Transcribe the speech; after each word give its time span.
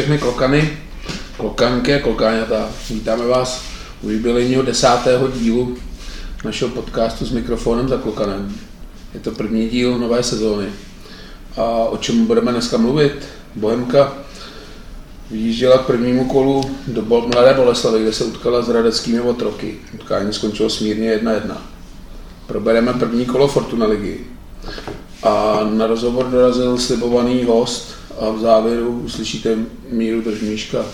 Všechny 0.00 0.18
klokany, 0.18 0.78
klokanky 1.36 1.94
a 1.94 1.98
klokáňata. 1.98 2.68
Vítáme 2.90 3.26
vás 3.26 3.62
u 4.02 4.10
jubilejního 4.10 4.62
desátého 4.62 5.28
dílu 5.28 5.76
našeho 6.44 6.70
podcastu 6.70 7.26
s 7.26 7.30
mikrofonem 7.30 7.88
za 7.88 7.96
klokanem. 7.96 8.54
Je 9.14 9.20
to 9.20 9.30
první 9.30 9.68
díl 9.68 9.98
nové 9.98 10.22
sezóny. 10.22 10.66
A 11.56 11.62
o 11.64 11.96
čem 11.96 12.26
budeme 12.26 12.52
dneska 12.52 12.76
mluvit? 12.76 13.28
Bohemka 13.54 14.12
vyjížděla 15.30 15.78
k 15.78 15.86
prvnímu 15.86 16.24
kolu 16.24 16.60
do 16.86 17.02
Mladé 17.02 17.54
Boleslavy, 17.54 18.02
kde 18.02 18.12
se 18.12 18.24
utkala 18.24 18.62
s 18.62 18.68
Radeckými 18.68 19.20
otroky. 19.20 19.78
Utkání 19.94 20.32
skončilo 20.32 20.70
smírně 20.70 21.16
1-1. 21.16 21.56
Probereme 22.46 22.92
první 22.92 23.26
kolo 23.26 23.48
Fortuna 23.48 23.86
ligy. 23.86 24.20
A 25.22 25.60
na 25.70 25.86
rozhovor 25.86 26.26
dorazil 26.26 26.78
slibovaný 26.78 27.44
host, 27.44 27.99
a 28.20 28.30
v 28.30 28.38
závěru 28.38 29.00
uslyšíte 29.04 29.58
Míru 29.90 30.22
Držmíška 30.22 30.84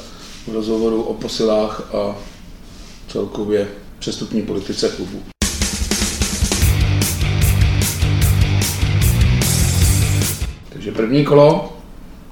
v 0.46 0.52
rozhovoru 0.52 1.02
o 1.02 1.14
posilách 1.14 1.94
a 1.94 2.16
celkově 3.08 3.68
přestupní 3.98 4.42
politice 4.42 4.88
klubu. 4.88 5.22
Takže 10.68 10.92
první 10.92 11.24
kolo, 11.24 11.76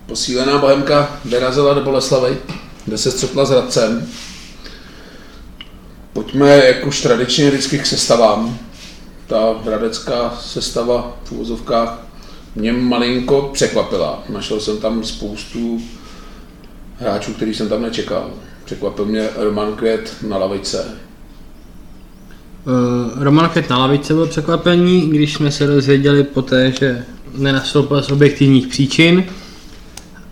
posílená 0.06 0.58
Bohemka 0.58 1.20
vyrazila 1.24 1.74
do 1.74 1.84
Boleslavy, 1.84 2.38
kde 2.84 2.98
se 2.98 3.10
střetla 3.10 3.44
s 3.44 3.50
Radcem. 3.50 4.08
Pojďme 6.12 6.66
jak 6.66 6.86
už 6.86 7.02
tradičně 7.02 7.50
vždycky 7.50 7.78
k 7.78 7.86
sestavám. 7.86 8.58
Ta 9.26 9.54
hradecká 9.64 10.38
sestava 10.40 11.16
v 11.24 11.32
úvozovkách 11.32 12.03
mě 12.54 12.72
malinko 12.72 13.50
překvapila. 13.52 14.22
Našel 14.28 14.60
jsem 14.60 14.78
tam 14.78 15.04
spoustu 15.04 15.80
hráčů, 16.98 17.32
který 17.32 17.54
jsem 17.54 17.68
tam 17.68 17.82
nečekal. 17.82 18.30
Překvapil 18.64 19.04
mě 19.04 19.28
Roman 19.36 19.72
Květ 19.72 20.14
na 20.28 20.36
lavice. 20.36 20.84
Uh, 22.66 23.22
Roman 23.22 23.48
Květ 23.48 23.70
na 23.70 23.78
lavice 23.78 24.14
byl 24.14 24.26
překvapení, 24.26 25.10
když 25.10 25.34
jsme 25.34 25.50
se 25.50 25.66
dozvěděli 25.66 26.24
poté, 26.24 26.72
že 26.72 27.04
nenastoupil 27.34 28.02
z 28.02 28.10
objektivních 28.10 28.66
příčin. 28.66 29.24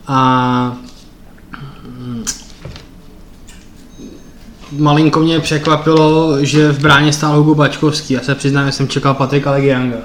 A 0.07 0.77
mm, 1.85 2.25
malinko 4.79 5.21
mě 5.21 5.41
překvapilo, 5.41 6.45
že 6.45 6.73
v 6.73 6.81
bráně 6.81 7.13
stál 7.13 7.37
Hugo 7.37 7.55
Bačkovský. 7.55 8.15
Já 8.15 8.21
se 8.21 8.35
přiznám, 8.35 8.67
že 8.67 8.73
jsem 8.73 8.89
čekal 8.89 9.15
Patrika 9.15 9.51
Legianga. 9.51 9.99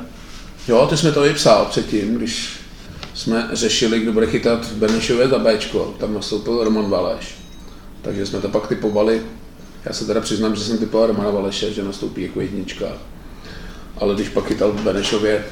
Jo, 0.68 0.88
ty 0.90 0.98
jsme 0.98 1.12
to 1.12 1.22
vypsal 1.22 1.66
předtím, 1.66 2.16
když 2.16 2.60
jsme 3.14 3.50
řešili, 3.54 4.00
kdo 4.00 4.14
bude 4.14 4.28
chytat 4.28 4.72
Benešově 4.72 5.28
za 5.28 5.40
Bčko. 5.40 5.96
Tam 6.00 6.14
nastoupil 6.14 6.64
Roman 6.64 6.90
Valeš. 6.90 7.36
Takže 8.02 8.26
jsme 8.26 8.42
to 8.42 8.50
pak 8.50 8.68
typovali. 8.68 9.22
Já 9.86 9.94
se 9.94 10.06
teda 10.06 10.22
přiznám, 10.22 10.56
že 10.56 10.64
jsem 10.64 10.78
typoval 10.78 11.08
Romana 11.08 11.30
Valeše, 11.30 11.74
že 11.74 11.84
nastoupí 11.84 12.22
jako 12.22 12.42
jednička. 12.42 12.86
Ale 13.98 14.16
když 14.16 14.30
pak 14.30 14.46
chytal 14.46 14.72
v 14.72 14.82
Benešově, 14.82 15.46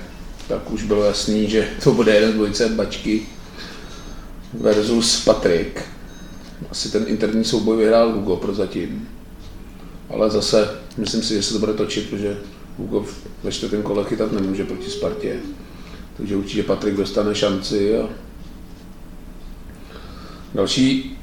tak 0.47 0.71
už 0.71 0.83
bylo 0.83 1.03
jasný, 1.03 1.49
že 1.49 1.69
to 1.83 1.91
bude 1.91 2.15
jeden 2.15 2.31
z 2.31 2.33
dvojice 2.33 2.69
Bačky 2.69 3.27
versus 4.53 5.23
Patrik. 5.25 5.81
Asi 6.71 6.91
ten 6.91 7.05
interní 7.07 7.43
souboj 7.43 7.77
vyhrál 7.77 8.11
Hugo 8.11 8.35
prozatím. 8.35 9.09
Ale 10.09 10.29
zase 10.29 10.69
myslím 10.97 11.23
si, 11.23 11.33
že 11.33 11.43
se 11.43 11.53
to 11.53 11.59
bude 11.59 11.73
točit, 11.73 12.09
protože 12.09 12.37
Hugo 12.77 13.05
ve 13.43 13.51
čtvrtém 13.51 13.83
kole 13.83 14.03
chytat 14.03 14.31
nemůže 14.31 14.65
proti 14.65 14.89
Spartě. 14.89 15.35
Takže 16.17 16.35
určitě 16.35 16.63
Patrik 16.63 16.95
dostane 16.95 17.35
šanci. 17.35 17.97
A... 17.99 18.09
Další, 20.53 21.17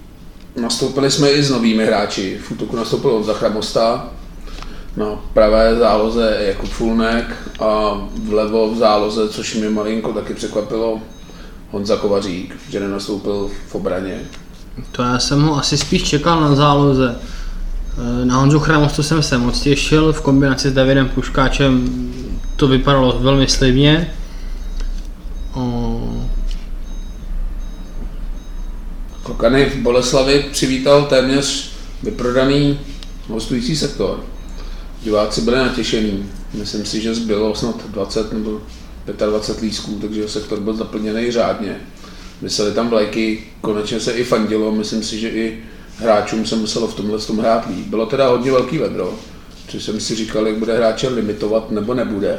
nastoupili 0.60 1.10
jsme 1.10 1.30
i 1.30 1.42
s 1.42 1.50
novými 1.50 1.86
hráči. 1.86 2.38
V 2.42 2.50
útoku 2.50 2.76
nastoupil 2.76 3.10
Honza 3.10 3.32
Chramosta, 3.34 4.12
na 4.96 5.06
pravé 5.32 5.76
záloze 5.76 6.36
Jakub 6.40 6.70
Fulnek 6.70 7.36
a 7.60 8.00
vlevo 8.22 8.74
v 8.74 8.76
záloze, 8.76 9.28
což 9.28 9.54
mě 9.54 9.70
malinko 9.70 10.12
taky 10.12 10.34
překvapilo, 10.34 11.00
Honza 11.70 11.96
Kovařík, 11.96 12.56
že 12.68 12.80
nenastoupil 12.80 13.50
v 13.68 13.74
obraně. 13.74 14.20
To 14.92 15.02
já 15.02 15.18
jsem 15.18 15.42
ho 15.42 15.56
asi 15.56 15.78
spíš 15.78 16.02
čekal 16.02 16.40
na 16.40 16.54
záloze. 16.54 17.18
Eh, 17.98 18.24
na 18.24 18.36
Honzu 18.36 18.58
Chramostu 18.58 19.02
jsem 19.02 19.22
se 19.22 19.38
moc 19.38 19.60
těšil, 19.60 20.12
v 20.12 20.20
kombinaci 20.20 20.70
s 20.70 20.72
Davidem 20.72 21.08
Puškáčem 21.08 21.88
to 22.56 22.68
vypadalo 22.68 23.18
velmi 23.20 23.48
slibně. 23.48 24.14
Kokany 29.22 29.70
v 29.70 29.76
Boleslavi 29.76 30.46
přivítal 30.52 31.04
téměř 31.04 31.72
vyprodaný 32.02 32.78
hostující 33.28 33.76
sektor. 33.76 34.24
Diváci 35.02 35.40
byli 35.40 35.56
natěšení. 35.56 36.30
Myslím 36.54 36.84
si, 36.86 37.00
že 37.00 37.14
zbylo 37.14 37.54
snad 37.54 37.90
20 37.90 38.32
nebo 38.32 38.60
25 39.06 39.62
lísků, 39.66 39.98
takže 40.00 40.28
sektor 40.28 40.60
byl 40.60 40.74
zaplněný 40.74 41.30
řádně. 41.30 41.76
Vysely 42.42 42.72
tam 42.72 42.88
vlajky, 42.88 43.44
konečně 43.60 44.00
se 44.00 44.12
i 44.12 44.24
fandilo, 44.24 44.72
myslím 44.72 45.02
si, 45.02 45.20
že 45.20 45.28
i 45.28 45.58
hráčům 46.02 46.46
se 46.46 46.56
muselo 46.56 46.88
v 46.88 46.94
tomhle 46.94 47.18
tom 47.18 47.38
hrát 47.38 47.66
líp. 47.66 47.86
Bylo 47.86 48.06
teda 48.06 48.28
hodně 48.28 48.52
velký 48.52 48.78
vedro, 48.78 49.14
což 49.68 49.82
jsem 49.82 50.00
si 50.00 50.14
říkal, 50.14 50.46
jak 50.46 50.56
bude 50.56 50.76
hráče 50.76 51.08
limitovat 51.08 51.70
nebo 51.70 51.94
nebude. 51.94 52.38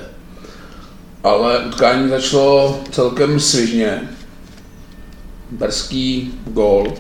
Ale 1.24 1.66
utkání 1.66 2.09
začalo 2.09 2.79
celkem 2.91 3.40
svižně. 3.40 4.09
Berský 5.52 6.34
gól, 6.46 6.94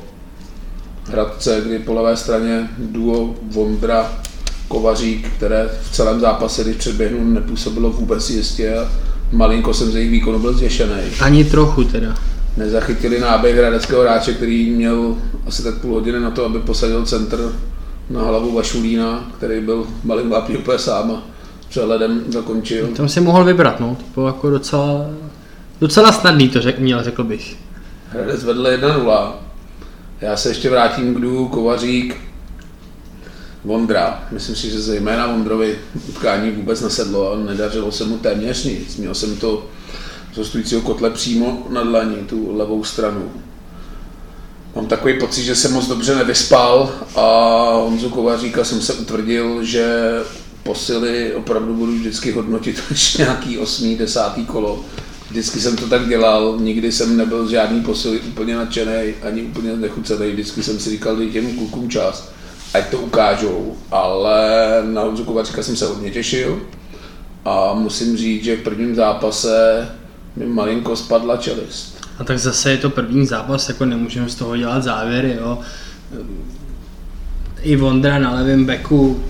Hradce, 1.07 1.61
kdy 1.65 1.79
po 1.79 1.93
levé 1.93 2.17
straně 2.17 2.69
duo 2.77 3.35
Vondra 3.41 4.13
Kovařík, 4.67 5.29
které 5.37 5.69
v 5.81 5.95
celém 5.95 6.19
zápase, 6.19 6.63
když 6.63 6.75
předběhnu, 6.75 7.23
nepůsobilo 7.23 7.89
vůbec 7.89 8.29
jistě 8.29 8.77
a 8.77 8.91
malinko 9.31 9.73
jsem 9.73 9.91
z 9.91 9.95
jejich 9.95 10.11
výkonu 10.11 10.39
byl 10.39 10.53
zděšený. 10.53 11.01
Ani 11.19 11.43
trochu 11.43 11.83
teda 11.83 12.15
nezachytili 12.57 13.19
náběh 13.19 13.57
hradeckého 13.57 14.01
hráče, 14.01 14.33
který 14.33 14.69
měl 14.69 15.17
asi 15.47 15.63
tak 15.63 15.77
půl 15.77 15.93
hodiny 15.93 16.19
na 16.19 16.31
to, 16.31 16.45
aby 16.45 16.59
posadil 16.59 17.05
centr 17.05 17.55
na 18.09 18.23
hlavu 18.23 18.51
Vašulína, 18.51 19.31
který 19.37 19.61
byl 19.61 19.87
malým 20.03 20.29
vápí 20.29 20.57
úplně 20.57 20.79
sám 20.79 21.11
a 21.11 21.23
přehledem 21.69 22.23
zakončil. 22.27 22.87
Tam 22.87 23.09
si 23.09 23.21
mohl 23.21 23.43
vybrat, 23.43 23.79
no. 23.79 23.95
To 23.95 24.03
bylo 24.13 24.27
jako 24.27 24.49
docela, 24.49 25.05
docela 25.81 26.11
snadný 26.11 26.49
to 26.49 26.61
řek, 26.61 26.79
měl, 26.79 27.03
řekl 27.03 27.23
bych. 27.23 27.57
Hradec 28.09 28.43
vedl 28.43 28.63
1-0. 28.63 29.31
Já 30.21 30.37
se 30.37 30.49
ještě 30.49 30.69
vrátím 30.69 31.15
k 31.15 31.19
Dů, 31.19 31.47
Kovařík, 31.47 32.15
Vondra. 33.63 34.23
Myslím 34.31 34.55
si, 34.55 34.69
že 34.69 34.81
zejména 34.81 35.27
Vondrovi 35.27 35.75
utkání 36.09 36.51
vůbec 36.51 36.81
nesedlo 36.81 37.33
a 37.33 37.37
nedařilo 37.37 37.91
se 37.91 38.03
mu 38.03 38.17
téměř 38.17 38.63
nic. 38.63 38.97
Měl 38.97 39.15
jsem 39.15 39.37
to 39.37 39.65
zostujícího 40.35 40.81
kotle 40.81 41.09
přímo 41.09 41.67
na 41.69 41.83
dlaní, 41.83 42.15
tu 42.15 42.57
levou 42.57 42.83
stranu. 42.83 43.31
Mám 44.75 44.87
takový 44.87 45.19
pocit, 45.19 45.43
že 45.43 45.55
jsem 45.55 45.73
moc 45.73 45.87
dobře 45.87 46.15
nevyspal 46.15 46.91
a 47.15 47.27
Honzu 47.73 48.09
Kovaříka 48.09 48.63
jsem 48.63 48.81
se 48.81 48.93
utvrdil, 48.93 49.63
že 49.63 50.13
posily 50.63 51.33
opravdu 51.35 51.73
budu 51.73 51.91
vždycky 51.91 52.31
hodnotit 52.31 52.83
až 52.91 53.17
nějaký 53.17 53.57
osmý, 53.57 53.95
desátý 53.95 54.45
kolo. 54.45 54.85
Vždycky 55.29 55.61
jsem 55.61 55.75
to 55.75 55.87
tak 55.87 56.07
dělal, 56.07 56.57
nikdy 56.59 56.91
jsem 56.91 57.17
nebyl 57.17 57.47
z 57.47 57.49
žádný 57.49 57.81
posily 57.81 58.19
úplně 58.19 58.55
nadšený, 58.55 59.13
ani 59.23 59.41
úplně 59.41 59.75
nechucený, 59.75 60.31
vždycky 60.31 60.63
jsem 60.63 60.79
si 60.79 60.89
říkal, 60.89 61.15
dej 61.15 61.31
těm 61.31 61.57
klukům 61.57 61.89
čas, 61.89 62.31
ať 62.73 62.89
to 62.89 62.97
ukážou, 62.97 63.75
ale 63.91 64.41
na 64.83 65.01
Honzu 65.01 65.23
Kovaříka 65.23 65.63
jsem 65.63 65.75
se 65.75 65.85
hodně 65.85 66.11
těšil 66.11 66.61
a 67.45 67.73
musím 67.73 68.17
říct, 68.17 68.43
že 68.43 68.55
v 68.55 68.63
prvním 68.63 68.95
zápase 68.95 69.87
mi 70.35 70.45
malinko 70.45 70.95
spadla 70.95 71.37
čelist. 71.37 72.07
A 72.19 72.23
tak 72.23 72.39
zase 72.39 72.71
je 72.71 72.77
to 72.77 72.89
první 72.89 73.25
zápas, 73.25 73.69
jako 73.69 73.85
nemůžeme 73.85 74.29
z 74.29 74.35
toho 74.35 74.57
dělat 74.57 74.83
závěry, 74.83 75.37
jo. 75.41 75.59
I 77.61 77.75
Vondra 77.75 78.19
na 78.19 78.31
levém 78.31 78.65
beku, 78.65 79.23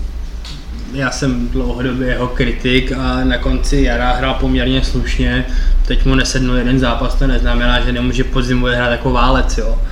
já 0.92 1.10
jsem 1.10 1.48
dlouhodobě 1.48 2.08
jeho 2.08 2.28
kritik 2.28 2.92
a 2.92 3.24
na 3.24 3.38
konci 3.38 3.76
jara 3.76 4.12
hrál 4.12 4.34
poměrně 4.34 4.84
slušně. 4.84 5.46
Teď 5.86 6.04
mu 6.04 6.14
nesednul 6.14 6.56
jeden 6.56 6.78
zápas, 6.78 7.14
to 7.14 7.26
neznamená, 7.26 7.80
že 7.80 7.92
nemůže 7.92 8.24
podzimu 8.24 8.66
hrát 8.66 8.90
jako 8.90 9.12
válec, 9.12 9.58
jo. 9.58 9.82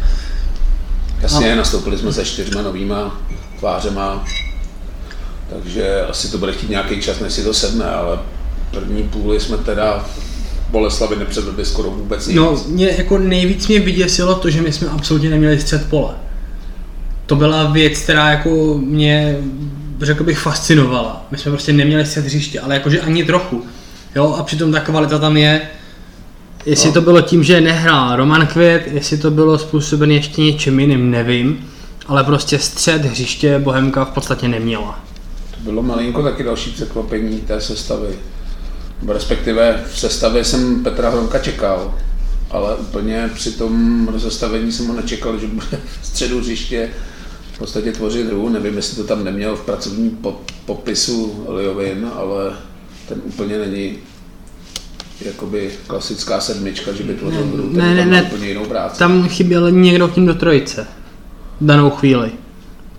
Jasně, 1.20 1.52
a... 1.52 1.56
nastoupili 1.56 1.98
jsme 1.98 2.12
se 2.12 2.24
čtyřma 2.24 2.62
novýma 2.62 3.20
tvářema, 3.58 4.24
takže 5.50 6.02
asi 6.10 6.30
to 6.30 6.38
bude 6.38 6.52
chtít 6.52 6.70
nějaký 6.70 7.00
čas, 7.00 7.20
než 7.20 7.32
si 7.32 7.44
to 7.44 7.54
sedne, 7.54 7.84
ale 7.84 8.18
první 8.70 9.02
půli 9.02 9.40
jsme 9.40 9.56
teda 9.56 10.04
Boleslavy 10.72 11.16
nepředvedli 11.16 11.64
skoro 11.64 11.90
vůbec 11.90 12.26
nic. 12.26 12.36
No, 12.36 12.60
mě 12.68 12.94
jako 12.98 13.18
nejvíc 13.18 13.68
mě 13.68 13.80
vyděsilo 13.80 14.34
to, 14.34 14.50
že 14.50 14.62
my 14.62 14.72
jsme 14.72 14.88
absolutně 14.88 15.30
neměli 15.30 15.60
střed 15.60 15.86
pole. 15.90 16.14
To 17.26 17.36
byla 17.36 17.64
věc, 17.64 17.98
která 17.98 18.30
jako 18.30 18.78
mě, 18.84 19.38
řekl 20.02 20.24
bych, 20.24 20.38
fascinovala. 20.38 21.26
My 21.30 21.38
jsme 21.38 21.50
prostě 21.52 21.72
neměli 21.72 22.06
střed 22.06 22.24
hřiště, 22.24 22.60
ale 22.60 22.74
jakože 22.74 23.00
ani 23.00 23.24
trochu. 23.24 23.62
Jo, 24.14 24.34
a 24.38 24.42
přitom 24.42 24.72
ta 24.72 24.80
kvalita 24.80 25.18
tam 25.18 25.36
je. 25.36 25.60
Jestli 26.66 26.88
No. 26.88 26.94
to 26.94 27.00
bylo 27.00 27.20
tím, 27.20 27.42
že 27.44 27.60
nehrál 27.60 28.16
Roman 28.16 28.46
Květ, 28.46 28.82
jestli 28.92 29.18
to 29.18 29.30
bylo 29.30 29.58
způsobené 29.58 30.14
ještě 30.14 30.40
něčím 30.42 30.80
jiným, 30.80 31.10
nevím. 31.10 31.68
Ale 32.06 32.24
prostě 32.24 32.58
střed 32.58 33.04
hřiště 33.04 33.58
Bohemka 33.58 34.04
v 34.04 34.10
podstatě 34.10 34.48
neměla. 34.48 35.00
To 35.50 35.60
bylo 35.70 35.82
malinko 35.82 36.22
taky 36.22 36.42
další 36.44 36.70
překvapení 36.70 37.40
té 37.40 37.60
sestavy. 37.60 38.08
Respektive 39.08 39.84
v 39.92 39.98
sestavě 39.98 40.44
jsem 40.44 40.84
Petra 40.84 41.10
Hronka 41.10 41.38
čekal, 41.38 41.94
ale 42.50 42.76
úplně 42.76 43.30
při 43.34 43.52
tom 43.52 44.08
rozestavení 44.08 44.72
jsem 44.72 44.86
ho 44.86 44.94
nečekal, 44.94 45.38
že 45.38 45.46
bude 45.46 45.66
v 46.02 46.06
středu 46.06 46.40
hřiště 46.40 46.90
v 47.54 47.58
podstatě 47.58 47.92
tvořit 47.92 48.26
hru. 48.26 48.48
Nevím, 48.48 48.76
jestli 48.76 48.96
to 48.96 49.04
tam 49.04 49.24
neměl 49.24 49.56
v 49.56 49.64
pracovním 49.64 50.10
po- 50.10 50.40
popisu 50.66 51.44
Liovin, 51.48 52.10
ale 52.14 52.52
ten 53.08 53.20
úplně 53.24 53.58
není 53.58 53.96
jakoby 55.24 55.70
klasická 55.86 56.40
sedmička, 56.40 56.92
že 56.92 57.02
by 57.04 57.14
tvořil 57.14 57.46
hru, 57.46 57.68
ne, 57.72 57.96
tam 57.96 57.96
ne, 57.96 58.06
ne. 58.06 58.22
úplně 58.22 58.48
jinou 58.48 58.64
práci. 58.64 58.98
Tam 58.98 59.28
chyběl 59.28 59.70
někdo 59.70 60.08
k 60.08 60.16
ním 60.16 60.26
do 60.26 60.34
trojice. 60.34 60.86
V 61.60 61.66
danou 61.66 61.90
chvíli. 61.90 62.32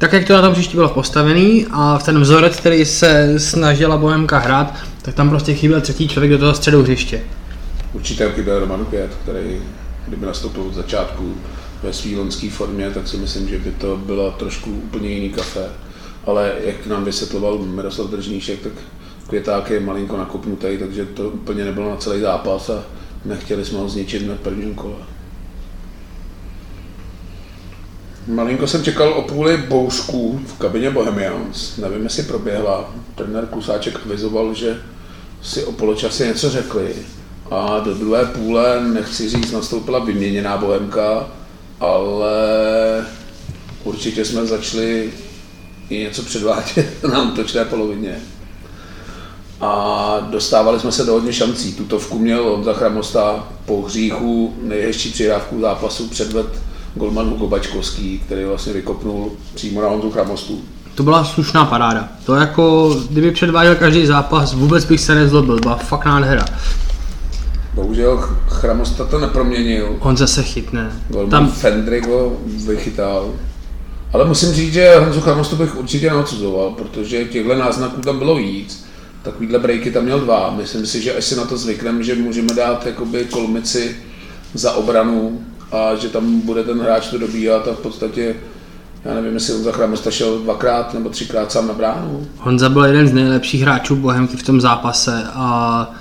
Tak 0.03 0.13
jak 0.13 0.27
to 0.27 0.33
na 0.33 0.41
tom 0.41 0.53
příště 0.53 0.75
bylo 0.75 0.89
postavený 0.89 1.65
a 1.71 1.97
v 1.97 2.03
ten 2.03 2.21
vzorec, 2.21 2.55
který 2.55 2.85
se 2.85 3.39
snažila 3.39 3.97
Bohemka 3.97 4.37
hrát, 4.37 4.73
tak 5.01 5.15
tam 5.15 5.29
prostě 5.29 5.53
chyběl 5.53 5.81
třetí 5.81 6.07
člověk 6.07 6.31
do 6.31 6.37
toho 6.37 6.53
středu 6.53 6.81
hřiště. 6.81 7.21
Určitě 7.93 8.31
chyběl 8.35 8.59
Roman 8.59 8.85
Květ, 8.85 9.11
který 9.23 9.61
kdyby 10.07 10.25
nastoupil 10.25 10.61
od 10.61 10.73
začátku 10.73 11.33
ve 11.83 11.93
své 11.93 12.15
loňské 12.15 12.49
formě, 12.49 12.91
tak 12.91 13.07
si 13.07 13.17
myslím, 13.17 13.49
že 13.49 13.59
by 13.59 13.71
to 13.71 13.97
bylo 13.97 14.31
trošku 14.31 14.71
úplně 14.71 15.09
jiný 15.09 15.29
kafe. 15.29 15.65
Ale 16.25 16.53
jak 16.65 16.87
nám 16.87 17.05
vysvětloval 17.05 17.57
Miroslav 17.57 18.09
Držníšek, 18.09 18.59
tak 18.59 18.73
Květák 19.27 19.69
je 19.69 19.79
malinko 19.79 20.17
nakopnutý, 20.17 20.77
takže 20.79 21.05
to 21.05 21.29
úplně 21.29 21.65
nebylo 21.65 21.89
na 21.89 21.95
celý 21.95 22.21
zápas 22.21 22.69
a 22.69 22.83
nechtěli 23.25 23.65
jsme 23.65 23.79
ho 23.79 23.89
zničit 23.89 24.27
na 24.27 24.35
prvním 24.35 24.75
kole. 24.75 25.12
Malinko 28.27 28.67
jsem 28.67 28.83
čekal 28.83 29.13
o 29.13 29.21
půli 29.21 29.57
bouřků 29.57 30.41
v 30.47 30.53
kabině 30.59 30.91
Bohemians. 30.91 31.77
Nevím, 31.77 32.03
jestli 32.03 32.23
proběhla. 32.23 32.93
Trenér 33.15 33.45
Klusáček 33.45 33.99
avizoval, 34.05 34.53
že 34.53 34.81
si 35.41 35.63
o 35.63 35.71
poločase 35.71 36.27
něco 36.27 36.49
řekli. 36.49 36.95
A 37.51 37.79
do 37.79 37.93
druhé 37.93 38.25
půle, 38.25 38.83
nechci 38.87 39.29
říct, 39.29 39.51
nastoupila 39.51 39.99
vyměněná 39.99 40.57
Bohemka, 40.57 41.27
ale 41.79 42.35
určitě 43.83 44.25
jsme 44.25 44.45
začali 44.45 45.13
i 45.89 45.99
něco 45.99 46.23
předvádět 46.23 47.03
na 47.11 47.21
útočné 47.21 47.65
polovině. 47.65 48.19
A 49.61 50.27
dostávali 50.29 50.79
jsme 50.79 50.91
se 50.91 51.05
do 51.05 51.13
hodně 51.13 51.33
šancí. 51.33 51.73
Tutovku 51.73 52.19
měl 52.19 52.43
Honza 52.43 52.73
Chramosta 52.73 53.47
po 53.65 53.81
hříchu 53.81 54.53
nejhezčí 54.61 55.11
přihrávku 55.11 55.61
zápasu 55.61 56.07
předved 56.07 56.47
golman 56.95 57.29
Hugo 57.29 57.47
Bačkovský, 57.47 58.19
který 58.19 58.45
vlastně 58.45 58.73
vykopnul 58.73 59.31
přímo 59.55 59.81
na 59.81 59.87
Honzu 59.87 60.11
Chramostu. 60.11 60.61
To 60.95 61.03
byla 61.03 61.23
slušná 61.23 61.65
paráda. 61.65 62.09
To 62.25 62.35
jako, 62.35 62.95
kdyby 63.09 63.31
předváděl 63.31 63.75
každý 63.75 64.05
zápas, 64.05 64.53
vůbec 64.53 64.85
bych 64.85 65.01
se 65.01 65.15
nezlobil, 65.15 65.59
byla 65.59 65.75
fakt 65.75 66.05
nádhera. 66.05 66.45
Bohužel 67.73 68.17
Ch- 68.17 68.37
Chramosta 68.49 69.05
to 69.05 69.19
neproměnil. 69.19 69.95
On 69.99 70.17
zase 70.17 70.43
chytne. 70.43 70.91
Golman 71.09 71.29
Tam, 71.29 71.51
Fendrik 71.51 72.07
ho 72.07 72.37
vychytal. 72.67 73.33
Ale 74.13 74.25
musím 74.25 74.53
říct, 74.53 74.73
že 74.73 74.99
Honzu 74.99 75.21
Chramostu 75.21 75.55
bych 75.55 75.77
určitě 75.77 76.09
neodsuzoval, 76.09 76.69
protože 76.71 77.25
těchto 77.25 77.55
náznaků 77.55 78.01
tam 78.01 78.17
bylo 78.19 78.35
víc. 78.35 78.85
Takovýhle 79.23 79.59
breaky 79.59 79.91
tam 79.91 80.03
měl 80.03 80.19
dva. 80.19 80.53
Myslím 80.57 80.85
si, 80.85 81.01
že 81.01 81.13
až 81.15 81.25
si 81.25 81.35
na 81.35 81.45
to 81.45 81.57
zvykneme, 81.57 82.03
že 82.03 82.15
můžeme 82.15 82.53
dát 82.53 82.85
jakoby 82.85 83.25
kolmici 83.25 83.95
za 84.53 84.71
obranu 84.73 85.41
a 85.73 85.95
že 85.95 86.09
tam 86.09 86.41
bude 86.41 86.63
ten 86.63 86.81
hráč 86.81 87.07
to 87.07 87.17
dobíhat 87.17 87.67
a 87.67 87.73
v 87.73 87.79
podstatě 87.79 88.35
já 89.05 89.13
nevím, 89.13 89.33
jestli 89.33 89.53
Honza 89.53 89.71
Chramosta 89.71 90.11
šel 90.11 90.39
dvakrát 90.39 90.93
nebo 90.93 91.09
třikrát 91.09 91.51
sám 91.51 91.67
na 91.67 91.73
bránu. 91.73 92.27
Honza 92.37 92.69
byl 92.69 92.85
jeden 92.85 93.07
z 93.07 93.13
nejlepších 93.13 93.61
hráčů 93.61 93.95
Bohemky 93.95 94.37
v 94.37 94.43
tom 94.43 94.61
zápase 94.61 95.23
a 95.33 95.91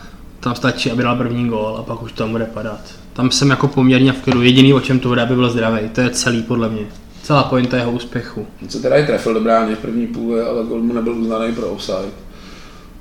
tam 0.40 0.54
stačí, 0.54 0.90
aby 0.90 1.02
dal 1.02 1.16
první 1.16 1.48
gól 1.48 1.76
a 1.78 1.82
pak 1.82 2.02
už 2.02 2.12
to 2.12 2.28
bude 2.28 2.44
padat. 2.44 2.80
Tam 3.12 3.30
jsem 3.30 3.50
jako 3.50 3.68
poměrně 3.68 4.12
v 4.12 4.22
klidu. 4.22 4.42
Jediný, 4.42 4.74
o 4.74 4.80
čem 4.80 4.98
to 4.98 5.08
bude, 5.08 5.22
aby 5.22 5.34
byl 5.34 5.50
zdravý. 5.50 5.88
To 5.88 6.00
je 6.00 6.10
celý 6.10 6.42
podle 6.42 6.68
mě. 6.68 6.82
Celá 7.22 7.42
pointa 7.42 7.76
jeho 7.76 7.92
úspěchu. 7.92 8.46
Se 8.68 8.82
teda 8.82 8.96
i 8.96 9.06
trefil 9.06 9.34
do 9.34 9.40
brány 9.40 9.74
v 9.74 9.78
první 9.78 10.06
půle, 10.06 10.42
ale 10.44 10.64
gol 10.64 10.82
mu 10.82 10.92
nebyl 10.92 11.14
uznaný 11.14 11.54
pro 11.54 11.66
offside, 11.66 12.10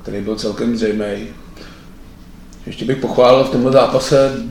který 0.03 0.21
byl 0.21 0.35
celkem 0.35 0.77
zřejmý. 0.77 1.27
Ještě 2.65 2.85
bych 2.85 2.97
pochválil 2.97 3.43
v 3.43 3.49
tomhle 3.49 3.71
zápase 3.71 4.43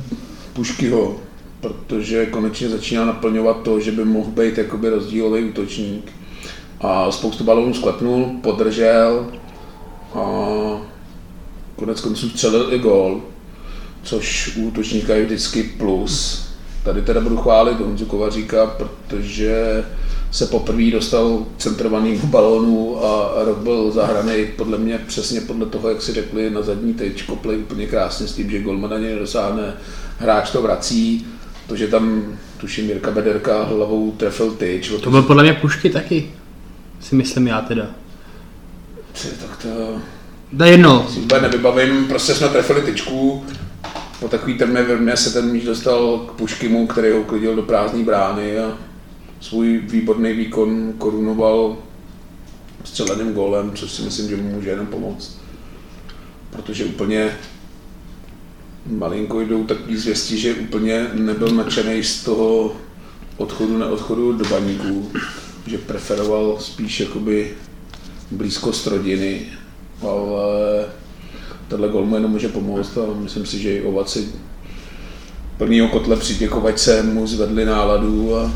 Puškyho, 0.53 1.17
protože 1.61 2.27
konečně 2.27 2.69
začíná 2.69 3.05
naplňovat 3.05 3.63
to, 3.63 3.81
že 3.81 3.93
by 3.93 4.05
mohl 4.05 4.31
být 4.31 4.59
jakoby 4.59 4.89
rozdílový 4.89 5.45
útočník. 5.45 6.13
A 6.81 7.11
spoustu 7.13 7.45
balónů 7.45 7.75
sklepnul, 7.75 8.31
podržel 8.43 9.27
a 10.15 10.21
konec 11.77 12.01
konců 12.01 12.29
střelil 12.29 12.73
i 12.73 12.79
gól, 12.79 13.21
což 14.03 14.57
u 14.57 14.67
útočníka 14.67 15.15
je 15.15 15.25
vždycky 15.25 15.63
plus. 15.63 16.47
Tady 16.85 17.03
teda 17.03 17.21
budu 17.21 17.37
chválit 17.37 17.81
Honzu 17.81 18.07
Kovaříka, 18.07 18.67
protože 18.67 19.85
se 20.31 20.47
poprvé 20.47 20.91
dostal 20.91 21.47
k 21.57 21.61
centrovanému 21.61 22.27
balónu 22.27 23.05
a 23.05 23.45
rok 23.45 23.59
byl 23.59 23.91
zahraný 23.91 24.47
podle 24.57 24.79
mě 24.79 25.01
přesně 25.07 25.41
podle 25.41 25.67
toho, 25.67 25.89
jak 25.89 26.03
si 26.03 26.13
řekli, 26.13 26.51
na 26.51 26.63
zadní 26.63 26.95
tyč, 26.95 27.23
kopli 27.23 27.57
úplně 27.57 27.87
krásně 27.87 28.27
s 28.27 28.33
tím, 28.33 28.51
že 28.51 28.63
golman 28.63 28.91
na 28.91 28.99
něj 28.99 29.13
nedosáhne, 29.13 29.75
hráč 30.19 30.51
to 30.51 30.63
vrací, 30.63 31.27
to, 31.71 31.77
že 31.77 31.87
tam 31.87 32.39
tuším 32.59 32.89
Jirka 32.89 33.11
Bederka 33.11 33.63
hlavou 33.63 34.11
trefil 34.11 34.51
tyč, 34.51 34.93
To 35.03 35.11
byl 35.11 35.23
podle 35.23 35.43
mě 35.43 35.53
pušky 35.53 35.91
taky. 35.91 36.31
Si 37.01 37.15
myslím 37.15 37.47
já 37.47 37.61
teda. 37.61 37.87
tak 39.41 39.57
to 39.63 39.99
Da 40.53 40.67
jedno. 40.67 41.09
si 41.09 41.21
úplně 41.21 41.41
nevybavím, 41.41 42.05
prostě 42.05 42.35
jsme 42.35 42.49
trefili 42.49 42.83
tyčku, 42.83 43.45
po 44.21 44.29
takový 44.29 44.59
temné 44.59 44.83
vrmě 44.83 45.17
se 45.17 45.33
ten 45.33 45.53
míč 45.53 45.65
dostal 45.65 46.19
k 46.19 46.33
Puškimu, 46.33 46.87
který 46.87 47.11
ho 47.13 47.21
uklidil 47.21 47.57
do 47.57 47.63
prázdné 47.63 48.05
brány 48.05 48.59
a 48.59 48.79
svůj 49.41 49.79
výborný 49.79 50.33
výkon 50.33 50.93
korunoval 50.99 51.77
střeleným 52.85 53.33
gólem, 53.33 53.73
což 53.75 53.91
si 53.91 54.03
myslím, 54.03 54.29
že 54.29 54.37
mu 54.37 54.51
může 54.51 54.71
jenom 54.71 54.87
pomoct. 54.87 55.39
Protože 56.51 56.85
úplně 56.85 57.37
malinko 58.87 59.41
jdou 59.41 59.65
takový 59.65 59.97
zvěsti, 59.97 60.39
že 60.39 60.55
úplně 60.55 61.07
nebyl 61.15 61.49
nadšený 61.49 62.05
z 62.05 62.25
toho 62.25 62.77
odchodu 63.37 63.79
neodchodu 63.79 64.33
do 64.33 64.45
baníků, 64.45 65.11
že 65.67 65.79
preferoval 65.79 66.57
spíš 66.61 67.01
jakoby 67.01 67.51
blízkost 68.31 68.87
rodiny, 68.87 69.43
ale 70.03 70.87
tenhle 71.69 71.89
gol 71.89 72.07
mu 72.07 72.15
jenom 72.15 72.31
může 72.31 72.49
pomoct 72.49 72.99
a 72.99 73.21
myslím 73.21 73.47
si, 73.47 73.59
že 73.59 73.77
i 73.77 73.83
ovaci 73.83 74.29
plnýho 75.59 75.89
kotle 75.89 76.17
při 76.17 76.49
ovačce 76.49 77.03
mu 77.03 77.27
zvedli 77.27 77.65
náladu 77.65 78.37
a 78.37 78.53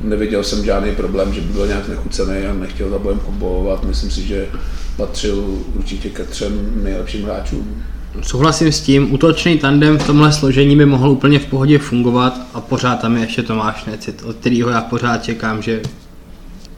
neviděl 0.00 0.44
jsem 0.44 0.64
žádný 0.64 0.94
problém, 0.94 1.34
že 1.34 1.40
by 1.40 1.52
byl 1.52 1.66
nějak 1.66 1.88
nechucený 1.88 2.46
a 2.46 2.54
nechtěl 2.54 2.90
za 2.90 2.98
bojem 2.98 3.20
bojovat. 3.28 3.84
Myslím 3.84 4.10
si, 4.10 4.22
že 4.22 4.48
patřil 4.96 5.64
určitě 5.74 6.10
ke 6.10 6.24
třem 6.24 6.84
nejlepším 6.84 7.24
hráčům. 7.24 7.82
Souhlasím 8.22 8.72
s 8.72 8.80
tím, 8.80 9.14
útočný 9.14 9.58
tandem 9.58 9.98
v 9.98 10.06
tomhle 10.06 10.32
složení 10.32 10.76
by 10.76 10.86
mohl 10.86 11.10
úplně 11.10 11.38
v 11.38 11.46
pohodě 11.46 11.78
fungovat 11.78 12.40
a 12.54 12.60
pořád 12.60 13.00
tam 13.00 13.16
je 13.16 13.22
ještě 13.22 13.42
Tomáš 13.42 13.84
Necit, 13.84 14.22
od 14.22 14.36
kterého 14.36 14.70
já 14.70 14.80
pořád 14.80 15.24
čekám, 15.24 15.62
že 15.62 15.82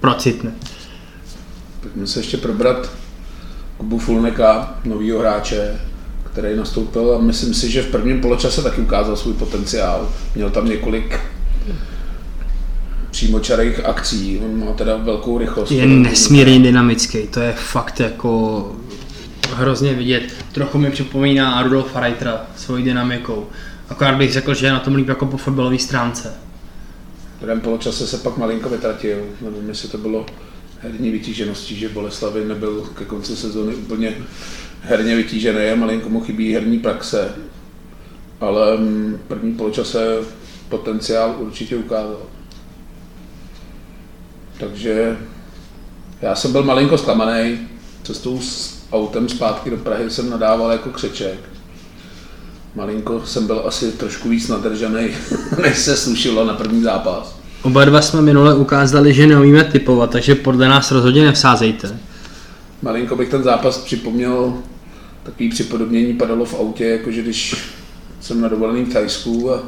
procitne. 0.00 0.52
Pojďme 1.81 2.07
se 2.07 2.21
ještě 2.21 2.37
probrat 2.37 2.90
Kubu 3.76 3.99
Fulneka, 3.99 4.78
novýho 4.85 5.19
hráče, 5.19 5.81
který 6.25 6.57
nastoupil 6.57 7.14
a 7.14 7.23
myslím 7.23 7.55
si, 7.55 7.71
že 7.71 7.83
v 7.83 7.90
prvním 7.90 8.21
poločase 8.21 8.62
taky 8.62 8.81
ukázal 8.81 9.16
svůj 9.16 9.35
potenciál. 9.35 10.09
Měl 10.35 10.50
tam 10.50 10.69
několik 10.69 11.21
přímočarých 13.11 13.85
akcí, 13.85 14.40
on 14.45 14.64
má 14.66 14.73
teda 14.73 14.97
velkou 14.97 15.38
rychlost. 15.38 15.71
Je 15.71 15.87
nesmírně 15.87 16.59
dynamický, 16.59 17.19
to 17.19 17.40
je 17.40 17.52
fakt 17.52 18.00
jako 18.00 18.73
hrozně 19.55 19.95
vidět. 19.95 20.35
Trochu 20.53 20.79
mi 20.79 20.91
připomíná 20.91 21.62
Rudolfa 21.62 22.00
Reitera 22.00 22.47
svojí 22.57 22.85
dynamikou. 22.85 23.47
Akorát 23.88 24.17
bych 24.17 24.33
řekl, 24.33 24.55
že 24.55 24.67
je 24.67 24.73
na 24.73 24.81
tom 24.81 24.95
líp 24.95 25.09
jako 25.09 25.26
po 25.26 25.37
fotbalové 25.37 25.79
stránce. 25.79 26.35
V 27.37 27.41
druhém 27.41 27.61
poločase 27.61 28.07
se 28.07 28.19
pak 28.19 28.37
malinko 28.37 28.69
vytratil, 28.69 29.19
nevím, 29.41 29.69
jestli 29.69 29.88
to 29.88 29.99
bylo 29.99 30.26
herní 30.81 31.11
vytížeností, 31.11 31.76
že 31.76 31.88
Boleslavy 31.88 32.45
nebyl 32.45 32.88
ke 32.95 33.05
konci 33.05 33.37
sezóny 33.37 33.75
úplně 33.75 34.15
herně 34.83 35.17
vytížený 35.17 35.61
a 35.61 35.76
malinko 35.76 36.09
mu 36.09 36.21
chybí 36.21 36.55
herní 36.55 36.79
praxe. 36.79 37.35
Ale 38.41 38.76
mm, 38.76 39.21
první 39.29 39.53
poločase 39.55 40.19
potenciál 40.69 41.37
určitě 41.38 41.76
ukázal. 41.76 42.23
Takže 44.59 45.17
já 46.23 46.35
jsem 46.35 46.53
byl 46.53 46.62
malinko 46.62 46.99
zklamaný. 46.99 47.59
Cestou 48.03 48.41
s 48.41 48.75
autem 48.93 49.28
zpátky 49.28 49.71
do 49.71 49.76
Prahy 49.76 50.11
jsem 50.11 50.31
nadával 50.31 50.73
jako 50.73 50.90
křeček. 50.90 51.38
malinko 52.75 53.23
jsem 53.25 53.47
byl 53.47 53.62
asi 53.66 53.93
trošku 53.93 54.28
víc 54.28 54.49
nadržaný, 54.49 55.09
než 55.62 55.78
se 55.78 55.97
slušilo 55.97 56.45
na 56.45 56.55
první 56.55 56.83
zápas. 56.83 57.37
Oba 57.62 57.85
dva 57.85 58.02
jsme 58.02 58.23
minule 58.23 58.55
ukázali, 58.55 59.14
že 59.14 59.26
neumíme 59.26 59.64
typovat, 59.64 60.11
takže 60.11 60.35
podle 60.35 60.69
nás 60.69 60.90
rozhodně 60.90 61.25
nevsázejte. 61.25 61.99
Malinko 62.83 63.16
bych 63.16 63.28
ten 63.28 63.43
zápas 63.43 63.78
připomněl, 63.78 64.55
takový 65.23 65.49
připodobnění 65.49 66.14
padalo 66.14 66.45
v 66.45 66.55
autě, 66.55 66.85
jakože 66.85 67.23
když 67.23 67.57
jsem 68.21 68.40
na 68.40 68.49
dovolený 68.49 68.85
v 68.85 68.93
Thajsku 68.93 69.55
a 69.55 69.62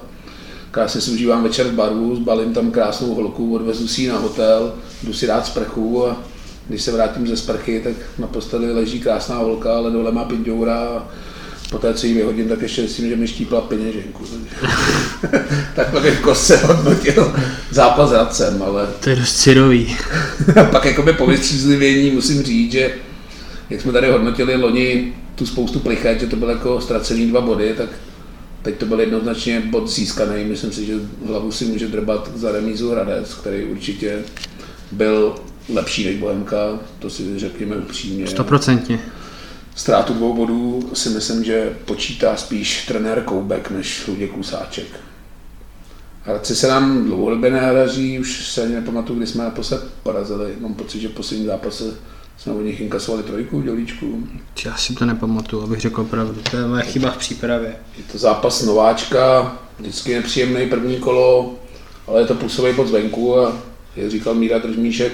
krásně 0.71 1.01
si 1.01 1.11
užívám 1.11 1.43
večer 1.43 1.67
v 1.67 1.73
baru, 1.73 2.17
zbalím 2.17 2.55
tam 2.55 2.71
krásnou 2.71 3.15
holku, 3.15 3.55
odvezu 3.55 3.89
si 3.89 4.03
ji 4.03 4.09
na 4.09 4.19
hotel, 4.19 4.75
jdu 5.03 5.13
si 5.13 5.27
dát 5.27 5.47
sprchu 5.47 6.07
a 6.07 6.17
když 6.69 6.83
se 6.83 6.93
vrátím 6.93 7.27
ze 7.27 7.37
sprchy, 7.37 7.81
tak 7.85 7.93
na 8.19 8.27
posteli 8.27 8.73
leží 8.73 9.01
krásná 9.01 9.37
holka, 9.37 9.77
ale 9.77 9.91
dole 9.91 10.13
má 10.13 10.25
pindoura 10.25 10.75
a 10.75 11.09
poté, 11.71 11.95
co 11.95 12.07
ji 12.07 12.15
vyhodím, 12.15 12.49
tak 12.49 12.63
ještě 12.63 12.83
myslím, 12.83 13.09
že 13.09 13.17
mi 13.17 13.29
štípla 13.29 13.61
peněženku. 13.61 14.25
Takhle 15.75 16.09
jako 16.09 16.35
se 16.35 16.57
hodnotil 16.57 17.35
zápas 17.71 18.13
radcem, 18.13 18.63
ale... 18.63 18.89
To 19.01 19.11
je 19.11 19.17
dost 19.17 19.37
syrový. 19.37 19.97
a 20.61 20.65
pak 20.65 20.85
jakoby 20.85 21.13
po 21.13 21.27
vystřízlivění 21.27 22.11
musím 22.11 22.43
říct, 22.43 22.73
že 22.73 22.95
jak 23.71 23.81
jsme 23.81 23.93
tady 23.93 24.11
hodnotili 24.11 24.57
loni 24.57 25.13
tu 25.35 25.47
spoustu 25.47 25.79
plichet, 25.79 26.21
že 26.21 26.27
to 26.27 26.37
bylo 26.37 26.51
jako 26.51 26.81
ztracený 26.81 27.27
dva 27.27 27.41
body, 27.41 27.75
tak 27.77 27.89
teď 28.63 28.77
to 28.77 28.87
byl 28.87 29.01
jednoznačně 29.01 29.61
bod 29.61 29.91
získaný. 29.91 30.45
Myslím 30.45 30.73
si, 30.73 30.87
že 30.87 30.95
hlavu 31.27 31.53
si 31.53 31.65
může 31.65 31.89
drbat 31.89 32.31
za 32.35 32.53
remízu 32.53 32.91
Hradec, 32.91 33.35
který 33.35 33.65
určitě 33.65 34.19
byl 34.93 35.35
lepší 35.75 36.07
než 36.07 36.17
Bohemka, 36.17 36.79
to 36.99 37.11
si 37.11 37.39
řekněme 37.39 37.77
upřímně. 37.77 38.27
Stoprocentně. 38.27 39.01
Ztrátu 39.75 40.15
dvou 40.15 40.35
bodů 40.35 40.91
si 40.95 41.09
myslím, 41.09 41.45
že 41.45 41.77
počítá 41.85 42.37
spíš 42.37 42.87
trenér 42.87 43.23
Koubek 43.23 43.71
než 43.71 44.07
Luděk 44.07 44.31
Kusáček. 44.31 44.87
Hradci 46.23 46.57
se 46.57 46.69
nám 46.69 47.05
dlouhodobě 47.05 47.51
nehraží, 47.51 48.19
už 48.19 48.47
se 48.47 48.63
ani 48.63 48.75
nepamatuju, 48.75 49.19
kdy 49.19 49.27
jsme 49.27 49.45
naposled 49.45 49.85
porazili. 50.03 50.55
Mám 50.61 50.75
pocit, 50.75 51.01
že 51.01 51.09
v 51.09 51.13
posledním 51.13 51.47
zápase 51.47 51.85
jsme 52.37 52.53
u 52.53 52.61
nich 52.61 52.81
inkasovali 52.81 53.23
trojku, 53.23 53.63
dělíčku. 53.63 54.29
Já 54.65 54.77
si 54.77 54.95
to 54.95 55.07
nepamatuju, 55.07 55.63
abych 55.63 55.81
řekl 55.81 56.05
pravdu. 56.05 56.41
To 56.51 56.57
je 56.57 56.67
moje 56.67 56.83
chyba 56.83 57.11
v 57.11 57.17
přípravě. 57.17 57.77
Je 57.97 58.05
to 58.13 58.19
zápas 58.19 58.63
nováčka, 58.63 59.57
vždycky 59.79 60.15
nepříjemný 60.15 60.69
první 60.69 60.97
kolo, 60.97 61.55
ale 62.07 62.21
je 62.21 62.27
to 62.27 62.35
plusový 62.35 62.75
bod 62.75 62.89
zvenku 62.89 63.39
a 63.39 63.57
jak 63.97 64.11
říkal 64.11 64.35
Míra 64.35 64.59
Držmíšek, 64.59 65.13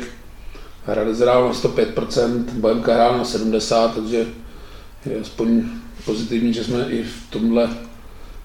Hradec 0.86 1.18
hrál 1.18 1.48
na 1.48 1.54
105%, 1.54 2.44
Bohemka 2.52 2.94
hrál 2.94 3.18
na 3.18 3.24
70%, 3.24 3.88
takže 3.88 4.26
je 5.06 5.20
aspoň 5.20 5.62
pozitivní, 6.04 6.54
že 6.54 6.64
jsme 6.64 6.86
i 6.90 7.02
v 7.02 7.30
tomhle 7.30 7.68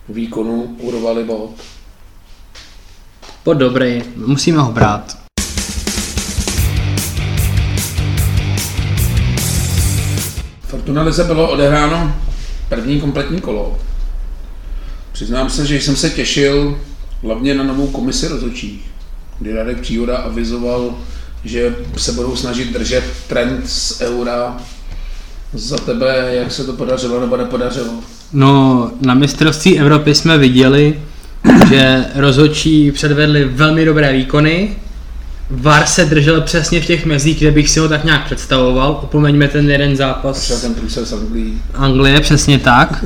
výkonu 0.09 0.77
urvali 0.79 1.23
bod. 1.23 1.51
Pod 3.43 3.53
dobrý, 3.53 4.03
musíme 4.15 4.57
ho 4.57 4.71
brát. 4.71 5.17
Fortuna 10.61 11.03
Lize 11.03 11.23
bylo 11.23 11.51
odehráno 11.51 12.15
první 12.69 13.01
kompletní 13.01 13.41
kolo. 13.41 13.79
Přiznám 15.11 15.49
se, 15.49 15.65
že 15.65 15.75
jsem 15.75 15.95
se 15.95 16.09
těšil 16.09 16.79
hlavně 17.23 17.53
na 17.53 17.63
novou 17.63 17.87
komisi 17.87 18.27
rozhodčích, 18.27 18.91
kdy 19.39 19.53
Radek 19.53 19.79
Příhoda 19.79 20.17
avizoval, 20.17 20.95
že 21.45 21.75
se 21.97 22.11
budou 22.11 22.35
snažit 22.35 22.73
držet 22.73 23.03
trend 23.27 23.69
z 23.69 24.01
eura. 24.01 24.57
Za 25.53 25.77
tebe, 25.77 26.29
jak 26.31 26.51
se 26.51 26.63
to 26.63 26.73
podařilo 26.73 27.21
nebo 27.21 27.37
nepodařilo? 27.37 27.93
No, 28.33 28.91
na 29.01 29.13
mistrovství 29.13 29.79
Evropy 29.79 30.15
jsme 30.15 30.37
viděli, 30.37 30.99
že 31.69 32.05
rozhodčí 32.15 32.91
předvedli 32.91 33.45
velmi 33.45 33.85
dobré 33.85 34.13
výkony, 34.13 34.75
VAR 35.49 35.85
se 35.85 36.05
držel 36.05 36.41
přesně 36.41 36.81
v 36.81 36.85
těch 36.85 37.05
mezích, 37.05 37.39
kde 37.39 37.51
bych 37.51 37.69
si 37.69 37.79
ho 37.79 37.89
tak 37.89 38.03
nějak 38.03 38.25
představoval. 38.25 38.99
Opomeňme 39.03 39.47
ten 39.47 39.71
jeden 39.71 39.95
zápas. 39.95 40.39
Třeba 40.39 40.59
ten 40.59 40.75
průser 40.75 41.05
z 41.05 41.13
Anglii. 41.13 41.53
Anglie, 41.73 42.19
přesně 42.19 42.59
tak. 42.59 43.05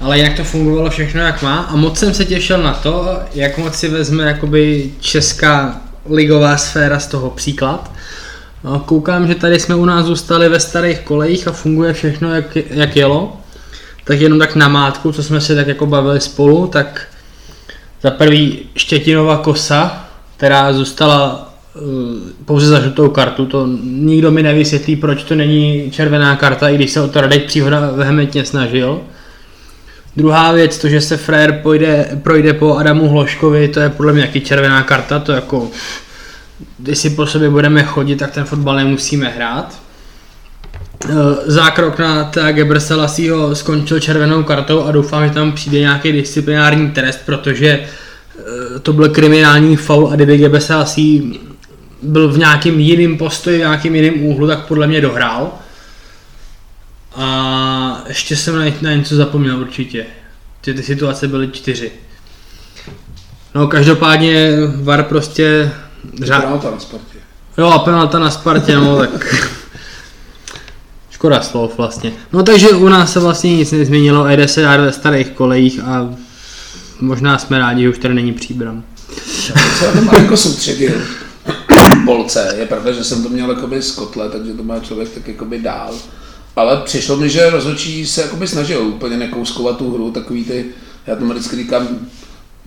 Ale 0.00 0.18
jak 0.18 0.36
to 0.36 0.44
fungovalo 0.44 0.90
všechno, 0.90 1.20
jak 1.20 1.42
má. 1.42 1.58
A 1.58 1.76
moc 1.76 1.98
jsem 1.98 2.14
se 2.14 2.24
těšil 2.24 2.62
na 2.62 2.74
to, 2.74 3.18
jak 3.34 3.58
moc 3.58 3.74
si 3.74 3.88
vezme 3.88 4.24
jakoby 4.24 4.90
česká 5.00 5.80
ligová 6.08 6.56
sféra 6.56 6.98
z 6.98 7.06
toho 7.06 7.30
příklad. 7.30 7.90
Koukám, 8.84 9.28
že 9.28 9.34
tady 9.34 9.60
jsme 9.60 9.74
u 9.74 9.84
nás 9.84 10.06
zůstali 10.06 10.48
ve 10.48 10.60
starých 10.60 11.00
kolejích 11.00 11.48
a 11.48 11.52
funguje 11.52 11.92
všechno, 11.92 12.34
jak, 12.34 12.56
jak 12.56 12.96
jelo. 12.96 13.36
Tak 14.04 14.20
jenom 14.20 14.38
tak 14.38 14.56
na 14.56 14.68
mátku, 14.68 15.12
co 15.12 15.22
jsme 15.22 15.40
se 15.40 15.54
tak 15.54 15.66
jako 15.66 15.86
bavili 15.86 16.20
spolu, 16.20 16.66
tak 16.66 17.06
za 18.02 18.10
prvý 18.10 18.58
Štětinova 18.76 19.36
kosa, 19.36 20.08
která 20.36 20.72
zůstala 20.72 21.52
uh, 21.74 21.82
pouze 22.44 22.66
za 22.66 22.80
žlutou 22.80 23.08
kartu, 23.08 23.46
to 23.46 23.66
nikdo 23.82 24.30
mi 24.30 24.42
nevysvětlí, 24.42 24.96
proč 24.96 25.22
to 25.22 25.34
není 25.34 25.90
červená 25.90 26.36
karta, 26.36 26.68
i 26.68 26.74
když 26.74 26.90
se 26.90 27.00
o 27.00 27.08
to 27.08 27.20
Radek 27.20 27.44
Příhoda 27.44 27.90
vehementně 27.90 28.44
snažil. 28.44 29.00
Druhá 30.16 30.52
věc, 30.52 30.78
to, 30.78 30.88
že 30.88 31.00
se 31.00 31.16
Frér 31.16 31.60
pojde, 31.62 32.18
projde 32.22 32.52
po 32.52 32.76
Adamu 32.76 33.08
Hloškovi, 33.08 33.68
to 33.68 33.80
je 33.80 33.88
podle 33.88 34.12
mě 34.12 34.22
taky 34.22 34.40
červená 34.40 34.82
karta, 34.82 35.18
to 35.18 35.32
jako, 35.32 35.70
když 36.78 36.98
si 36.98 37.10
po 37.10 37.26
sobě 37.26 37.50
budeme 37.50 37.82
chodit, 37.82 38.16
tak 38.16 38.30
ten 38.30 38.44
fotbal 38.44 38.76
nemusíme 38.76 39.28
hrát. 39.28 39.80
Eh, 41.04 41.12
zákrok 41.46 41.98
na 41.98 42.24
T. 42.24 42.52
Gebrselasího 42.52 43.54
skončil 43.54 44.00
červenou 44.00 44.42
kartou 44.42 44.82
a 44.82 44.92
doufám, 44.92 45.28
že 45.28 45.34
tam 45.34 45.52
přijde 45.52 45.80
nějaký 45.80 46.12
disciplinární 46.12 46.90
trest, 46.90 47.20
protože 47.26 47.68
eh, 47.68 48.78
to 48.78 48.92
byl 48.92 49.08
kriminální 49.08 49.76
faul 49.76 50.08
a 50.12 50.16
kdyby 50.16 50.38
Gebrselasí 50.38 51.40
byl 52.02 52.28
v 52.28 52.38
nějakým 52.38 52.80
jiným 52.80 53.18
postoji, 53.18 53.56
v 53.56 53.60
nějakým 53.60 53.94
jiným 53.94 54.24
úhlu, 54.26 54.46
tak 54.46 54.66
podle 54.66 54.86
mě 54.86 55.00
dohrál. 55.00 55.52
A 57.14 58.02
ještě 58.08 58.36
jsem 58.36 58.58
na, 58.58 58.64
na 58.82 58.92
něco 58.92 59.16
zapomněl 59.16 59.58
určitě. 59.60 60.06
Ty, 60.60 60.74
ty 60.74 60.82
situace 60.82 61.28
byly 61.28 61.48
čtyři. 61.48 61.92
No 63.54 63.66
každopádně 63.66 64.50
VAR 64.82 65.02
prostě... 65.02 65.72
Řá... 66.22 66.40
Penalta 66.40 66.70
na 66.70 66.78
Spartě. 66.80 67.18
Jo 67.58 67.66
a 67.66 67.78
penalta 67.78 68.18
na 68.18 68.30
Spartě, 68.30 68.76
no 68.76 68.98
tak... 68.98 69.44
Škoda 71.10 71.42
slov 71.42 71.76
vlastně. 71.76 72.12
No 72.32 72.42
takže 72.42 72.68
u 72.68 72.88
nás 72.88 73.12
se 73.12 73.20
vlastně 73.20 73.56
nic 73.56 73.72
nezměnilo, 73.72 74.28
jde 74.28 74.48
se 74.48 74.62
dát 74.62 74.80
ve 74.80 74.92
starých 74.92 75.30
kolejích 75.30 75.80
a 75.80 76.14
možná 77.00 77.38
jsme 77.38 77.58
rádi, 77.58 77.82
že 77.82 77.88
už 77.88 77.98
tady 77.98 78.14
není 78.14 78.32
příbram. 78.32 78.84
Já 79.84 79.92
to 79.92 80.02
malinko 80.02 80.36
soustředil. 80.36 80.92
Polce. 82.04 82.54
Je 82.58 82.66
pravda, 82.66 82.92
že 82.92 83.04
jsem 83.04 83.22
to 83.22 83.28
měl 83.28 83.50
jakoby 83.50 83.82
z 83.82 83.92
kotle, 83.92 84.28
takže 84.28 84.52
to 84.52 84.62
má 84.62 84.80
člověk 84.80 85.08
tak 85.08 85.28
jakoby 85.28 85.58
dál. 85.58 85.94
Ale 86.56 86.76
přišlo 86.84 87.16
mi, 87.16 87.28
že 87.28 87.50
rozhodčí 87.50 88.06
se 88.06 88.22
jakoby 88.22 88.48
snažil 88.48 88.86
úplně 88.86 89.16
nekouskovat 89.16 89.76
tu 89.76 89.94
hru, 89.94 90.10
takový 90.10 90.44
ty, 90.44 90.66
já 91.06 91.16
to 91.16 91.24
vždycky 91.24 91.56
říkám, 91.56 91.88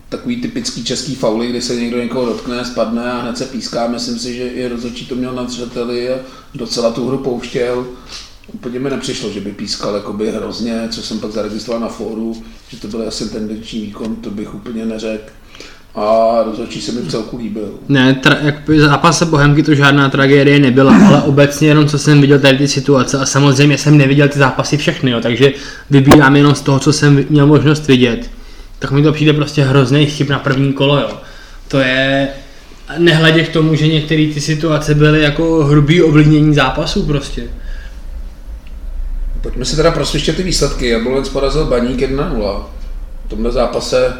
takový 0.08 0.36
typický 0.36 0.84
český 0.84 1.14
fauly, 1.14 1.46
kdy 1.46 1.62
se 1.62 1.76
někdo 1.76 1.98
někoho 1.98 2.26
dotkne, 2.26 2.64
spadne 2.64 3.12
a 3.12 3.20
hned 3.20 3.38
se 3.38 3.44
píská. 3.44 3.88
Myslím 3.88 4.18
si, 4.18 4.34
že 4.34 4.48
i 4.48 4.68
rozhodčí 4.68 5.06
to 5.06 5.14
měl 5.14 5.32
na 5.32 5.48
zřeteli 5.48 6.12
a 6.12 6.18
docela 6.54 6.90
tu 6.90 7.08
hru 7.08 7.18
pouštěl. 7.18 7.86
Úplně 8.52 8.78
mi 8.78 8.90
nepřišlo, 8.90 9.30
že 9.30 9.40
by 9.40 9.52
pískal 9.52 9.94
jakoby 9.94 10.30
hrozně, 10.30 10.88
co 10.90 11.02
jsem 11.02 11.20
pak 11.20 11.32
zaregistroval 11.32 11.80
na 11.80 11.88
fóru, 11.88 12.42
že 12.68 12.76
to 12.76 12.88
byl 12.88 13.08
asi 13.08 13.28
tendenční 13.28 13.80
výkon, 13.80 14.16
to 14.16 14.30
bych 14.30 14.54
úplně 14.54 14.84
neřekl. 14.84 15.32
A 15.94 16.36
rozhodčí 16.44 16.80
se 16.80 16.92
mi 16.92 17.00
v 17.00 17.10
celku 17.10 17.36
líbil. 17.36 17.68
Ne, 17.88 18.20
tra- 18.22 18.36
jak 18.42 18.70
zápase 18.80 19.26
Bohemky 19.26 19.62
to 19.62 19.74
žádná 19.74 20.08
tragédie 20.08 20.58
nebyla, 20.58 21.06
ale 21.06 21.22
obecně 21.22 21.68
jenom 21.68 21.86
co 21.86 21.98
jsem 21.98 22.20
viděl 22.20 22.38
tady 22.38 22.58
ty 22.58 22.68
situace 22.68 23.18
a 23.18 23.26
samozřejmě 23.26 23.78
jsem 23.78 23.98
neviděl 23.98 24.28
ty 24.28 24.38
zápasy 24.38 24.76
všechny, 24.76 25.10
jo, 25.10 25.20
takže 25.20 25.52
vybírám 25.90 26.36
jenom 26.36 26.54
z 26.54 26.60
toho, 26.60 26.78
co 26.78 26.92
jsem 26.92 27.24
měl 27.28 27.46
možnost 27.46 27.88
vidět. 27.88 28.30
Tak 28.78 28.90
mi 28.90 29.02
to 29.02 29.12
přijde 29.12 29.32
prostě 29.32 29.64
hrozný 29.64 30.06
chyb 30.06 30.28
na 30.30 30.38
první 30.38 30.72
kolo, 30.72 30.96
jo. 30.96 31.10
To 31.68 31.78
je, 31.78 32.28
nehledě 32.98 33.42
k 33.42 33.52
tomu, 33.52 33.74
že 33.74 33.88
některé 33.88 34.26
ty 34.34 34.40
situace 34.40 34.94
byly 34.94 35.22
jako 35.22 35.64
hrubý 35.64 36.02
ovlivnění 36.02 36.54
zápasu 36.54 37.06
prostě. 37.06 37.42
Pojďme 39.40 39.64
si 39.64 39.76
teda 39.76 39.90
prosvištět 39.90 40.36
ty 40.36 40.42
výsledky. 40.42 40.88
Jablonec 40.88 41.28
porazil 41.28 41.64
Baník 41.64 42.00
1-0. 42.00 42.64
V 43.26 43.28
tomhle 43.28 43.52
zápase 43.52 44.12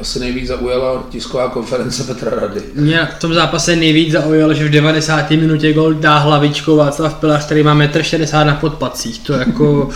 asi 0.00 0.20
nejvíc 0.20 0.48
zaujala 0.48 1.02
tisková 1.10 1.48
konference 1.48 2.04
Petra 2.04 2.30
Rady. 2.40 2.60
Mě 2.74 3.08
v 3.16 3.20
tom 3.20 3.34
zápase 3.34 3.76
nejvíc 3.76 4.12
zaujalo, 4.12 4.54
že 4.54 4.64
v 4.64 4.70
90. 4.70 5.30
minutě 5.30 5.72
gol 5.72 5.94
dá 5.94 6.18
hlavičkou 6.18 6.76
Václav 6.76 7.14
Pilař, 7.14 7.44
který 7.44 7.62
má 7.62 7.74
1,60 7.74 8.40
m 8.40 8.46
na 8.46 8.54
podpacích. 8.54 9.18
To 9.18 9.32
jako... 9.32 9.88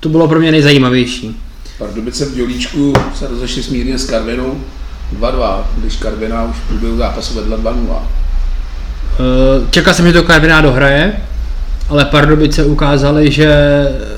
to 0.00 0.08
bylo 0.08 0.28
pro 0.28 0.40
mě 0.40 0.52
nejzajímavější. 0.52 1.36
Pardubice 1.78 2.24
v 2.24 2.34
Dělíčku 2.34 2.92
se 3.14 3.26
rozešli 3.26 3.62
smírně 3.62 3.98
s 3.98 4.04
Karvinou 4.04 4.60
2-2, 5.20 5.64
když 5.76 5.96
Karvina 5.96 6.44
už 6.44 6.56
v 6.56 6.68
průběhu 6.68 6.96
zápasu 6.96 7.34
vedla 7.34 7.58
2-0. 7.58 8.02
Eh, 9.20 9.66
čekal 9.70 9.94
jsem, 9.94 10.06
že 10.06 10.12
to 10.12 10.22
Karviná 10.22 10.60
dohraje, 10.60 11.20
ale 11.88 12.04
Pardubice 12.04 12.64
ukázali, 12.64 13.30
že 13.30 13.54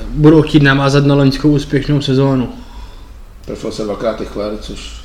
budou 0.09 0.41
chtít 0.41 0.63
namázat 0.63 1.05
na 1.05 1.15
loňskou 1.15 1.49
úspěšnou 1.49 2.01
sezónu. 2.01 2.49
Trefil 3.45 3.71
se 3.71 3.83
dvakrát 3.83 4.17
Tichler, 4.17 4.57
což 4.57 5.03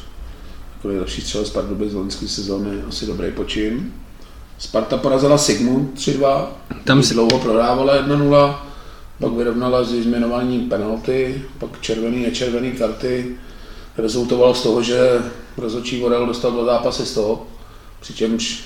jako 0.77 0.89
nejlepší 0.89 1.21
střel 1.21 1.45
z 1.45 1.51
Pardubic 1.51 1.91
z 1.91 1.95
loňské 1.95 2.29
sezóny, 2.29 2.83
asi 2.89 3.07
dobrý 3.07 3.33
počin. 3.33 3.93
Sparta 4.59 4.97
porazila 4.97 5.39
Sigmu 5.39 5.91
3-2, 5.95 6.47
tam 6.85 7.03
si 7.03 7.15
dlouho 7.15 7.39
prodávala 7.39 8.03
1-0, 8.03 8.59
pak 9.21 9.33
vyrovnala 9.33 9.85
s 9.85 9.89
změnování 9.89 10.61
penalty, 10.61 11.43
pak 11.59 11.81
červený, 11.81 12.23
nečervený 12.23 12.73
karty. 12.73 13.37
Rezultovalo 13.97 14.55
z 14.55 14.63
toho, 14.63 14.83
že 14.83 15.23
rozhodčí 15.57 16.01
Vorel 16.01 16.27
dostal 16.27 16.53
dva 16.53 16.65
zápasy 16.65 17.07
z 17.07 17.15
toho, 17.15 17.47
přičemž 18.01 18.65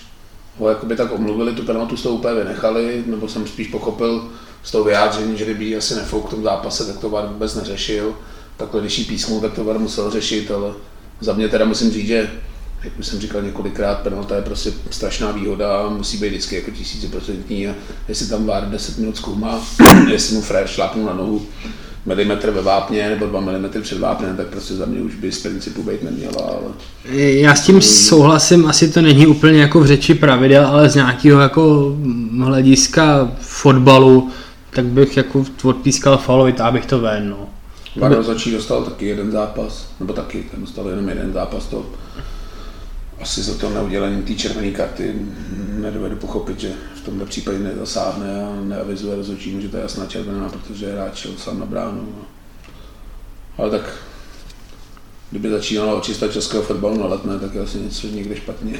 ho 0.58 0.68
jakoby 0.68 0.96
tak 0.96 1.12
omluvili, 1.12 1.52
tu 1.52 1.62
penaltu 1.62 1.96
z 1.96 2.02
toho 2.02 2.14
úplně 2.14 2.34
vynechali, 2.34 3.04
nebo 3.06 3.28
jsem 3.28 3.46
spíš 3.46 3.68
pochopil 3.68 4.28
z 4.62 4.70
toho 4.70 4.84
vyjádření, 4.84 5.38
že 5.38 5.44
kdyby 5.44 5.76
asi 5.76 5.94
nefouk 5.94 6.26
v 6.26 6.30
tom 6.30 6.42
zápase, 6.42 6.86
tak 6.86 6.98
to 6.98 7.10
VAR 7.10 7.26
vůbec 7.26 7.54
neřešil. 7.54 8.14
Takhle 8.62 8.82
jí 8.88 9.04
písmu, 9.04 9.40
tak 9.40 9.52
to 9.52 9.64
VAR 9.64 9.78
musel 9.78 10.10
řešit, 10.10 10.50
ale 10.50 10.72
za 11.20 11.32
mě 11.32 11.48
teda 11.48 11.64
musím 11.64 11.90
říct, 11.90 12.06
že 12.06 12.30
jak 12.84 12.98
už 12.98 13.06
jsem 13.06 13.20
říkal 13.20 13.42
několikrát, 13.42 13.98
penalta 13.98 14.36
je 14.36 14.42
prostě 14.42 14.72
strašná 14.90 15.32
výhoda 15.32 15.76
a 15.76 15.88
musí 15.88 16.16
být 16.16 16.28
vždycky 16.28 16.56
jako 16.56 16.70
tisíciprocentní 16.70 17.68
a 17.68 17.74
jestli 18.08 18.26
tam 18.26 18.46
VAR 18.46 18.70
10 18.70 18.98
minut 18.98 19.16
zkoumá, 19.16 19.66
jestli 20.10 20.34
mu 20.34 20.42
Frér 20.42 20.66
šlápnul 20.66 21.06
na 21.06 21.14
nohu 21.14 21.46
milimetr 22.06 22.50
ve 22.50 22.62
vápně 22.62 23.10
nebo 23.10 23.26
2 23.26 23.40
mm 23.40 23.68
před 23.82 23.98
vápnem, 23.98 24.36
tak 24.36 24.46
prostě 24.46 24.74
za 24.74 24.86
mě 24.86 25.00
už 25.00 25.14
by 25.14 25.32
z 25.32 25.38
principu 25.38 25.82
být 25.82 26.02
neměla. 26.02 26.42
Ale... 26.42 26.72
Já 27.14 27.54
s 27.54 27.60
tím 27.60 27.80
souhlasím, 27.80 28.66
asi 28.66 28.88
to 28.88 29.00
není 29.02 29.26
úplně 29.26 29.60
jako 29.60 29.80
v 29.80 29.86
řeči 29.86 30.14
pravidel, 30.14 30.66
ale 30.66 30.90
z 30.90 30.94
nějakého 30.94 31.40
jako 31.40 31.96
hlediska 32.38 33.32
fotbalu, 33.40 34.30
tak 34.70 34.84
bych 34.84 35.16
jako 35.16 35.44
odpískal 35.62 36.18
faulovit, 36.18 36.60
abych 36.60 36.86
to 36.86 37.00
ven. 37.00 37.30
No. 37.30 37.48
Varo 37.96 38.22
začí 38.22 38.52
dostal 38.52 38.84
taky 38.84 39.06
jeden 39.06 39.30
zápas, 39.30 39.88
nebo 40.00 40.12
taky, 40.12 40.42
ten 40.50 40.60
dostal 40.60 40.88
jenom 40.88 41.08
jeden 41.08 41.32
zápas, 41.32 41.66
to 41.66 41.86
asi 43.20 43.42
za 43.42 43.54
to 43.54 43.70
neudělení 43.70 44.22
té 44.22 44.34
červené 44.34 44.70
karty 44.70 45.14
nedovedu 45.68 46.16
pochopit, 46.16 46.60
že 46.60 46.72
v 46.94 47.04
tomto 47.04 47.26
případě 47.26 47.58
nezasáhne 47.58 48.44
a 48.44 48.60
neavizuje 48.64 49.16
rozhodčímu, 49.16 49.60
že 49.60 49.68
to 49.68 49.76
je 49.76 49.82
jasná 49.82 50.06
červená, 50.06 50.48
protože 50.48 50.92
hráč 50.92 51.16
šel 51.16 51.32
sám 51.38 51.60
na 51.60 51.66
bránu. 51.66 52.14
Ale 53.58 53.70
tak 53.70 53.82
kdyby 55.30 55.50
začínalo 55.50 55.96
očistat 55.96 56.32
českého 56.32 56.62
fotbalu 56.62 56.98
na 56.98 57.06
letné, 57.06 57.38
tak 57.38 57.54
je 57.54 57.60
asi 57.60 57.78
něco 57.78 58.06
někde 58.06 58.36
špatně. 58.36 58.72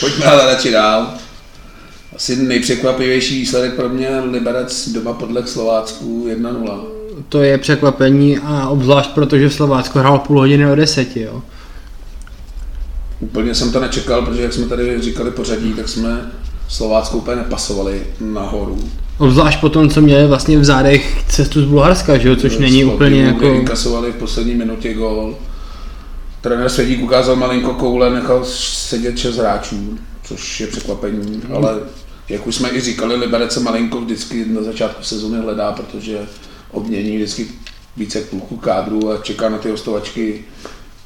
Pojďme 0.00 0.24
ale 0.24 0.46
radši 0.46 0.70
dál. 0.70 1.14
Asi 2.16 2.36
nejpřekvapivější 2.36 3.40
výsledek 3.40 3.74
pro 3.74 3.88
mě 3.88 4.20
Liberec 4.20 4.88
doma 4.88 5.12
podle 5.12 5.46
Slovácku 5.46 6.28
1-0. 6.28 6.99
To 7.28 7.42
je 7.42 7.58
překvapení 7.58 8.38
a 8.38 8.68
obzvlášť 8.68 9.10
protože 9.10 9.50
Slovácko 9.50 9.98
hrál 9.98 10.18
půl 10.18 10.38
hodiny 10.38 10.70
o 10.70 10.74
deseti. 10.74 11.20
Jo. 11.20 11.42
Úplně 13.20 13.54
jsem 13.54 13.72
to 13.72 13.80
nečekal, 13.80 14.22
protože 14.22 14.42
jak 14.42 14.52
jsme 14.52 14.66
tady 14.66 15.02
říkali 15.02 15.30
pořadí, 15.30 15.72
tak 15.72 15.88
jsme 15.88 16.30
Slovácko 16.68 17.16
úplně 17.16 17.36
nepasovali 17.36 18.02
nahoru. 18.20 18.78
Obzvlášť 19.18 19.60
po 19.60 19.68
tom, 19.68 19.90
co 19.90 20.00
měli 20.00 20.26
vlastně 20.26 20.58
v 20.58 20.64
zádech 20.64 21.24
cestu 21.28 21.62
z 21.62 21.64
Bulharska, 21.64 22.18
že 22.18 22.28
jo? 22.28 22.36
což 22.36 22.54
no, 22.54 22.60
není 22.60 22.84
úplně 22.84 23.22
jako... 23.22 23.46
Inkasovali 23.46 24.12
v 24.12 24.14
poslední 24.14 24.54
minutě 24.54 24.94
gól. 24.94 25.36
Trenér 26.40 26.68
Svědík 26.68 27.02
ukázal 27.02 27.36
malinko 27.36 27.74
koule, 27.74 28.10
nechal 28.10 28.44
sedět 28.44 29.18
šest 29.18 29.36
hráčů, 29.36 29.98
což 30.24 30.60
je 30.60 30.66
překvapení, 30.66 31.42
mm. 31.48 31.56
ale 31.56 31.78
jak 32.28 32.46
už 32.46 32.54
jsme 32.54 32.70
i 32.70 32.80
říkali, 32.80 33.14
Liberec 33.14 33.52
se 33.52 33.60
malinko 33.60 34.00
vždycky 34.00 34.44
na 34.46 34.62
začátku 34.62 35.02
sezóny 35.02 35.38
hledá, 35.38 35.72
protože 35.72 36.18
obmění 36.72 37.16
vždycky 37.16 37.48
více 37.96 38.20
půlku 38.20 38.56
kádru 38.56 39.10
a 39.10 39.18
čeká 39.18 39.48
na 39.48 39.58
ty 39.58 39.70
hostovačky 39.70 40.44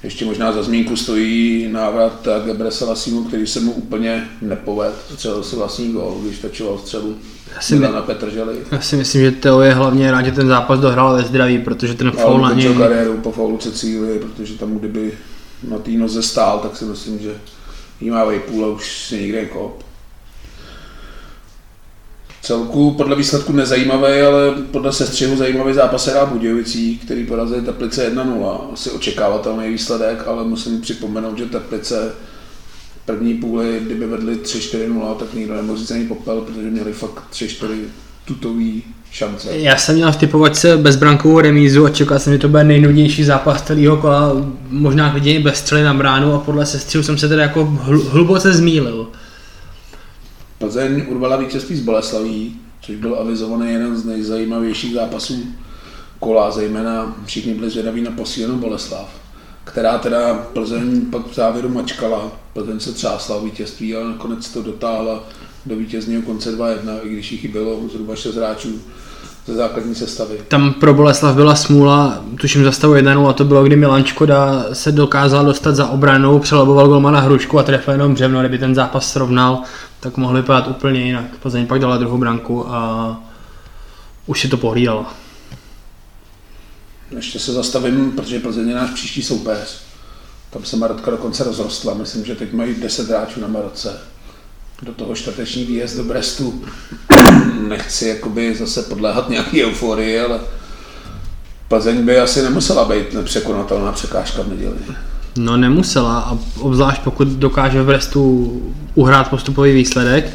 ještě 0.03 0.25
možná 0.25 0.53
za 0.53 0.63
zmínku 0.63 0.97
stojí 0.97 1.69
návrat 1.73 2.29
Gebre 2.45 2.71
Salasimu, 2.71 3.25
který 3.25 3.47
se 3.47 3.61
mu 3.61 3.73
úplně 3.73 4.29
nepoved. 4.43 4.95
Střelil 5.15 5.43
si 5.43 5.57
vlastní 5.57 5.93
gol, 5.93 6.21
když 6.23 6.39
točoval 6.39 6.79
střelu 6.79 7.17
já 7.55 7.61
si, 7.61 7.75
my, 7.75 7.89
na 7.89 8.03
Petrželi. 8.03 8.57
já 8.71 8.81
si 8.81 8.97
myslím, 8.97 9.23
že 9.23 9.31
Teo 9.31 9.61
je 9.61 9.75
hlavně 9.75 10.11
rád, 10.11 10.25
že 10.25 10.33
ten 10.33 10.49
zápas 10.49 10.81
dohrál 10.81 11.17
ve 11.17 11.23
zdraví, 11.23 11.59
protože 11.59 11.95
ten 11.95 12.11
foul 12.11 12.41
na 12.41 12.53
něj... 12.53 12.75
kariéru 12.75 13.17
po 13.17 13.33
faulu 13.33 13.59
Cecílii, 13.59 14.19
protože 14.19 14.55
tam 14.55 14.79
kdyby 14.79 15.13
na 15.69 15.79
té 15.79 15.91
noze 15.91 16.23
stál, 16.23 16.59
tak 16.59 16.77
si 16.77 16.85
myslím, 16.85 17.19
že 17.19 17.35
jí 18.01 18.11
má 18.11 18.25
půl 18.51 18.65
a 18.65 18.69
už 18.69 19.07
si 19.09 19.21
nikde 19.21 19.47
kop 19.47 19.85
celku 22.45 22.91
podle 22.91 23.17
výsledku 23.17 23.53
nezajímavý, 23.53 24.21
ale 24.21 24.55
podle 24.71 24.93
sestřihu 24.93 25.37
zajímavý 25.37 25.75
zápas 25.75 26.09
hrá 26.09 26.27
Budějovicí, 26.27 26.99
který 26.99 27.27
porazili 27.27 27.63
Teplice 27.63 28.11
1-0. 28.15 28.61
Asi 28.73 28.91
očekávatelný 28.91 29.69
výsledek, 29.69 30.23
ale 30.27 30.45
musím 30.45 30.81
připomenout, 30.81 31.39
že 31.39 31.47
Teplice 31.47 32.13
první 33.07 33.35
půli, 33.35 33.81
kdyby 33.85 34.07
vedli 34.07 34.35
3-4-0, 34.35 35.15
tak 35.15 35.35
nikdo 35.35 35.55
nemohl 35.55 35.79
říct 35.79 35.91
ani 35.91 36.05
popel, 36.05 36.41
protože 36.41 36.71
měli 36.71 36.93
fakt 36.93 37.23
3-4 37.33 37.69
tutový 38.25 38.83
šance. 39.11 39.49
Já 39.53 39.77
jsem 39.77 39.95
měl 39.95 40.13
v 40.13 40.17
typovačce 40.17 40.77
bezbrankovou 40.77 41.41
remízu 41.41 41.87
a 41.87 41.91
čekal 41.91 42.19
jsem, 42.19 42.33
že 42.33 42.39
to 42.39 42.49
bude 42.49 42.65
nejnudnější 42.65 43.25
zápas 43.25 43.63
celého 43.63 43.97
kola, 43.97 44.33
možná 44.69 45.11
klidně 45.11 45.41
bez 45.41 45.57
střely 45.57 45.83
na 45.83 45.95
bránu 45.95 46.35
a 46.35 46.39
podle 46.39 46.67
sestřihu 46.67 47.05
jsem 47.05 47.19
se 47.19 47.29
teda 47.29 47.43
jako 47.43 47.65
hluboce 48.11 48.53
zmílil. 48.53 49.07
Plzeň 50.59 51.05
urvala 51.09 51.37
vítězství 51.37 51.77
z 51.77 51.81
Boleslaví, 51.81 52.57
což 52.81 52.97
byl 52.97 53.17
avizovaný 53.21 53.73
jeden 53.73 53.97
z 53.97 54.05
nejzajímavějších 54.05 54.95
zápasů 54.95 55.35
kola, 56.21 56.51
zejména 56.51 57.17
všichni 57.25 57.55
byli 57.55 57.71
zvědaví 57.71 58.03
na 58.03 58.11
posílenou 58.11 58.57
Boleslav, 58.57 59.09
která 59.65 59.99
teda 59.99 60.35
Plzeň 60.35 61.01
pak 61.01 61.27
v 61.27 61.35
závěru 61.35 61.69
mačkala. 61.69 62.33
Plzeň 62.53 62.81
se 62.81 62.93
třásla 62.93 63.37
o 63.37 63.45
vítězství, 63.45 63.97
ale 63.97 64.09
nakonec 64.09 64.49
to 64.49 64.63
dotáhla 64.63 65.25
do 65.67 65.77
vítězního 65.77 66.23
konce 66.23 66.59
2-1, 66.59 66.77
i 67.03 67.09
když 67.09 67.33
jich 67.33 67.53
bylo 67.53 67.81
zhruba 67.93 68.17
6 68.17 68.37
hráčů 68.37 68.69
ze 69.47 69.55
základní 69.55 69.95
sestavy. 69.95 70.39
Tam 70.49 70.73
pro 70.73 70.95
Boleslav 70.95 71.35
byla 71.35 71.55
smůla, 71.55 72.25
tuším 72.41 72.65
za 72.65 72.73
stavu 72.73 72.95
1 72.95 73.29
a 73.29 73.33
to 73.33 73.45
bylo, 73.45 73.65
kdy 73.65 73.77
Milan 73.77 74.05
Škoda 74.05 74.65
se 74.73 74.93
dokázal 74.93 75.45
dostat 75.45 75.75
za 75.77 75.89
obranou, 75.89 76.39
přeloboval 76.39 76.89
golmana 76.89 77.21
Hrušku 77.21 77.59
a 77.59 77.63
trefil 77.63 77.93
jenom 77.93 78.15
břevno, 78.15 78.41
kdyby 78.41 78.59
ten 78.59 78.75
zápas 78.75 79.13
srovnal, 79.13 79.63
tak 80.05 80.17
mohli 80.17 80.41
vypadat 80.41 80.69
úplně 80.69 81.01
jinak. 81.01 81.37
Plzeň 81.43 81.67
pak 81.67 81.81
dala 81.81 81.97
druhou 81.97 82.19
branku 82.19 82.69
a 82.69 83.21
už 84.27 84.41
si 84.41 84.49
to 84.49 84.57
pohlídalo. 84.57 85.07
Ještě 87.17 87.39
se 87.39 87.53
zastavím, 87.53 88.13
protože 88.13 88.39
Plzeň 88.39 88.69
je 88.69 88.75
náš 88.75 88.91
příští 88.91 89.23
soupeř. 89.23 89.81
Tam 90.51 90.65
se 90.65 90.77
Marotka 90.77 91.11
dokonce 91.11 91.45
rozrostla. 91.45 91.95
Myslím, 91.95 92.25
že 92.25 92.35
teď 92.35 92.53
mají 92.53 92.75
10 92.75 93.09
hráčů 93.09 93.41
na 93.41 93.49
Marotce. 93.49 94.01
Do 94.83 94.93
toho 94.93 95.15
čtvrteční 95.15 95.65
výjezd 95.65 95.97
do 95.97 96.05
Brestu. 96.05 96.65
Nechci 97.69 98.09
jakoby 98.09 98.55
zase 98.55 98.83
podléhat 98.83 99.29
nějaký 99.31 99.65
euforii, 99.65 100.21
ale 100.21 100.41
Plzeň 101.69 102.05
by 102.05 102.19
asi 102.19 102.43
nemusela 102.43 102.85
být 102.85 103.13
nepřekonatelná 103.13 103.93
překážka 103.93 104.43
v 104.43 104.49
neděli. 104.49 104.77
No 105.37 105.57
nemusela 105.57 106.19
a 106.19 106.39
obzvlášť 106.61 107.03
pokud 107.03 107.29
dokáže 107.29 107.83
v 107.83 107.87
Brestu 107.87 108.53
uhrát 108.95 109.31
postupový 109.31 109.73
výsledek, 109.73 110.31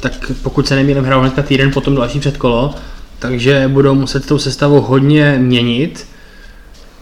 tak 0.00 0.32
pokud 0.42 0.68
se 0.68 0.74
nemýlím, 0.74 1.04
hrál 1.04 1.20
hnedka 1.20 1.42
týden 1.42 1.72
potom 1.72 1.94
další 1.94 2.20
předkolo, 2.20 2.74
takže 3.18 3.68
budou 3.68 3.94
muset 3.94 4.26
tou 4.26 4.38
sestavou 4.38 4.80
hodně 4.80 5.38
měnit 5.38 6.06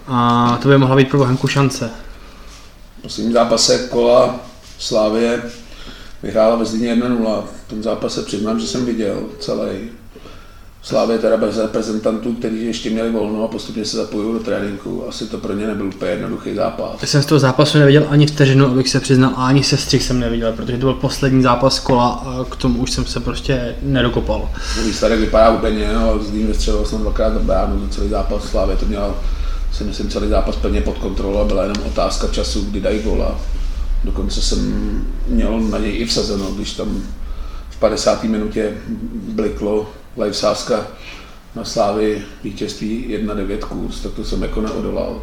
a 0.07 0.59
to 0.63 0.69
by 0.69 0.79
mohla 0.79 0.97
být 0.97 1.09
pro 1.09 1.19
Bohemku 1.19 1.49
šance. 1.49 1.91
V 2.99 3.03
posledním 3.03 3.33
zápase 3.33 3.89
kola 3.91 4.41
Slávě 4.79 5.43
vyhrála 6.23 6.57
ve 6.57 6.65
Zlíně 6.65 6.97
1-0. 6.97 7.43
V 7.67 7.71
tom 7.71 7.83
zápase 7.83 8.23
přiznám, 8.23 8.61
že 8.61 8.67
jsem 8.67 8.87
viděl 8.87 9.23
celý. 9.41 9.91
Slávě 10.83 11.19
teda 11.19 11.37
bez 11.37 11.59
reprezentantů, 11.59 12.33
kteří 12.33 12.67
ještě 12.67 12.91
měli 12.91 13.11
volno 13.11 13.45
a 13.45 13.49
postupně 13.49 13.85
se 13.85 13.97
zapojují 13.97 14.39
do 14.39 14.45
tréninku. 14.45 15.09
Asi 15.09 15.27
to 15.27 15.39
pro 15.39 15.53
ně 15.53 15.67
nebyl 15.67 15.87
úplně 15.87 16.11
jednoduchý 16.11 16.55
zápas. 16.55 16.91
Já 17.01 17.09
jsem 17.09 17.23
z 17.23 17.27
toho 17.27 17.39
zápasu 17.39 17.79
neviděl 17.79 18.07
ani 18.11 18.27
vteřinu, 18.27 18.67
abych 18.67 18.89
se 18.89 19.01
přiznal, 19.01 19.33
a 19.37 19.47
ani 19.47 19.65
sestřih 19.65 20.03
jsem 20.03 20.21
neviděl, 20.21 20.53
protože 20.53 20.79
to 20.79 20.87
byl 20.87 20.95
poslední 20.95 21.43
zápas 21.43 21.79
kola 21.79 22.09
a 22.09 22.45
k 22.51 22.57
tomu 22.57 22.79
už 22.83 22.91
jsem 22.91 23.07
se 23.07 23.21
prostě 23.21 23.77
nedokopal. 23.83 24.51
Výsledek 24.85 25.21
vypadá 25.21 25.51
úplně, 25.51 25.93
no, 25.93 26.19
Zlín 26.23 26.47
vystřelil 26.47 26.85
jsem 26.85 26.99
dvakrát 26.99 27.33
do 27.33 27.41
bránu 27.41 27.89
celý 27.89 28.09
zápas 28.09 28.45
Slávě 28.45 28.77
to 28.77 28.87
měl 28.87 29.15
si 29.73 29.85
myslím 29.85 30.11
celý 30.11 30.29
zápas 30.29 30.57
plně 30.57 30.81
pod 30.81 30.99
kontrolou 30.99 31.39
a 31.39 31.45
byla 31.45 31.63
jenom 31.63 31.87
otázka 31.87 32.27
času, 32.27 32.61
kdy 32.61 32.81
dají 32.81 33.03
gola. 33.03 33.41
Dokonce 34.05 34.43
jsem 34.43 34.61
měl 35.27 35.61
na 35.61 35.79
něj 35.79 36.01
i 36.01 36.05
vsazeno, 36.05 36.51
když 36.51 36.73
tam 36.73 37.03
v 37.71 37.77
50. 37.77 38.25
minutě 38.25 38.73
bliklo 39.29 39.87
live 40.19 40.35
sázka 40.35 40.87
na 41.55 41.65
Slávy 41.65 42.23
vítězství 42.45 43.07
1-9 43.09 43.59
kurz, 43.59 44.01
tak 44.01 44.13
to 44.13 44.25
jsem 44.25 44.43
jako 44.43 44.61
neodolal. 44.61 45.23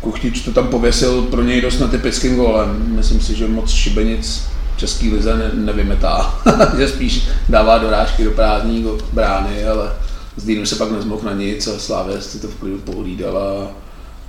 Kuchtič 0.00 0.40
to 0.40 0.52
tam 0.52 0.68
pověsil 0.68 1.22
pro 1.22 1.42
něj 1.42 1.60
dost 1.60 1.78
netypickým 1.78 2.36
gólem. 2.36 2.84
Myslím 2.96 3.20
si, 3.20 3.34
že 3.34 3.48
moc 3.48 3.70
šibenic 3.70 4.42
český 4.76 5.12
lize 5.12 5.36
ne, 5.36 5.50
nevymetá, 5.54 6.40
že 6.78 6.88
spíš 6.88 7.28
dává 7.48 7.78
dorážky 7.78 8.24
do 8.24 8.30
prázdní 8.30 8.86
brány, 9.12 9.64
ale 9.64 9.92
z 10.36 10.44
Dýnu 10.44 10.66
se 10.66 10.76
pak 10.76 10.90
nezmohl 10.90 11.22
na 11.24 11.32
nic 11.32 11.66
a 11.66 11.78
Slávě 11.78 12.20
si 12.20 12.38
to 12.38 12.48
v 12.48 12.54
klidu 12.54 12.78
pohlídala. 12.78 13.72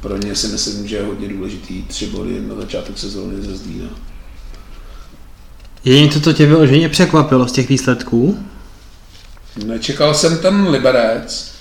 pro 0.01 0.17
ně 0.17 0.35
si 0.35 0.47
myslím, 0.47 0.87
že 0.87 0.95
je 0.95 1.05
hodně 1.05 1.27
důležitý 1.27 1.83
tři 1.83 2.07
body 2.07 2.41
na 2.47 2.55
začátek 2.55 2.97
sezóny 2.97 3.41
ze 3.41 3.57
Zlína. 3.57 3.89
Je 5.85 6.01
něco, 6.01 6.21
co 6.21 6.33
tě 6.33 6.45
vyloženě 6.45 6.89
překvapilo 6.89 7.47
z 7.47 7.51
těch 7.51 7.69
výsledků? 7.69 8.37
Nečekal 9.55 10.13
jsem 10.13 10.37
ten 10.37 10.67
Liberec 10.67 11.51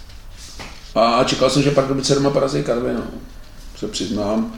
a 0.95 1.25
čekal 1.25 1.51
jsem, 1.51 1.63
že 1.63 1.71
Pardubice 1.71 2.15
doma 2.15 2.31
porazí 2.31 2.63
Karvina, 2.63 3.01
no. 3.01 3.21
se 3.77 3.89
přiznám. 3.89 4.55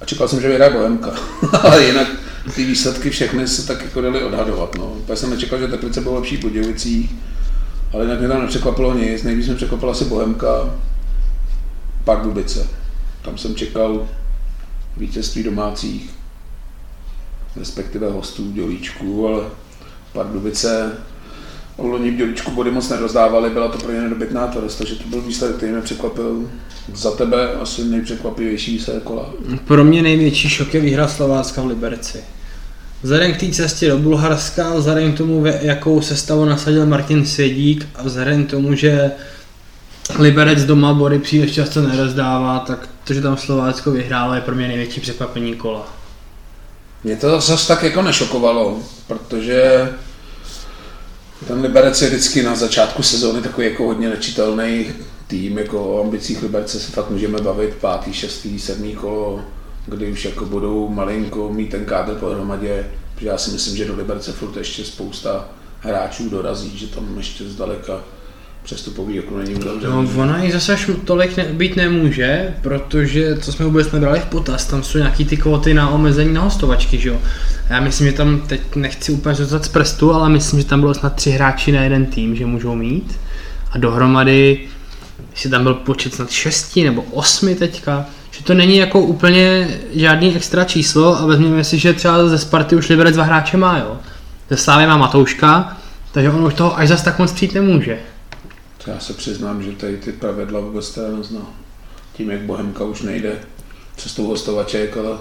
A 0.00 0.04
čekal 0.04 0.28
jsem, 0.28 0.40
že 0.40 0.48
vyhraje 0.48 0.72
Bohemka. 0.72 1.14
Ale 1.62 1.84
jinak 1.84 2.08
ty 2.54 2.64
výsledky 2.64 3.10
všechny 3.10 3.48
se 3.48 3.66
tak 3.66 3.82
jako 3.82 4.00
dali 4.00 4.24
odhadovat. 4.24 4.74
No. 4.74 4.84
Úplně 4.84 5.16
jsem 5.16 5.30
nečekal, 5.30 5.58
že 5.58 5.68
Teplice 5.68 6.00
bylo 6.00 6.14
lepší 6.14 6.36
po 6.36 6.50
Dějovicích, 6.50 7.14
ale 7.92 8.04
jinak 8.04 8.18
mě 8.18 8.28
tam 8.28 8.42
nepřekvapilo 8.42 8.94
nic. 8.94 9.22
Nejvíc 9.22 9.46
mě 9.46 9.56
překvapila 9.56 9.92
asi 9.92 10.04
Bohemka, 10.04 10.74
Pardubice. 12.04 12.68
Tam 13.22 13.38
jsem 13.38 13.54
čekal 13.54 14.08
vítězství 14.96 15.42
domácích, 15.42 16.10
respektive 17.56 18.10
hostů 18.10 18.52
Dělíčků, 18.52 19.28
ale 19.28 19.44
Pardubice 20.12 20.92
loni 21.78 22.10
v 22.10 22.16
Dělíčku 22.16 22.50
body 22.50 22.70
moc 22.70 22.88
nerozdávali, 22.88 23.50
byla 23.50 23.68
to 23.68 23.78
pro 23.78 23.92
ně 23.92 24.00
nedobytná 24.00 24.46
tvrdost, 24.46 24.78
takže 24.78 24.94
to 24.94 25.08
byl 25.08 25.20
výsledek, 25.20 25.56
který 25.56 25.72
mě 25.72 25.80
překvapil. 25.80 26.50
Za 26.94 27.10
tebe 27.10 27.54
asi 27.54 27.84
nejpřekvapivější 27.84 28.72
výsledek 28.72 29.02
kola. 29.02 29.30
Pro 29.64 29.84
mě 29.84 30.02
největší 30.02 30.48
šok 30.48 30.74
je 30.74 30.80
výhra 30.80 31.08
Slovácka 31.08 31.62
v 31.62 31.66
Liberci. 31.66 32.24
Vzhledem 33.02 33.34
k 33.34 33.40
té 33.40 33.50
cestě 33.50 33.88
do 33.88 33.98
Bulharska, 33.98 34.74
vzhledem 34.74 35.12
k 35.12 35.16
tomu, 35.16 35.44
jakou 35.46 36.00
sestavu 36.00 36.44
nasadil 36.44 36.86
Martin 36.86 37.26
Svědík 37.26 37.88
a 37.94 38.02
vzhledem 38.02 38.46
k 38.46 38.50
tomu, 38.50 38.74
že 38.74 39.10
Liberec 40.18 40.64
doma 40.64 40.94
body 40.94 41.18
příliš 41.18 41.52
často 41.52 41.82
nerozdává, 41.82 42.58
tak 42.58 42.88
to, 43.04 43.14
že 43.14 43.22
tam 43.22 43.36
Slovácko 43.36 43.90
vyhrálo, 43.90 44.34
je 44.34 44.40
pro 44.40 44.54
mě 44.54 44.68
největší 44.68 45.00
překvapení 45.00 45.54
kola. 45.54 45.88
Mě 47.04 47.16
to 47.16 47.40
zase 47.40 47.68
tak 47.68 47.82
jako 47.82 48.02
nešokovalo, 48.02 48.78
protože 49.06 49.88
ten 51.48 51.60
Liberec 51.60 52.02
je 52.02 52.08
vždycky 52.08 52.42
na 52.42 52.54
začátku 52.54 53.02
sezóny 53.02 53.42
takový 53.42 53.66
jako 53.66 53.84
hodně 53.84 54.08
nečitelný 54.08 54.86
tým, 55.26 55.58
jako 55.58 55.84
o 55.84 56.00
ambicích 56.00 56.42
Liberce 56.42 56.80
se 56.80 56.92
fakt 56.92 57.10
můžeme 57.10 57.40
bavit 57.40 57.74
pátý, 57.74 58.12
šestý, 58.12 58.58
sedmý 58.58 58.94
kolo, 58.94 59.44
kdy 59.86 60.12
už 60.12 60.24
jako 60.24 60.44
budou 60.44 60.88
malinko 60.88 61.52
mít 61.52 61.70
ten 61.70 61.84
kádr 61.84 62.14
pohromadě, 62.14 62.90
protože 63.14 63.26
já 63.26 63.38
si 63.38 63.50
myslím, 63.50 63.76
že 63.76 63.84
do 63.84 63.96
Liberce 63.96 64.32
furt 64.32 64.56
ještě 64.56 64.84
spousta 64.84 65.48
hráčů 65.80 66.28
dorazí, 66.28 66.78
že 66.78 66.86
tam 66.86 67.16
ještě 67.16 67.44
zdaleka 67.44 68.04
přestupový 68.66 69.20
okno 69.20 69.38
není 69.38 69.54
uzavřený. 69.54 69.92
No, 69.92 70.22
ona 70.22 70.42
i 70.42 70.52
zase 70.52 70.72
až 70.72 70.90
tolik 71.04 71.36
ne, 71.36 71.44
být 71.44 71.76
nemůže, 71.76 72.54
protože 72.62 73.34
to 73.34 73.52
jsme 73.52 73.64
vůbec 73.64 73.92
nebrali 73.92 74.20
v 74.20 74.24
potaz, 74.24 74.66
tam 74.66 74.82
jsou 74.82 74.98
nějaký 74.98 75.24
ty 75.24 75.36
kvóty 75.36 75.74
na 75.74 75.88
omezení 75.88 76.34
na 76.34 76.42
hostovačky, 76.42 76.98
že 76.98 77.08
jo. 77.08 77.18
Já 77.70 77.80
myslím, 77.80 78.06
že 78.06 78.12
tam 78.12 78.40
teď 78.40 78.60
nechci 78.76 79.12
úplně 79.12 79.34
zůstat 79.34 79.64
z 79.64 79.68
prstu, 79.68 80.12
ale 80.12 80.28
myslím, 80.28 80.60
že 80.60 80.66
tam 80.66 80.80
bylo 80.80 80.94
snad 80.94 81.14
tři 81.14 81.30
hráči 81.30 81.72
na 81.72 81.82
jeden 81.82 82.06
tým, 82.06 82.36
že 82.36 82.46
můžou 82.46 82.74
mít. 82.74 83.18
A 83.72 83.78
dohromady, 83.78 84.60
jestli 85.30 85.50
tam 85.50 85.62
byl 85.62 85.74
počet 85.74 86.14
snad 86.14 86.30
šesti 86.30 86.84
nebo 86.84 87.02
osmi 87.02 87.54
teďka, 87.54 88.06
že 88.30 88.44
to 88.44 88.54
není 88.54 88.76
jako 88.76 89.00
úplně 89.00 89.68
žádný 89.94 90.36
extra 90.36 90.64
číslo 90.64 91.18
a 91.18 91.26
vezměme 91.26 91.64
si, 91.64 91.78
že 91.78 91.92
třeba 91.92 92.28
ze 92.28 92.38
Sparty 92.38 92.76
už 92.76 92.88
Liberec 92.88 93.14
dva 93.14 93.24
hráče 93.24 93.56
má, 93.56 93.78
jo. 93.78 93.96
Ze 94.50 94.56
Slávy 94.56 94.86
má 94.86 94.96
Matouška, 94.96 95.76
takže 96.12 96.30
on 96.30 96.44
už 96.44 96.54
toho 96.54 96.78
až 96.78 96.88
zas 96.88 97.02
tak 97.02 97.18
moc 97.18 97.32
přijít 97.32 97.54
nemůže. 97.54 97.98
Já 98.86 99.00
se 99.00 99.12
přiznám, 99.12 99.62
že 99.62 99.72
tady 99.72 99.96
ty 99.96 100.12
pravidla 100.12 100.60
vůbec 100.60 100.90
teda 100.90 101.16
neznám. 101.16 101.48
Tím, 102.12 102.30
jak 102.30 102.40
Bohemka 102.40 102.84
už 102.84 103.02
nejde 103.02 103.32
cestou 103.96 104.26
hostovaček, 104.26 104.96
ale... 104.96 105.18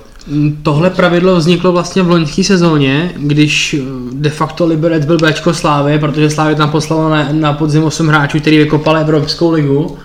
Tohle 0.63 0.89
pravidlo 0.89 1.35
vzniklo 1.35 1.71
vlastně 1.71 2.03
v 2.03 2.09
loňské 2.09 2.43
sezóně, 2.43 3.13
když 3.17 3.75
de 4.11 4.29
facto 4.29 4.65
Liberec 4.65 5.05
byl 5.05 5.17
Bčko 5.17 5.53
Slávy, 5.53 5.99
protože 5.99 6.29
Slávy 6.29 6.55
tam 6.55 6.71
poslalo 6.71 7.09
na, 7.09 7.31
na 7.31 7.53
podzim 7.53 7.83
8 7.83 8.07
hráčů, 8.07 8.39
který 8.39 8.57
vykopali 8.57 9.01
Evropskou 9.01 9.51
ligu. 9.51 9.97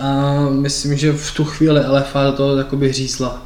A 0.00 0.34
myslím, 0.50 0.96
že 0.96 1.12
v 1.12 1.32
tu 1.34 1.44
chvíli 1.44 1.80
LFA 1.86 2.24
do 2.24 2.32
toho 2.32 2.56
jakoby 2.56 2.88
hřísla. 2.88 3.42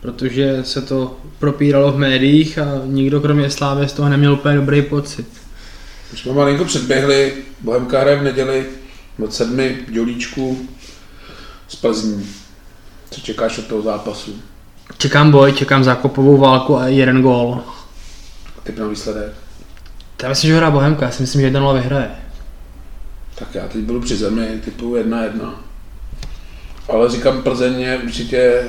Protože 0.00 0.58
se 0.62 0.82
to 0.82 1.16
propíralo 1.38 1.92
v 1.92 1.98
médiích 1.98 2.58
a 2.58 2.66
nikdo 2.84 3.20
kromě 3.20 3.50
Slávy 3.50 3.88
z 3.88 3.92
toho 3.92 4.08
neměl 4.08 4.32
úplně 4.32 4.56
dobrý 4.56 4.82
pocit. 4.82 5.43
Už 6.14 6.20
jsme 6.20 6.32
malinko 6.32 6.64
předběhli, 6.64 7.34
Bohemka 7.60 8.00
hraje 8.00 8.16
v 8.16 8.22
neděli 8.22 8.66
od 9.24 9.34
sedmi 9.34 9.78
v 9.88 9.90
Dělíčku 9.90 10.68
z 11.68 11.76
Plzní. 11.76 12.26
Co 13.10 13.20
čekáš 13.20 13.58
od 13.58 13.66
toho 13.66 13.82
zápasu? 13.82 14.42
Čekám 14.98 15.30
boj, 15.30 15.52
čekám 15.52 15.84
zákopovou 15.84 16.36
válku 16.36 16.76
a 16.76 16.88
jeden 16.88 17.22
gól. 17.22 17.60
Typ 18.62 18.78
na 18.78 18.86
výsledek? 18.86 19.32
Já 20.22 20.28
myslím, 20.28 20.50
že 20.50 20.56
hra 20.56 20.70
Bohemka, 20.70 21.06
já 21.06 21.12
si 21.12 21.22
myslím, 21.22 21.40
že 21.40 21.46
1 21.46 21.72
vyhraje. 21.72 22.10
Tak 23.34 23.54
já 23.54 23.68
teď 23.68 23.84
budu 23.84 24.00
při 24.00 24.16
zemi, 24.16 24.60
typu 24.64 24.94
1-1. 24.94 25.54
Ale 26.88 27.10
říkám, 27.10 27.42
Plzeň 27.42 27.80
je 27.80 27.98
určitě 27.98 28.62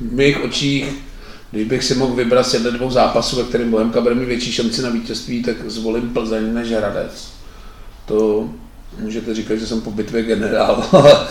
v 0.00 0.12
mých 0.12 0.44
očích, 0.44 0.94
když 1.52 1.66
bych 1.66 1.84
si 1.84 1.94
mohl 1.94 2.14
vybrat 2.14 2.46
z 2.46 2.60
dvou 2.60 2.90
zápasů, 2.90 3.36
ve 3.36 3.42
kterém 3.42 3.70
Bohemka 3.70 4.00
bude 4.00 4.14
mít 4.14 4.24
větší 4.24 4.52
šanci 4.52 4.82
na 4.82 4.90
vítězství, 4.90 5.42
tak 5.42 5.56
zvolím 5.70 6.10
Plzeň 6.10 6.54
než 6.54 6.70
Hradec. 6.70 7.28
To 8.06 8.48
můžete 8.98 9.34
říkat, 9.34 9.56
že 9.56 9.66
jsem 9.66 9.80
po 9.80 9.90
bitvě 9.90 10.22
generál, 10.22 10.88
ale 10.92 11.26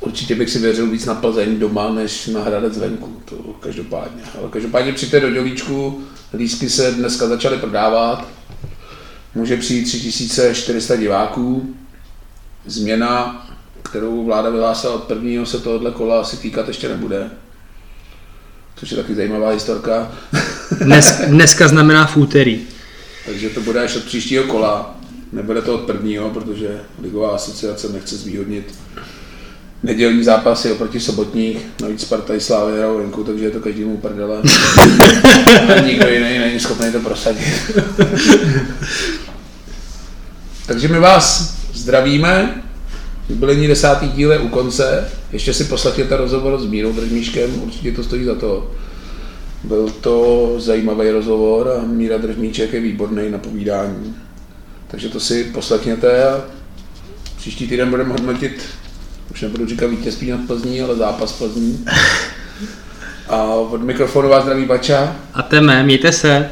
určitě 0.00 0.34
bych 0.34 0.50
si 0.50 0.58
věřil 0.58 0.90
víc 0.90 1.06
na 1.06 1.14
Plzeň 1.14 1.58
doma, 1.58 1.92
než 1.92 2.26
na 2.26 2.42
Hradec 2.42 2.78
venku, 2.78 3.22
to 3.24 3.36
každopádně. 3.60 4.22
Ale 4.38 4.48
každopádně 4.50 4.92
přijďte 4.92 5.20
do 5.20 5.30
Dělíčku, 5.30 6.02
lístky 6.34 6.70
se 6.70 6.92
dneska 6.92 7.26
začaly 7.26 7.58
prodávat, 7.58 8.28
může 9.34 9.56
přijít 9.56 9.84
3400 9.84 10.96
diváků, 10.96 11.74
změna, 12.66 13.46
kterou 13.82 14.24
vláda 14.24 14.50
vyhlásila 14.50 14.94
od 14.94 15.04
prvního 15.04 15.46
se 15.46 15.58
tohohle 15.58 15.90
kola 15.90 16.20
asi 16.20 16.36
týkat 16.36 16.68
ještě 16.68 16.88
nebude. 16.88 17.30
Což 18.76 18.90
je 18.90 18.96
taky 18.96 19.14
zajímavá 19.14 19.50
historka. 19.50 20.12
Dnes, 20.80 21.20
dneska 21.26 21.68
znamená 21.68 22.06
v 22.06 22.16
úterý. 22.16 22.60
Takže 23.26 23.48
to 23.48 23.60
bude 23.60 23.84
až 23.84 23.96
od 23.96 24.04
příštího 24.04 24.44
kola. 24.44 24.96
Nebude 25.32 25.62
to 25.62 25.74
od 25.74 25.80
prvního, 25.80 26.30
protože 26.30 26.80
Ligová 27.02 27.34
asociace 27.34 27.88
nechce 27.92 28.16
zvýhodnit 28.16 28.74
nedělní 29.84 30.24
zápasy 30.24 30.72
oproti 30.72 31.00
sobotních, 31.00 31.58
navíc 31.82 32.00
Sparta 32.00 32.34
i 32.34 32.40
Slávy 32.40 32.72
hrajou 32.72 32.98
venku, 32.98 33.24
takže 33.24 33.44
je 33.44 33.50
to 33.50 33.60
každému 33.60 33.96
prdele. 33.96 34.42
A 35.76 35.80
nikdo 35.80 36.08
jiný 36.08 36.38
není 36.38 36.60
schopný 36.60 36.92
to 36.92 37.00
prosadit. 37.00 37.72
takže 40.66 40.88
my 40.88 40.98
vás 40.98 41.56
zdravíme, 41.72 42.62
Jubilejní 43.28 43.66
desátý 43.66 44.08
díl 44.08 44.32
je 44.32 44.38
u 44.38 44.48
konce, 44.48 45.08
ještě 45.32 45.54
si 45.54 45.64
poslechněte 45.64 46.16
rozhovor 46.16 46.60
s 46.60 46.66
Mírou 46.66 46.92
Držmíškem, 46.92 47.62
určitě 47.62 47.92
to 47.92 48.04
stojí 48.04 48.24
za 48.24 48.34
to. 48.34 48.70
Byl 49.64 49.90
to 50.00 50.54
zajímavý 50.58 51.10
rozhovor 51.10 51.68
a 51.78 51.86
Míra 51.86 52.18
Držmíček 52.18 52.72
je 52.72 52.80
výborný 52.80 53.30
na 53.30 53.38
povídání. 53.38 54.16
Takže 54.88 55.08
to 55.08 55.20
si 55.20 55.44
poslechněte 55.44 56.28
a 56.28 56.44
příští 57.36 57.68
týden 57.68 57.90
budeme 57.90 58.12
hodnotit, 58.12 58.66
už 59.30 59.42
nebudu 59.42 59.66
říkat 59.66 59.86
vítězství 59.86 60.30
nad 60.30 60.40
Plzní, 60.46 60.80
ale 60.80 60.96
zápas 60.96 61.32
Plzní. 61.32 61.84
A 63.28 63.44
od 63.44 63.82
mikrofonu 63.82 64.28
vás 64.28 64.42
zdraví 64.42 64.64
Bača. 64.64 65.16
A 65.34 65.42
teme, 65.42 65.82
mějte 65.82 66.12
se. 66.12 66.50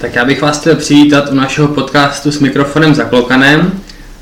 Tak 0.00 0.14
já 0.14 0.24
bych 0.24 0.42
vás 0.42 0.60
chtěl 0.60 0.76
přivítat 0.76 1.30
u 1.30 1.34
našeho 1.34 1.68
podcastu 1.68 2.32
s 2.32 2.40
mikrofonem 2.40 2.94
zaklokanem 2.94 3.72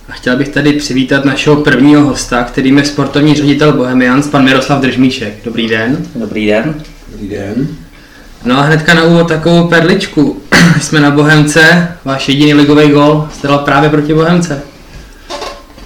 a 0.09 0.13
chtěl 0.13 0.37
bych 0.37 0.49
tady 0.49 0.73
přivítat 0.73 1.25
našeho 1.25 1.57
prvního 1.57 2.05
hosta, 2.05 2.45
kterým 2.45 2.79
je 2.79 2.85
sportovní 2.85 3.35
ředitel 3.35 3.73
Bohemians, 3.73 4.27
pan 4.29 4.45
Miroslav 4.45 4.81
Držmíšek. 4.81 5.35
Dobrý 5.45 5.69
den. 5.69 6.07
Dobrý 6.15 6.47
den. 6.47 6.83
Dobrý 7.13 7.29
den. 7.29 7.69
No 8.45 8.59
a 8.59 8.63
hnedka 8.63 8.95
na 8.95 9.05
úvod 9.05 9.29
takovou 9.29 9.69
perličku. 9.69 10.43
Jsme 10.81 11.01
na 11.01 11.11
Bohemce, 11.11 11.89
váš 12.05 12.29
jediný 12.29 12.55
ligový 12.55 12.89
gol 12.89 13.29
jste 13.35 13.49
dal 13.49 13.59
právě 13.59 13.91
proti 13.91 14.15
Bohemce. 14.15 14.63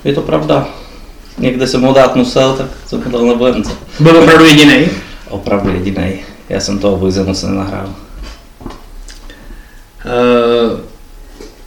Je 0.04 0.14
to 0.14 0.20
pravda. 0.20 0.68
Někde 1.38 1.66
jsem 1.66 1.82
ho 1.82 1.92
dát 1.92 2.16
musel, 2.16 2.52
tak 2.52 2.66
jsem 2.86 3.02
ho 3.02 3.10
dal 3.10 3.26
na 3.26 3.34
Bohemce. 3.34 3.70
Byl 4.00 4.16
opravdu 4.16 4.44
jediný? 4.44 4.88
Opravdu 5.28 5.70
jediný. 5.70 6.20
Já 6.48 6.60
jsem 6.60 6.78
toho 6.78 6.96
Bojze 6.96 7.24
moc 7.24 7.42
nenahrál. 7.42 7.94
Uh, 10.04 10.80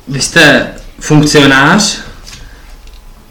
vy 0.08 0.22
jste 0.22 0.74
funkcionář, 1.00 2.00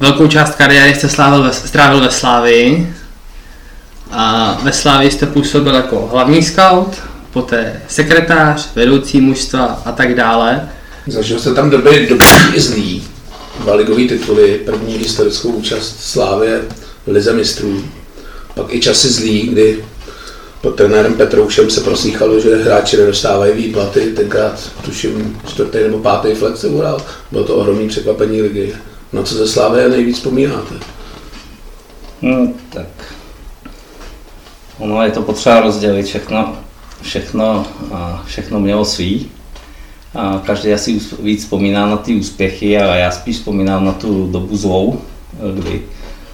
velkou 0.00 0.26
část 0.26 0.54
kariéry 0.54 0.94
jste 0.94 1.08
slávil 1.08 1.42
ve, 1.42 1.52
strávil 1.52 2.00
ve 2.00 2.10
Slávii 2.10 2.94
a 4.10 4.58
ve 4.62 4.72
Slávii 4.72 5.10
jste 5.10 5.26
působil 5.26 5.74
jako 5.74 6.08
hlavní 6.12 6.42
scout, 6.42 7.02
poté 7.32 7.82
sekretář, 7.88 8.68
vedoucí 8.74 9.20
mužstva 9.20 9.82
a 9.84 9.92
tak 9.92 10.14
dále. 10.14 10.68
Zažil 11.06 11.38
jste 11.38 11.54
tam 11.54 11.70
doby, 11.70 12.06
doby 12.10 12.24
zlý. 12.60 13.08
dva 13.60 13.74
ligové 13.74 14.04
tituly, 14.04 14.60
první 14.64 14.94
historickou 14.94 15.48
účast 15.48 15.96
Slávě 16.00 16.60
Lize 17.06 17.32
mistrů, 17.32 17.84
pak 18.54 18.74
i 18.74 18.80
časy 18.80 19.08
zlý, 19.08 19.40
kdy 19.40 19.84
pod 20.62 20.76
trenérem 20.76 21.14
Petroušem 21.14 21.70
se 21.70 21.80
proslýchalo, 21.80 22.40
že 22.40 22.56
hráči 22.56 22.96
nedostávají 22.96 23.52
výplaty, 23.52 24.00
tenkrát 24.00 24.70
tuším 24.84 25.40
čtvrtý 25.46 25.78
nebo 25.78 25.98
pátý 25.98 26.34
flex 26.34 26.60
se 26.60 26.68
uhrál, 26.68 27.02
bylo 27.30 27.44
to 27.44 27.56
ohromný 27.56 27.88
překvapení 27.88 28.42
ligy. 28.42 28.74
Na 29.12 29.22
co 29.22 29.34
ze 29.34 29.48
Slávy 29.48 29.88
nejvíc 29.90 30.16
vzpomínáte? 30.16 30.74
Hmm, 32.22 32.54
tak 32.72 32.86
ono 34.78 35.02
je 35.02 35.10
to 35.10 35.22
potřeba 35.22 35.60
rozdělit 35.60 36.02
všechno, 36.02 36.56
všechno, 37.02 37.66
všechno 38.26 38.60
mělo 38.60 38.84
svý. 38.84 39.30
A 40.14 40.42
každý 40.46 40.72
asi 40.72 41.00
víc 41.22 41.42
vzpomíná 41.42 41.86
na 41.86 41.96
ty 41.96 42.14
úspěchy 42.14 42.78
a 42.78 42.94
já 42.94 43.10
spíš 43.10 43.36
vzpomínám 43.36 43.84
na 43.84 43.92
tu 43.92 44.26
dobu 44.32 44.56
zlou, 44.56 45.00
kdy, 45.54 45.82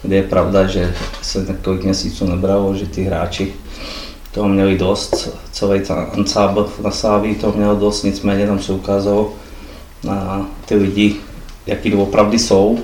kdy 0.02 0.16
je 0.16 0.22
pravda, 0.22 0.66
že 0.66 0.94
se 1.22 1.46
několik 1.48 1.84
měsíců 1.84 2.26
nebralo, 2.26 2.74
že 2.74 2.86
ty 2.86 3.02
hráči 3.02 3.52
toho 4.38 4.48
měli 4.48 4.79
dost, 4.79 5.35
celý 5.53 5.81
ten 5.81 6.07
ansábl 6.12 6.68
na 6.83 6.90
Sáví 6.90 7.35
toho 7.35 7.53
měl 7.57 7.77
dost, 7.77 8.03
nicméně 8.03 8.46
tam 8.46 8.62
se 8.62 8.72
ukázalo 8.72 9.33
na 10.05 10.46
ty 10.66 10.74
lidi, 10.74 11.16
jaký 11.66 11.94
opravdu 11.94 12.38
jsou 12.38 12.79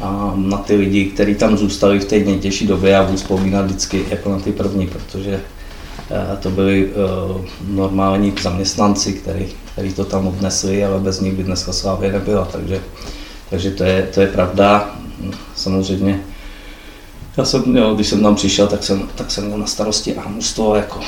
a 0.00 0.32
na 0.36 0.58
ty 0.58 0.76
lidi, 0.76 1.04
kteří 1.04 1.34
tam 1.34 1.56
zůstali 1.56 1.98
v 1.98 2.04
té 2.04 2.18
nejtěžší 2.18 2.66
době, 2.66 2.90
já 2.90 3.04
budu 3.04 3.16
vzpomínat 3.16 3.66
vždycky 3.66 4.04
jako 4.10 4.30
na 4.30 4.38
ty 4.38 4.52
první, 4.52 4.86
protože 4.86 5.40
eh, 6.10 6.36
to 6.36 6.50
byli 6.50 6.86
uh, 6.86 7.40
normální 7.68 8.34
zaměstnanci, 8.42 9.12
který 9.72 9.92
to 9.92 10.04
tam 10.04 10.26
odnesli, 10.26 10.84
ale 10.84 11.00
bez 11.00 11.20
nich 11.20 11.34
by 11.34 11.42
dneska 11.42 11.72
Slávě 11.72 12.12
nebyla, 12.12 12.44
takže, 12.44 12.80
takže 13.50 13.70
to, 13.70 13.84
je, 13.84 14.08
to 14.14 14.20
je 14.20 14.26
pravda. 14.26 14.96
Samozřejmě 15.56 16.20
já 17.38 17.44
jsem, 17.44 17.76
jo, 17.76 17.94
když 17.94 18.08
jsem 18.08 18.22
tam 18.22 18.34
přišel, 18.34 18.66
tak 18.66 18.84
jsem, 18.84 19.08
tak 19.14 19.30
jsem 19.30 19.46
měl 19.46 19.58
na 19.58 19.66
starosti 19.66 20.16
Amusto 20.16 20.74
jako 20.74 21.00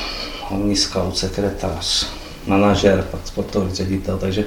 hlavní 0.49 0.75
scout, 0.75 1.17
sekretář, 1.17 2.07
manažer, 2.47 3.07
pak 3.11 3.19
sportovní 3.25 3.75
ředitel, 3.75 4.17
takže, 4.17 4.45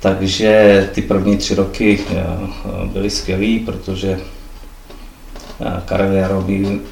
takže 0.00 0.90
ty 0.94 1.02
první 1.02 1.36
tři 1.36 1.54
roky 1.54 2.00
eh, 2.10 2.24
byly 2.86 3.10
skvělý, 3.10 3.58
protože 3.58 4.20
eh, 5.60 5.82
Karel 5.84 6.12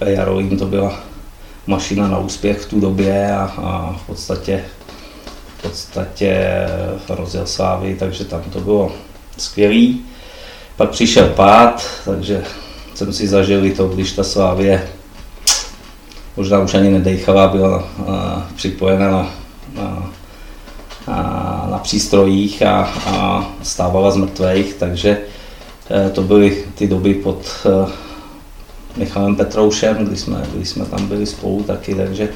Jarolín 0.06 0.58
to 0.58 0.66
byla 0.66 1.00
mašina 1.66 2.08
na 2.08 2.18
úspěch 2.18 2.58
v 2.58 2.68
tu 2.68 2.80
době 2.80 3.34
a, 3.34 3.52
a 3.56 3.96
v 4.02 4.06
podstatě 4.06 4.64
v 5.58 5.62
podstatě 5.62 6.48
rozjel 7.08 7.46
slávy, 7.46 7.96
takže 7.98 8.24
tam 8.24 8.42
to 8.42 8.60
bylo 8.60 8.92
skvělý. 9.38 10.04
Pak 10.76 10.90
přišel 10.90 11.28
pád, 11.28 11.86
takže 12.04 12.44
jsem 12.94 13.12
si 13.12 13.28
zažil 13.28 13.64
i 13.64 13.70
to, 13.70 13.88
když 13.88 14.12
ta 14.12 14.24
Slávě 14.24 14.88
možná 16.36 16.60
už 16.60 16.74
ani 16.74 16.90
nedejchala, 16.90 17.48
byla 17.48 17.88
a, 18.06 18.46
připojena 18.56 19.10
na, 19.10 19.30
na, 19.76 21.68
na, 21.70 21.78
přístrojích 21.78 22.62
a, 22.62 22.92
a 23.06 23.48
stávala 23.62 24.10
z 24.10 24.16
mrtvých, 24.16 24.74
takže 24.74 25.18
e, 25.90 26.10
to 26.10 26.22
byly 26.22 26.64
ty 26.74 26.86
doby 26.86 27.14
pod 27.14 27.46
e, 27.66 27.90
Michalem 28.96 29.36
Petroušem, 29.36 29.96
kdy 29.96 30.16
jsme, 30.16 30.46
kdy 30.54 30.64
jsme 30.64 30.84
tam 30.84 31.06
byli 31.06 31.26
spolu 31.26 31.62
taky, 31.62 31.94
takže, 31.94 32.28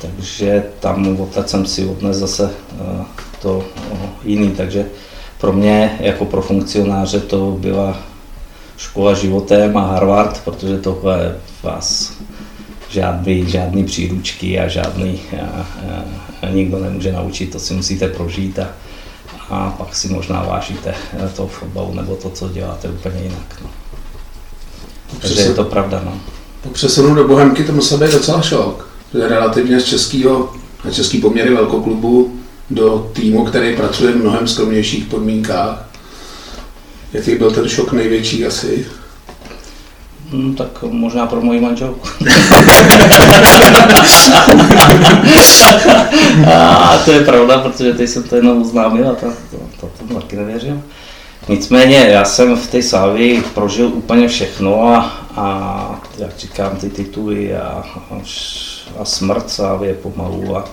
takže 0.00 0.64
tam 0.80 1.20
odtud 1.20 1.48
jsem 1.48 1.66
si 1.66 1.86
odnes 1.86 2.16
zase 2.16 2.50
e, 2.50 3.04
to 3.42 3.64
jiný, 4.24 4.50
takže 4.50 4.86
pro 5.38 5.52
mě 5.52 5.98
jako 6.00 6.24
pro 6.24 6.42
funkcionáře 6.42 7.20
to 7.20 7.56
byla 7.60 8.11
škola 8.82 9.14
životem 9.14 9.76
a 9.76 9.86
Harvard, 9.86 10.40
protože 10.44 10.78
tohle 10.78 11.36
vás 11.62 12.12
žádný, 12.88 13.50
žádný 13.50 13.84
příručky 13.84 14.60
a 14.60 14.68
žádný 14.68 15.20
a, 15.42 15.66
a, 16.42 16.50
nikdo 16.50 16.78
nemůže 16.78 17.12
naučit, 17.12 17.52
to 17.52 17.58
si 17.58 17.74
musíte 17.74 18.08
prožít 18.08 18.58
a, 18.58 18.68
a 19.50 19.70
pak 19.70 19.94
si 19.94 20.08
možná 20.08 20.42
vážíte 20.42 20.94
to 21.36 21.46
fotbalu 21.46 21.94
nebo 21.94 22.16
to, 22.16 22.30
co 22.30 22.48
děláte 22.48 22.88
úplně 22.88 23.22
jinak. 23.22 23.62
No. 23.62 23.70
Takže 25.20 25.40
je 25.40 25.54
to 25.54 25.64
pravda. 25.64 26.02
No. 26.04 26.20
Po 26.62 26.68
přesunu 26.68 27.14
do 27.14 27.28
Bohemky 27.28 27.64
to 27.64 27.72
musel 27.72 27.98
být 27.98 28.12
docela 28.12 28.42
šok, 28.42 28.88
relativně 29.14 29.80
z 29.80 29.84
českého, 29.84 30.52
na 30.84 30.90
český 30.90 31.20
poměry 31.20 31.54
velkoklubu 31.54 32.40
do 32.70 33.10
týmu, 33.12 33.44
který 33.44 33.76
pracuje 33.76 34.12
v 34.12 34.16
mnohem 34.16 34.48
skromnějších 34.48 35.04
podmínkách, 35.04 35.91
Jaký 37.12 37.34
byl 37.34 37.50
ten 37.50 37.68
šok 37.68 37.92
největší 37.92 38.46
asi? 38.46 38.86
Hmm, 40.30 40.54
tak 40.54 40.82
možná 40.82 41.26
pro 41.26 41.40
moji 41.40 41.60
manželku. 41.60 42.08
a 46.54 46.98
to 47.04 47.12
je 47.12 47.24
pravda, 47.24 47.58
protože 47.58 47.92
teď 47.92 48.08
jsem 48.08 48.22
to 48.22 48.36
jenom 48.36 48.62
oznámil 48.62 49.10
a 49.10 49.14
to, 49.14 49.26
to, 49.50 49.56
to, 49.80 49.90
to 50.08 50.14
taky 50.14 50.36
nevěřil. 50.36 50.82
Nicméně 51.48 51.96
já 51.96 52.24
jsem 52.24 52.56
v 52.56 52.70
té 52.70 52.82
Sávii 52.82 53.42
prožil 53.54 53.86
úplně 53.86 54.28
všechno 54.28 54.82
a, 54.82 54.98
a 55.36 56.00
jak 56.18 56.38
říkám, 56.38 56.76
ty 56.76 56.90
tituly 56.90 57.56
a, 57.56 57.84
a, 58.10 58.20
a 58.98 59.04
smrt 59.04 59.50
Sávie 59.50 59.94
pomalu. 59.94 60.56
A, 60.56 60.64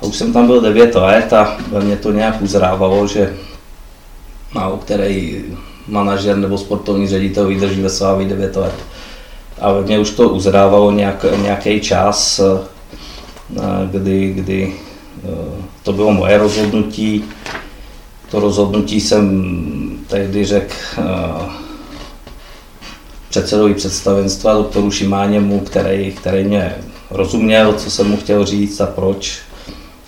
a 0.00 0.04
už 0.04 0.16
jsem 0.16 0.32
tam 0.32 0.46
byl 0.46 0.60
9 0.60 0.94
let 0.94 1.32
a 1.32 1.56
mě 1.82 1.96
to 1.96 2.12
nějak 2.12 2.42
uzrávalo, 2.42 3.06
že 3.06 3.36
málo 4.54 4.76
který 4.76 5.44
manažer 5.88 6.36
nebo 6.36 6.58
sportovní 6.58 7.08
ředitel 7.08 7.46
vydrží 7.46 7.82
ve 7.82 7.90
Slávii 7.90 8.28
9 8.28 8.56
let. 8.56 8.74
A 9.60 9.80
mě 9.80 9.98
už 9.98 10.10
to 10.10 10.28
uzrávalo 10.28 10.90
nějak, 10.90 11.24
nějaký 11.42 11.80
čas, 11.80 12.40
eh, 12.40 13.58
kdy, 13.90 14.32
kdy 14.32 14.74
eh, 15.24 15.28
to 15.82 15.92
bylo 15.92 16.12
moje 16.12 16.38
rozhodnutí. 16.38 17.24
To 18.30 18.40
rozhodnutí 18.40 19.00
jsem 19.00 19.52
tehdy 20.06 20.44
řekl 20.44 20.74
eh, 20.98 21.02
předsedovi 23.28 23.74
představenstva, 23.74 24.54
doktoru 24.54 24.90
Šimáněmu, 24.90 25.60
který, 25.60 26.12
který 26.12 26.44
mě 26.44 26.74
rozuměl, 27.10 27.72
co 27.72 27.90
jsem 27.90 28.08
mu 28.08 28.16
chtěl 28.16 28.46
říct 28.46 28.80
a 28.80 28.86
proč. 28.86 29.38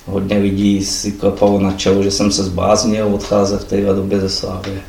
Hodně 0.07 0.39
lidí 0.39 0.85
si 0.85 1.13
klepalo 1.13 1.61
na 1.61 1.73
čelo, 1.73 2.03
že 2.03 2.11
jsem 2.11 2.33
se 2.33 2.45
zbláznil 2.45 3.15
odcházet 3.15 3.61
v 3.61 3.69
téhle 3.69 3.95
době 3.95 4.21
ze 4.21 4.29
Slávy. 4.29 4.83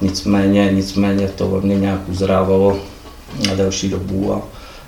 Nicméně, 0.00 0.72
nicméně 0.72 1.28
to 1.28 1.48
ve 1.48 1.60
mně 1.60 1.78
nějak 1.78 2.08
uzrávalo 2.08 2.78
na 3.48 3.54
delší 3.54 3.88
dobu 3.88 4.32
a, 4.32 4.36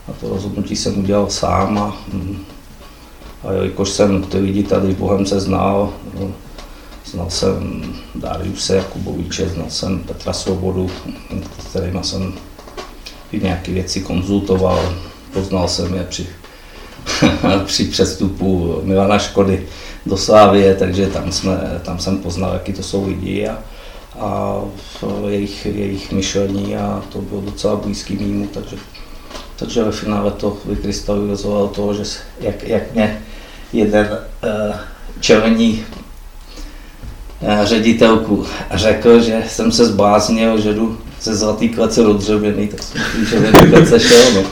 a 0.09 0.13
to 0.21 0.29
rozhodnutí 0.29 0.77
jsem 0.77 0.99
udělal 0.99 1.31
sám 1.31 1.79
a, 1.79 1.97
a 3.45 3.53
jelikož 3.53 3.91
jsem 3.91 4.23
ty 4.23 4.39
lidi 4.39 4.63
tady 4.63 4.95
v 4.95 4.99
Bohemce 4.99 5.41
znal, 5.41 5.93
no, 6.21 6.31
znal 7.05 7.31
jsem 7.31 7.83
Dariuse 8.15 8.77
Jakuboviče, 8.77 9.49
znal 9.49 9.67
jsem 9.69 9.99
Petra 9.99 10.33
Svobodu, 10.33 10.91
s 11.63 11.67
kterými 11.67 11.99
jsem 12.03 12.33
nějaké 13.33 13.73
věci 13.73 14.01
konzultoval, 14.01 14.95
poznal 15.33 15.69
jsem 15.69 15.95
je 15.95 16.05
při, 16.05 16.27
při 17.65 17.85
přestupu 17.85 18.81
Milana 18.85 19.19
Škody 19.19 19.67
do 20.07 20.17
Slávie, 20.17 20.75
takže 20.75 21.07
tam, 21.07 21.33
jsme, 21.33 21.81
tam 21.83 21.99
jsem 21.99 22.19
poznal, 22.19 22.53
jaký 22.53 22.73
to 22.73 22.83
jsou 22.83 23.09
lidi 23.09 23.49
a, 23.49 23.59
a 24.21 24.61
jejich, 25.29 25.67
jejich 25.67 26.13
myšlení 26.13 26.77
a 26.77 27.03
to 27.13 27.21
bylo 27.21 27.41
docela 27.41 27.77
blízký 27.77 28.17
mýmu, 28.17 28.47
takže, 28.47 28.77
takže 29.57 29.85
ve 29.85 29.93
finále 29.93 30.31
to 30.31 30.59
vykrystalizovalo 30.65 31.69
toho, 31.69 31.95
že 31.95 32.03
jak, 32.41 32.63
jak 32.63 32.95
mě 32.95 33.23
jeden 33.73 34.09
uh, 34.11 34.75
čelení 35.21 35.85
uh, 37.41 37.65
ředitelku 37.65 38.47
řekl, 38.75 39.21
že 39.21 39.43
jsem 39.49 39.73
se 39.73 39.85
zbláznil, 39.85 40.61
že 40.61 40.75
jdu 40.75 40.99
ze 41.23 41.35
zlatý 41.35 41.69
klece 41.69 42.03
do 42.03 42.13
dřevěný, 42.13 42.69
tak 42.69 42.83
jsem 42.83 43.01
že 43.27 43.39
ve 43.39 43.53
klece 43.53 44.01
šel, 44.01 44.33
no. 44.35 44.43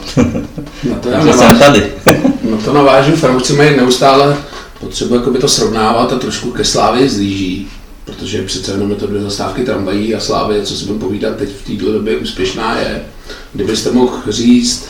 no 0.85 0.95
to 1.01 1.11
Takže 1.11 1.33
jsem 1.33 1.59
tady. 1.59 1.93
no 2.51 2.59
to 2.65 2.73
navážu, 2.73 3.17
fanoušci 3.17 3.53
mají 3.53 3.77
neustále 3.77 4.37
potřebu 4.81 5.15
jakoby 5.15 5.39
to 5.39 5.49
srovnávat 5.49 6.13
a 6.13 6.19
trošku 6.19 6.51
ke 6.51 6.65
slávě 6.65 7.09
zlíží 7.09 7.69
protože 8.07 8.43
přece 8.43 8.73
jenom 8.73 8.91
je 8.91 8.97
to 8.97 9.07
dvě 9.07 9.23
zastávky 9.23 9.65
tramvají 9.65 10.15
a 10.15 10.21
Slávě, 10.21 10.63
co 10.63 10.77
si 10.77 10.85
budeme 10.85 11.01
povídat, 11.01 11.37
teď 11.37 11.49
v 11.49 11.67
této 11.67 11.93
době 11.93 12.17
úspěšná 12.17 12.79
je. 12.79 13.05
Kdybyste 13.53 13.91
mohl 13.91 14.23
říct, 14.29 14.85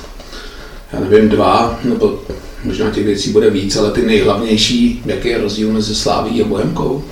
já 0.92 1.00
nevím, 1.00 1.28
dva, 1.28 1.80
nebo 1.84 2.22
možná 2.64 2.90
těch 2.90 3.04
věcí 3.04 3.32
bude 3.32 3.50
víc, 3.50 3.76
ale 3.76 3.90
ty 3.90 4.06
nejhlavnější, 4.06 5.02
jaký 5.06 5.28
je 5.28 5.38
rozdíl 5.38 5.72
mezi 5.72 5.94
Sláví 5.94 6.42
a 6.42 6.46
Bohemkou? 6.46 7.04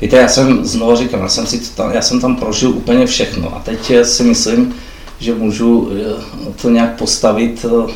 Víte, 0.00 0.16
já 0.16 0.28
jsem 0.28 0.64
znovu 0.64 0.96
říkal, 0.96 1.20
já 1.20 1.28
jsem, 1.28 1.46
si 1.46 1.74
tam, 1.74 1.92
já 1.92 2.02
jsem 2.02 2.20
tam 2.20 2.36
prožil 2.36 2.70
úplně 2.70 3.06
všechno 3.06 3.56
a 3.56 3.60
teď 3.60 3.92
si 4.02 4.22
myslím, 4.22 4.74
že 5.18 5.34
můžu 5.34 5.90
eh, 5.92 6.52
to 6.62 6.70
nějak 6.70 6.98
postavit 6.98 7.66
eh, 7.68 7.92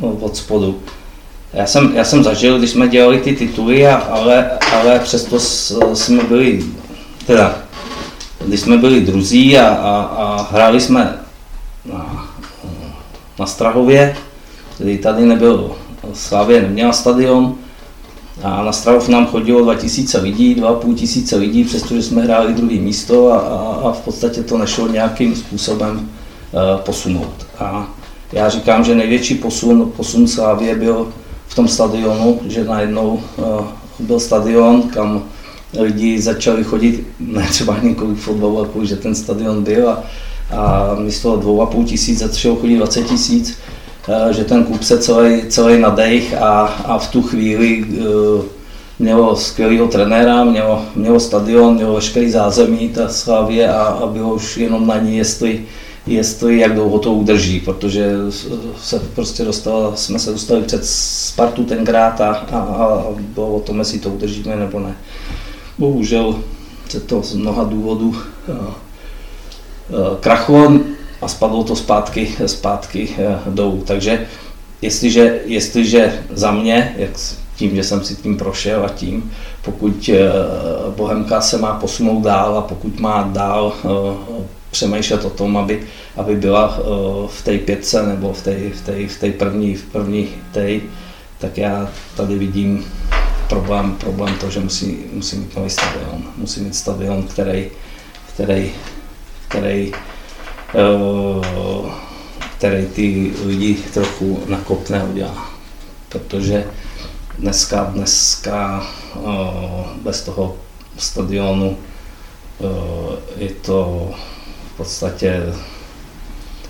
od 0.00 0.36
spodu. 0.36 0.80
Já 1.52 1.66
jsem, 1.66 1.92
já 1.94 2.04
jsem 2.04 2.24
zažil, 2.24 2.58
když 2.58 2.70
jsme 2.70 2.88
dělali 2.88 3.18
ty 3.18 3.36
tituly, 3.36 3.86
a, 3.86 3.94
ale, 3.96 4.50
ale 4.72 4.98
přesto 4.98 5.40
jsme 5.94 6.22
byli, 6.24 6.64
teda 7.26 7.58
když 8.46 8.60
jsme 8.60 8.78
byli 8.78 9.00
druzí 9.00 9.58
a, 9.58 9.68
a, 9.68 10.00
a 10.00 10.48
hráli 10.52 10.80
jsme 10.80 11.18
na, 11.92 12.28
na 13.38 13.46
Strahově, 13.46 14.16
kdy 14.78 14.98
tady 14.98 15.26
nebyl, 15.26 15.76
Slavě 16.14 16.62
neměla 16.62 16.92
stadion, 16.92 17.54
a 18.42 18.62
na 18.64 18.72
Strahov 18.72 19.08
nám 19.08 19.26
chodilo 19.26 19.64
2000 19.64 20.18
lidí, 20.18 20.54
2,5 20.54 20.94
tisíce 20.94 21.36
lidí, 21.36 21.64
přestože 21.64 22.02
jsme 22.02 22.22
hráli 22.22 22.54
druhé 22.54 22.74
místo 22.74 23.32
a, 23.32 23.38
a, 23.38 23.88
a 23.88 23.92
v 23.92 24.00
podstatě 24.00 24.42
to 24.42 24.58
nešlo 24.58 24.88
nějakým 24.88 25.36
způsobem 25.36 25.96
uh, 25.98 26.80
posunout. 26.80 27.46
A 27.58 27.88
já 28.32 28.48
říkám, 28.48 28.84
že 28.84 28.94
největší 28.94 29.34
posun, 29.34 29.92
posun 29.96 30.28
Slávě 30.28 30.74
byl 30.74 31.12
v 31.50 31.54
tom 31.54 31.68
stadionu, 31.68 32.40
že 32.46 32.64
najednou 32.64 33.22
uh, 33.36 33.64
byl 33.98 34.20
stadion, 34.20 34.82
kam 34.82 35.22
lidi 35.78 36.20
začali 36.22 36.64
chodit, 36.64 37.06
ne 37.20 37.46
třeba 37.50 37.76
kvůli 37.96 38.14
fotbalu, 38.14 38.58
ale 38.58 38.86
že 38.86 38.96
ten 38.96 39.14
stadion 39.14 39.64
byl 39.64 39.88
a, 39.88 40.02
a 40.50 40.94
místo 40.98 41.36
dvou 41.36 41.62
a 41.62 41.66
půl 41.66 41.84
tisíc 41.84 42.18
začalo 42.18 42.56
chodit 42.56 42.76
20 42.76 43.02
tisíc, 43.02 43.58
uh, 44.08 44.30
že 44.30 44.44
ten 44.44 44.64
klub 44.64 44.82
se 44.82 44.98
celý, 44.98 45.42
celý 45.48 45.80
nadech 45.80 46.34
a, 46.42 46.62
a 46.84 46.98
v 46.98 47.10
tu 47.10 47.22
chvíli 47.22 47.84
uh, 47.84 48.44
mělo 48.98 49.36
skvělého 49.36 49.88
trenéra, 49.88 50.44
mělo, 50.44 50.84
mělo 50.94 51.20
stadion, 51.20 51.74
mělo 51.74 51.94
veškerý 51.94 52.30
zázemí, 52.30 52.88
ta 52.88 53.08
Slavě 53.08 53.68
a, 53.68 53.82
a 53.82 54.06
bylo 54.06 54.34
už 54.34 54.56
jenom 54.56 54.86
na 54.86 54.98
ní, 54.98 55.16
jestli, 55.16 55.64
jestli 56.10 56.58
jak 56.58 56.74
dlouho 56.74 56.98
to 56.98 57.12
udrží, 57.12 57.60
protože 57.60 58.10
se 58.82 58.98
prostě 58.98 59.44
dostala, 59.44 59.96
jsme 59.96 60.18
se 60.18 60.30
dostali 60.30 60.62
před 60.62 60.86
Spartu 60.86 61.64
tenkrát 61.64 62.20
a, 62.20 62.30
a, 62.30 62.58
a 62.58 63.04
bylo 63.18 63.48
o 63.54 63.60
tom, 63.60 63.78
jestli 63.78 63.98
to 63.98 64.10
udržíme 64.10 64.56
nebo 64.56 64.80
ne. 64.80 64.96
Bohužel 65.78 66.38
se 66.88 67.00
to 67.00 67.22
z 67.22 67.34
mnoha 67.34 67.64
důvodů 67.64 68.16
krachlo 70.20 70.72
a 71.22 71.28
spadlo 71.28 71.64
to 71.64 71.76
zpátky, 71.76 72.34
zpátky 72.46 73.16
dolů. 73.46 73.82
Takže 73.86 74.26
jestliže, 74.82 75.40
jestliže 75.44 76.22
za 76.30 76.50
mě, 76.50 76.94
jak 76.98 77.10
tím, 77.56 77.76
že 77.76 77.84
jsem 77.84 78.04
si 78.04 78.16
tím 78.16 78.36
prošel 78.36 78.84
a 78.84 78.88
tím, 78.88 79.32
pokud 79.62 80.10
Bohemka 80.96 81.40
se 81.40 81.58
má 81.58 81.74
posunout 81.74 82.20
dál 82.20 82.58
a 82.58 82.62
pokud 82.62 83.00
má 83.00 83.22
dál 83.22 83.72
přemýšlet 84.70 85.24
o 85.24 85.30
tom, 85.30 85.56
aby, 85.56 85.86
aby 86.16 86.36
byla 86.36 86.78
v 87.26 87.42
té 87.42 87.58
pětce 87.58 88.06
nebo 88.06 88.32
v 88.32 88.42
té, 88.42 88.70
v 88.70 88.80
té, 88.80 89.08
v 89.08 89.20
té 89.20 89.30
první, 89.30 89.74
v 89.74 89.84
první 89.84 90.28
té, 90.52 90.80
tak 91.38 91.58
já 91.58 91.88
tady 92.16 92.38
vidím 92.38 92.84
problém, 93.48 93.94
problém 93.94 94.34
to, 94.40 94.50
že 94.50 94.60
musí, 94.60 94.98
musí 95.12 95.36
mít 95.36 95.56
nový 95.56 95.70
stadion. 95.70 96.22
Musí 96.36 96.60
mít 96.60 96.76
stadion, 96.76 97.22
který, 97.22 97.70
který, 98.34 98.72
který, 99.48 99.92
uh, 100.74 101.92
který 102.58 102.86
ty 102.86 103.32
lidi 103.44 103.74
trochu 103.74 104.42
nakopne 104.46 105.04
udělá. 105.04 105.50
Protože 106.08 106.64
dneska, 107.38 107.84
dneska 107.84 108.86
uh, 109.14 109.86
bez 110.02 110.22
toho 110.22 110.56
stadionu 110.98 111.78
je 113.36 113.48
to 113.48 114.10
podstatě 114.80 115.42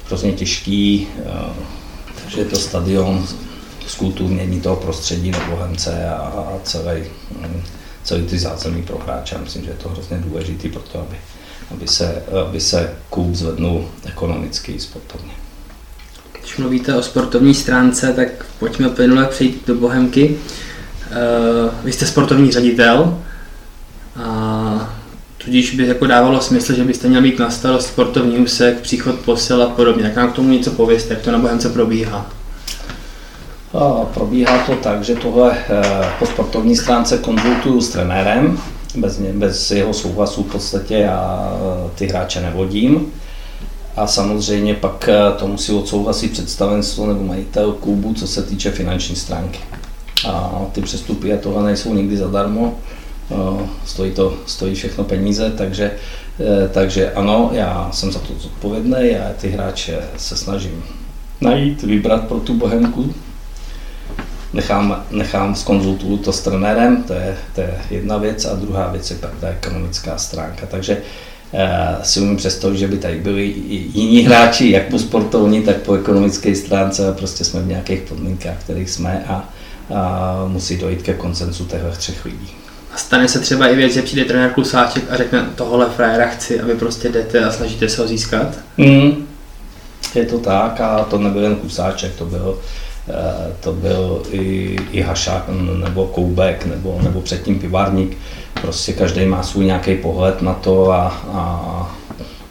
hrozně 0.07 0.33
těžký, 0.33 1.09
uh, 1.19 1.53
takže 2.23 2.41
je 2.41 2.45
to 2.45 2.57
stadion 2.57 3.27
zkulturnění 3.87 4.61
toho 4.61 4.77
prostředí 4.77 5.31
na 5.31 5.39
Bohemce 5.51 6.09
a, 6.09 6.59
celý, 6.63 7.03
celý 8.05 8.23
ty 8.23 8.39
zázemí 8.39 8.83
pro 8.83 8.99
hráče. 8.99 9.39
Myslím, 9.39 9.65
že 9.65 9.71
je 9.71 9.77
to 9.77 9.89
hrozně 9.89 10.17
důležité 10.19 10.69
pro 10.69 10.83
to, 10.83 11.01
aby, 11.01 11.17
aby, 11.71 11.89
se, 11.89 12.23
aby 12.49 12.61
se 12.61 12.93
klub 13.11 13.35
zvednul 13.35 13.89
ekonomicky 14.07 14.73
i 14.73 14.81
sportovně. 14.81 15.33
Když 16.41 16.57
mluvíte 16.57 16.97
o 16.97 17.03
sportovní 17.03 17.55
stránce, 17.55 18.13
tak 18.13 18.47
pojďme 18.59 18.89
plynule 18.89 19.27
přejít 19.27 19.63
do 19.67 19.75
Bohemky. 19.75 20.37
Vy 21.85 21.93
jste 21.93 22.07
sportovní 22.07 22.53
ředitel 22.53 23.23
tudíž 25.51 25.75
by 25.75 25.87
jako 25.87 26.07
dávalo 26.07 26.41
smysl, 26.41 26.75
že 26.75 26.85
byste 26.85 27.09
měl 27.09 27.21
mít 27.21 27.39
na 27.39 27.51
starost 27.51 27.87
sportovní 27.87 28.39
úsek, 28.39 28.81
příchod 28.81 29.15
posil 29.15 29.63
a 29.63 29.67
podobně. 29.67 30.03
Tak 30.03 30.17
nám 30.17 30.33
k 30.33 30.35
tomu 30.35 30.49
něco 30.49 30.71
pověste, 30.71 31.15
jak 31.15 31.23
to 31.23 31.33
na 31.33 31.39
Bohemce 31.39 31.69
probíhá. 31.69 32.31
Probíhá 34.15 34.67
to 34.67 34.75
tak, 34.75 35.05
že 35.05 35.15
tohle 35.15 35.59
eh, 35.59 36.09
po 36.19 36.27
sportovní 36.27 36.77
stránce 36.77 37.19
konzultuju 37.19 37.81
s 37.81 37.89
trenérem, 37.89 38.59
bez, 38.97 39.19
ně, 39.19 39.33
bez 39.33 39.71
jeho 39.71 39.95
souhlasu 39.95 40.43
v 40.43 40.53
podstatě 40.53 40.95
já 40.95 41.53
eh, 41.55 41.91
ty 41.95 42.07
hráče 42.07 42.41
nevodím. 42.41 43.13
A 43.97 44.07
samozřejmě 44.07 44.75
pak 44.75 45.09
eh, 45.09 45.39
to 45.39 45.47
musí 45.47 45.73
odsouhlasit 45.73 46.33
představenstvo 46.33 47.07
nebo 47.07 47.25
majitel 47.25 47.73
klubu, 47.73 48.15
co 48.15 48.27
se 48.27 48.43
týče 48.43 48.71
finanční 48.71 49.17
stránky. 49.17 49.59
A 50.29 50.63
ty 50.73 50.81
přestupy 50.81 51.33
a 51.33 51.37
tohle 51.37 51.63
nejsou 51.63 51.95
nikdy 51.95 52.17
zadarmo, 52.17 52.79
stojí 53.85 54.13
to 54.13 54.35
stojí 54.47 54.75
všechno 54.75 55.05
peníze, 55.05 55.53
takže, 55.59 55.91
takže 56.73 57.13
ano, 57.13 57.51
já 57.53 57.89
jsem 57.93 58.13
za 58.13 58.19
to 58.19 58.33
zodpovědný, 58.39 58.97
já 59.01 59.33
ty 59.41 59.49
hráče 59.49 59.99
se 60.17 60.37
snažím 60.37 60.85
najít, 61.41 61.83
vybrat 61.83 62.29
pro 62.29 62.41
tu 62.41 62.55
bohemku, 62.55 63.15
nechám, 64.53 65.05
nechám 65.11 65.55
skonzultuju 65.55 66.17
to 66.17 66.33
s 66.33 66.41
trenérem, 66.41 67.03
to 67.03 67.13
je, 67.13 67.37
to 67.55 67.61
je 67.61 67.75
jedna 67.91 68.17
věc 68.17 68.45
a 68.45 68.55
druhá 68.55 68.89
věc 68.89 69.11
je 69.11 69.17
pak 69.17 69.31
ta 69.41 69.49
ekonomická 69.49 70.19
stránka. 70.19 70.67
Takže 70.67 71.03
eh, 71.53 71.97
si 72.03 72.21
umím 72.21 72.37
představit, 72.37 72.79
že 72.79 72.89
by 72.89 72.99
tady 72.99 73.19
byli 73.19 73.47
i 73.47 73.91
jiní 73.99 74.21
hráči, 74.21 74.71
jak 74.71 74.89
po 74.89 74.99
sportovní, 74.99 75.63
tak 75.63 75.77
po 75.77 75.95
ekonomické 75.95 76.57
stránce 76.57 77.09
a 77.09 77.13
prostě 77.13 77.45
jsme 77.45 77.61
v 77.61 77.67
nějakých 77.67 78.01
podmínkách, 78.01 78.59
kterých 78.65 78.91
jsme 78.91 79.25
a, 79.29 79.49
a 79.95 80.45
musí 80.49 80.77
dojít 80.77 81.03
ke 81.03 81.15
koncensu 81.15 81.65
těchto 81.65 81.91
třech 81.91 82.25
lidí. 82.25 82.60
A 82.95 82.97
stane 82.97 83.29
se 83.29 83.41
třeba 83.41 83.69
i 83.69 83.77
věc, 83.77 83.93
že 83.93 84.03
přijde 84.03 84.25
trenér 84.25 84.51
Klusáček 84.51 85.05
a 85.11 85.17
řekne 85.17 85.47
tohle 85.55 85.87
frajera 85.97 86.27
chci 86.27 86.61
a 86.61 86.67
vy 86.67 86.75
prostě 86.75 87.09
jdete 87.09 87.45
a 87.45 87.53
snažíte 87.53 87.89
se 87.89 88.03
ho 88.03 88.09
získat? 88.09 88.59
Mm, 88.77 89.27
je 90.15 90.27
to 90.27 90.39
tak 90.39 90.81
a 90.81 91.05
to 91.05 91.19
nebyl 91.19 91.43
jen 91.43 91.57
Klusáček, 91.57 92.15
to 92.15 92.25
byl 92.25 92.59
Eh, 93.11 93.53
to 93.61 93.73
byl 93.73 94.23
i, 94.31 94.77
i 94.91 95.03
Hašák 95.03 95.45
nebo 95.85 96.07
Koubek 96.07 96.67
nebo, 96.67 96.99
nebo 97.03 97.21
předtím 97.21 97.59
Pivárník. 97.59 98.19
Prostě 98.61 98.93
každý 98.93 99.27
má 99.27 99.43
svůj 99.43 99.65
nějaký 99.65 99.95
pohled 99.95 100.43
na 100.43 100.55
to 100.55 100.93
a, 100.93 101.23
a 101.33 101.97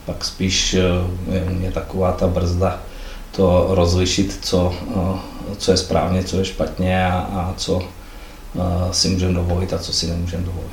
pak 0.05 0.25
spíš 0.25 0.73
eh, 0.73 0.81
je, 1.35 1.43
je 1.59 1.71
taková 1.71 2.11
ta 2.11 2.27
brzda 2.27 2.79
to 3.31 3.67
rozlišit, 3.69 4.39
co, 4.41 4.73
eh, 4.91 5.55
co 5.57 5.71
je 5.71 5.77
správně, 5.77 6.23
co 6.23 6.37
je 6.37 6.45
špatně 6.45 7.05
a, 7.05 7.17
a 7.17 7.53
co 7.57 7.83
si 8.91 9.07
můžeme 9.07 9.33
dovolit 9.33 9.73
a 9.73 9.77
co 9.77 9.93
si 9.93 10.07
nemůžeme 10.07 10.43
dovolit. 10.43 10.69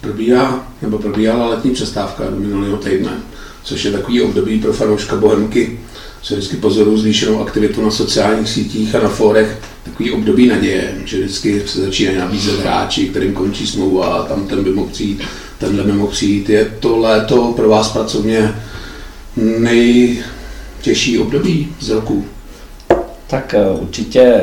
Probíhá, 0.00 0.72
nebo 0.82 0.98
probíhala 0.98 1.48
letní 1.48 1.70
přestávka 1.70 2.24
do 2.30 2.36
minulého 2.36 2.76
týdne, 2.76 3.12
což 3.64 3.84
je 3.84 3.92
takový 3.92 4.22
období 4.22 4.60
pro 4.60 4.72
fanouška 4.72 5.16
Bohemky, 5.16 5.80
se 6.22 6.34
vždycky 6.34 6.56
pozoruju 6.56 6.98
zvýšenou 6.98 7.40
aktivitu 7.40 7.84
na 7.84 7.90
sociálních 7.90 8.48
sítích 8.48 8.94
a 8.94 9.02
na 9.02 9.08
fórech, 9.08 9.58
takový 9.84 10.12
období 10.12 10.46
naděje, 10.46 10.94
že 11.04 11.18
vždycky 11.18 11.62
se 11.66 11.80
začínají 11.80 12.18
nabízet 12.18 12.60
hráči, 12.60 13.08
kterým 13.08 13.32
končí 13.32 13.66
smlouva 13.66 14.06
a 14.06 14.22
tam 14.22 14.46
ten 14.46 14.64
by 14.64 14.70
mohl 14.70 14.90
přijít, 14.90 15.22
tenhle 15.58 15.84
by 15.84 15.92
mohl 15.92 16.12
přijít. 16.12 16.48
Je 16.48 16.64
to 16.80 16.98
léto 16.98 17.52
pro 17.56 17.68
vás 17.68 17.92
pracovně 17.92 18.54
nejtěžší 19.36 21.18
období 21.18 21.74
z 21.80 21.90
roku? 21.90 22.26
Tak 23.26 23.54
eh, 23.54 23.70
určitě 23.70 24.40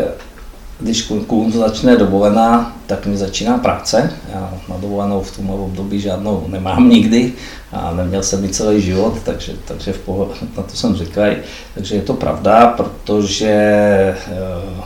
když 0.81 1.01
kluk 1.01 1.53
začne 1.53 1.97
dovolená, 1.97 2.77
tak 2.87 3.05
mi 3.05 3.17
začíná 3.17 3.57
práce. 3.57 4.13
Já 4.33 4.53
na 4.69 4.77
dovolenou 4.77 5.21
v 5.21 5.35
tomhle 5.35 5.55
období 5.55 5.99
žádnou 5.99 6.45
nemám 6.47 6.89
nikdy 6.89 7.33
a 7.71 7.93
neměl 7.93 8.23
jsem 8.23 8.45
i 8.45 8.49
celý 8.49 8.81
život, 8.81 9.17
takže, 9.23 9.53
takže 9.65 9.93
v 9.93 9.97
pohodě, 9.99 10.33
na 10.57 10.63
to 10.63 10.75
jsem 10.75 10.95
říkal. 10.95 11.31
Takže 11.75 11.95
je 11.95 12.01
to 12.01 12.13
pravda, 12.13 12.67
protože 12.67 13.47
eh, 13.47 14.83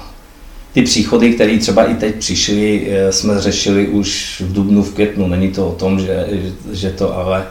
ty 0.73 0.81
příchody, 0.81 1.33
které 1.33 1.57
třeba 1.57 1.85
i 1.85 1.95
teď 1.95 2.15
přišly, 2.15 2.87
eh, 2.89 3.11
jsme 3.11 3.41
řešili 3.41 3.87
už 3.87 4.41
v 4.45 4.53
dubnu, 4.53 4.83
v 4.83 4.93
květnu. 4.93 5.27
Není 5.27 5.51
to 5.51 5.67
o 5.67 5.75
tom, 5.75 5.99
že, 5.99 6.27
že 6.71 6.89
to 6.89 7.17
ale 7.17 7.45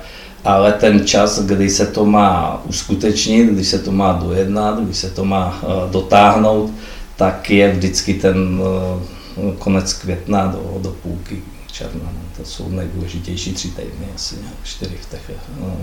ale 0.44 0.72
ten 0.72 1.06
čas, 1.06 1.40
kdy 1.40 1.70
se 1.70 1.86
to 1.86 2.04
má 2.04 2.62
uskutečnit, 2.68 3.46
kdy 3.46 3.64
se 3.64 3.78
to 3.78 3.92
má 3.92 4.12
dojednat, 4.12 4.80
kdy 4.80 4.94
se 4.94 5.10
to 5.10 5.24
má 5.24 5.60
eh, 5.62 5.92
dotáhnout, 5.92 6.70
tak 7.16 7.50
je 7.50 7.72
vždycky 7.72 8.14
ten 8.14 8.60
eh, 8.60 9.52
konec 9.58 9.92
května 9.92 10.46
do, 10.46 10.78
do 10.82 10.90
půlky 10.90 11.42
června. 11.72 12.10
No, 12.14 12.20
to 12.36 12.44
jsou 12.44 12.68
nejdůležitější 12.68 13.52
tři 13.52 13.68
týdny, 13.68 14.06
asi 14.14 14.34
čtyři 14.64 14.94
v, 15.00 15.10
těch, 15.10 15.30
no, 15.60 15.76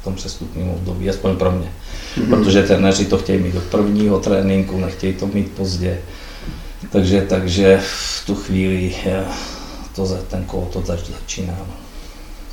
v 0.00 0.04
tom 0.04 0.14
přestupním 0.14 0.68
období, 0.68 1.10
aspoň 1.10 1.36
pro 1.36 1.52
mě. 1.52 1.72
Mm-hmm. 2.16 2.28
Protože 2.28 2.62
trenéři 2.62 3.04
to 3.04 3.18
chtějí 3.18 3.42
mít 3.42 3.54
do 3.54 3.60
prvního 3.60 4.20
tréninku, 4.20 4.80
nechtějí 4.80 5.14
to 5.14 5.26
mít 5.26 5.50
pozdě. 5.50 5.98
Takže, 6.90 7.26
takže 7.28 7.80
v 7.82 8.26
tu 8.26 8.34
chvíli 8.34 8.94
to, 9.96 10.18
ten 10.28 10.44
kolo 10.44 10.70
to 10.72 10.82
začíná. 10.86 11.54
No. 11.58 11.74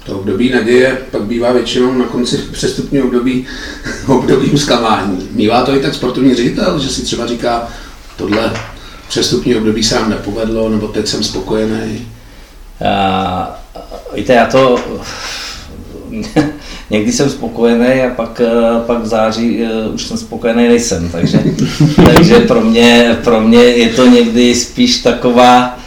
To 0.06 0.20
období 0.20 0.50
naděje 0.50 0.98
pak 1.12 1.24
bývá 1.24 1.52
většinou 1.52 1.94
na 1.94 2.06
konci 2.06 2.38
přestupního 2.38 3.06
období 3.06 3.46
obdobím 4.08 4.58
zklamání. 4.58 5.30
Mívá 5.32 5.66
to 5.66 5.76
i 5.76 5.80
tak 5.80 5.96
sportovní 5.96 6.36
ředitel, 6.36 6.80
že 6.80 6.90
si 6.90 7.02
třeba 7.02 7.28
říká, 7.28 7.70
tohle 8.20 8.52
přestupní 9.08 9.56
období 9.56 9.84
se 9.84 9.96
nám 9.96 10.10
nepovedlo, 10.10 10.70
nebo 10.70 10.88
teď 10.88 11.08
jsem 11.08 11.24
spokojený. 11.24 12.08
Uh, 12.82 13.46
víte, 14.16 14.34
já 14.34 14.46
to 14.46 14.80
někdy 16.90 17.12
jsem 17.12 17.30
spokojený 17.30 18.02
a 18.02 18.10
pak, 18.16 18.42
eh, 18.42 18.80
pak 18.88 19.02
v 19.02 19.06
září 19.06 19.64
uh, 19.64 19.94
už 19.94 20.04
jsem 20.04 20.18
spokojený 20.18 20.68
nejsem, 20.68 21.10
takže, 21.10 21.40
takže 21.96 22.40
pro, 22.40 22.62
mě, 22.62 23.18
pro 23.24 23.42
mě 23.42 23.60
je 23.60 23.90
to 23.90 24.06
někdy 24.06 24.56
spíš 24.56 24.98
taková, 24.98 25.79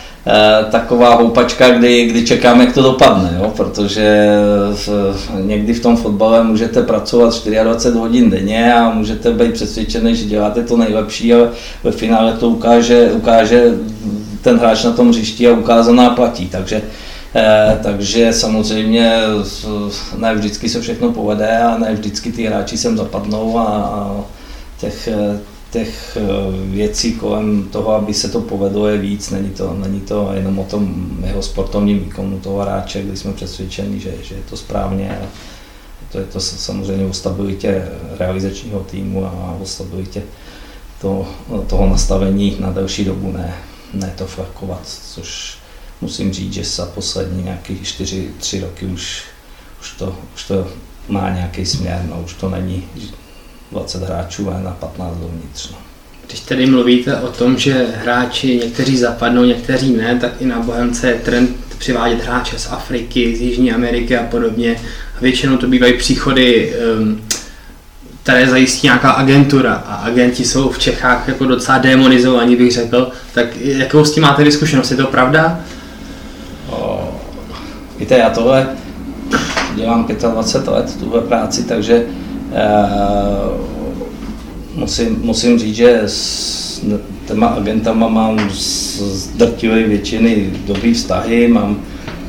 taková 0.71 1.15
houpačka, 1.15 1.71
kdy, 1.71 2.07
kdy 2.07 2.27
čekám, 2.27 2.61
jak 2.61 2.75
to 2.75 2.83
dopadne, 2.83 3.35
jo? 3.39 3.53
protože 3.57 4.29
v, 4.75 4.89
někdy 5.41 5.75
v 5.75 5.83
tom 5.83 5.97
fotbale 5.97 6.45
můžete 6.45 6.83
pracovat 6.83 7.47
24 7.63 7.99
hodin 7.99 8.31
denně 8.31 8.75
a 8.75 8.91
můžete 8.91 9.31
být 9.31 9.53
přesvědčený, 9.53 10.17
že 10.17 10.25
děláte 10.25 10.63
to 10.63 10.77
nejlepší, 10.77 11.35
ale 11.35 11.51
ve 11.85 11.93
finále 11.93 12.33
to 12.33 12.49
ukáže, 12.49 13.13
ukáže 13.13 13.75
ten 14.43 14.59
hráč 14.59 14.85
na 14.85 14.91
tom 14.91 15.09
hřišti 15.09 15.49
a 15.49 15.53
ukázaná 15.53 16.11
platí, 16.11 16.49
takže 16.49 16.83
Eh, 17.35 17.79
takže 17.83 18.33
samozřejmě 18.33 19.21
ne 20.17 20.35
vždycky 20.35 20.69
se 20.69 20.81
všechno 20.81 21.13
povede 21.13 21.59
a 21.59 21.79
ne 21.79 21.95
vždycky 21.95 22.33
ty 22.33 22.47
hráči 22.47 22.79
sem 22.79 22.97
zapadnou 22.97 23.59
a, 23.59 23.65
a 23.65 24.17
těch, 24.81 25.09
eh, 25.09 25.39
těch 25.73 26.17
eh, 26.21 26.23
věcí 26.67 27.13
kolem 27.13 27.69
toho, 27.73 27.93
aby 27.93 28.15
se 28.15 28.29
to 28.29 28.41
povedlo, 28.41 28.89
je 28.89 28.99
víc. 28.99 29.31
Není 29.31 29.51
to, 29.51 29.75
není 29.75 30.01
to 30.01 30.31
jenom 30.35 30.59
o 30.59 30.65
tom 30.65 31.17
jeho 31.27 31.43
sportovním 31.43 31.99
výkonu 31.99 32.41
toho 32.41 32.59
hráče, 32.59 33.03
kdy 33.03 33.17
jsme 33.17 33.33
přesvědčeni, 33.33 34.01
že, 34.01 34.15
že 34.23 34.35
je 34.35 34.43
to 34.51 34.57
správně. 34.57 35.19
To 36.13 36.19
je 36.19 36.25
to 36.25 36.41
samozřejmě 36.41 37.07
o 37.07 37.13
stabilitě 37.13 37.89
realizačního 38.19 38.81
týmu 38.81 39.27
a 39.27 39.57
o 39.61 39.67
stabilitě 39.67 40.23
to, 41.01 41.29
toho 41.67 41.89
nastavení 41.89 42.57
na 42.61 42.73
delší 42.73 43.05
dobu, 43.05 43.33
ne, 43.33 43.55
ne 43.95 44.15
to 44.19 44.27
flakovat, 44.27 44.81
což 45.15 45.59
musím 46.01 46.33
říct, 46.33 46.53
že 46.53 46.65
za 46.65 46.87
poslední 46.87 47.43
nějaké 47.43 47.75
4-3 47.75 48.61
roky 48.61 48.87
už, 48.87 49.23
už, 49.81 49.91
to, 49.91 50.17
už 50.35 50.45
to 50.45 50.69
má 51.09 51.31
nějaký 51.31 51.67
směr, 51.67 52.07
no, 52.11 52.23
už 52.25 52.35
to 52.35 52.51
není 52.51 52.85
20 53.73 54.03
hráčů, 54.03 54.51
ale 54.51 54.63
na 54.63 54.71
15 54.71 55.17
dovnitř. 55.17 55.71
No. 55.71 55.77
Když 56.27 56.41
tedy 56.41 56.67
mluvíte 56.67 57.17
o 57.17 57.29
tom, 57.29 57.59
že 57.59 57.87
hráči 58.03 58.57
někteří 58.57 58.97
zapadnou, 58.97 59.45
někteří 59.45 59.97
ne, 59.97 60.19
tak 60.21 60.33
i 60.41 60.47
na 60.47 60.61
Bohemce 60.61 61.09
je 61.09 61.15
trend 61.15 61.57
přivádět 61.79 62.25
hráče 62.25 62.59
z 62.59 62.69
Afriky, 62.71 63.37
z 63.37 63.41
Jižní 63.41 63.73
Ameriky 63.73 64.17
a 64.17 64.23
podobně. 64.23 64.77
A 65.19 65.21
většinou 65.21 65.57
to 65.57 65.67
bývají 65.67 65.93
příchody, 65.99 66.75
um, 66.99 67.21
které 68.23 68.49
zajistí 68.49 68.87
nějaká 68.87 69.11
agentura 69.11 69.75
a 69.87 69.95
agenti 69.95 70.45
jsou 70.45 70.71
v 70.71 70.79
Čechách 70.79 71.29
jako 71.29 71.45
docela 71.45 71.79
demonizovaní, 71.79 72.57
bych 72.57 72.73
řekl. 72.73 73.11
Tak 73.35 73.57
jakou 73.57 74.05
s 74.05 74.13
tím 74.13 74.23
máte 74.23 74.51
zkušenost? 74.51 74.91
Je 74.91 74.97
to 74.97 75.07
pravda? 75.07 75.61
Víte, 77.99 78.19
já 78.19 78.31
tohle 78.31 78.69
dělám 79.75 80.07
25 80.33 80.73
let, 80.73 80.97
tuhle 81.01 81.21
práci, 81.21 81.65
takže 81.65 82.05
musím, 84.75 85.21
musím 85.23 85.59
říct, 85.59 85.77
že 85.77 86.03
s 86.07 86.85
těma 87.27 87.47
agentama 87.47 88.09
mám 88.09 88.51
z 88.51 89.29
drtivé 89.29 89.83
většiny 89.83 90.51
dobrý 90.67 90.95
vztahy, 90.95 91.49
mám, 91.49 91.83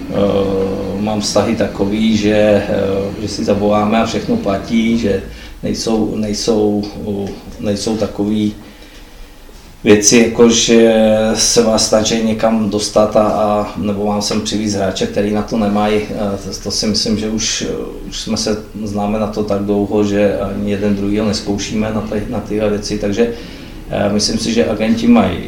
uh, 0.10 1.02
mám 1.02 1.22
vztahy 1.22 1.56
takový, 1.56 2.18
že, 2.18 2.64
uh, 2.70 3.22
že 3.22 3.28
si 3.28 3.44
zavoláme 3.44 4.02
a 4.02 4.06
všechno 4.06 4.38
platí, 4.38 4.98
že 4.98 5.24
nejsou, 5.64 6.16
nejsou, 6.16 6.84
nejsou 7.60 7.98
takový 7.98 8.54
věci, 9.84 10.18
jako 10.18 10.50
že 10.50 10.94
se 11.36 11.64
vás 11.64 11.88
snaží 11.88 12.24
někam 12.24 12.70
dostat 12.70 13.16
a, 13.16 13.22
a 13.22 13.74
nebo 13.78 14.06
vám 14.06 14.22
sem 14.22 14.42
přivíz 14.42 14.74
hráče, 14.74 15.08
který 15.08 15.34
na 15.34 15.42
to 15.42 15.58
nemají. 15.58 16.02
To, 16.44 16.64
to 16.64 16.72
si 16.72 16.88
myslím, 16.88 17.18
že 17.18 17.30
už, 17.30 17.66
už 18.10 18.20
jsme 18.20 18.38
se 18.38 18.64
známe 18.84 19.20
na 19.20 19.28
to 19.28 19.44
tak 19.44 19.62
dlouho, 19.62 20.04
že 20.04 20.40
ani 20.40 20.72
jeden 20.72 20.96
druhý 20.96 21.22
neskoušíme 21.22 21.92
na, 21.94 22.02
ty, 22.02 22.24
na 22.30 22.40
tyhle 22.40 22.70
věci, 22.70 22.98
takže 22.98 23.34
myslím 24.12 24.38
si, 24.38 24.54
že 24.54 24.70
agenti 24.70 25.08
mají 25.08 25.44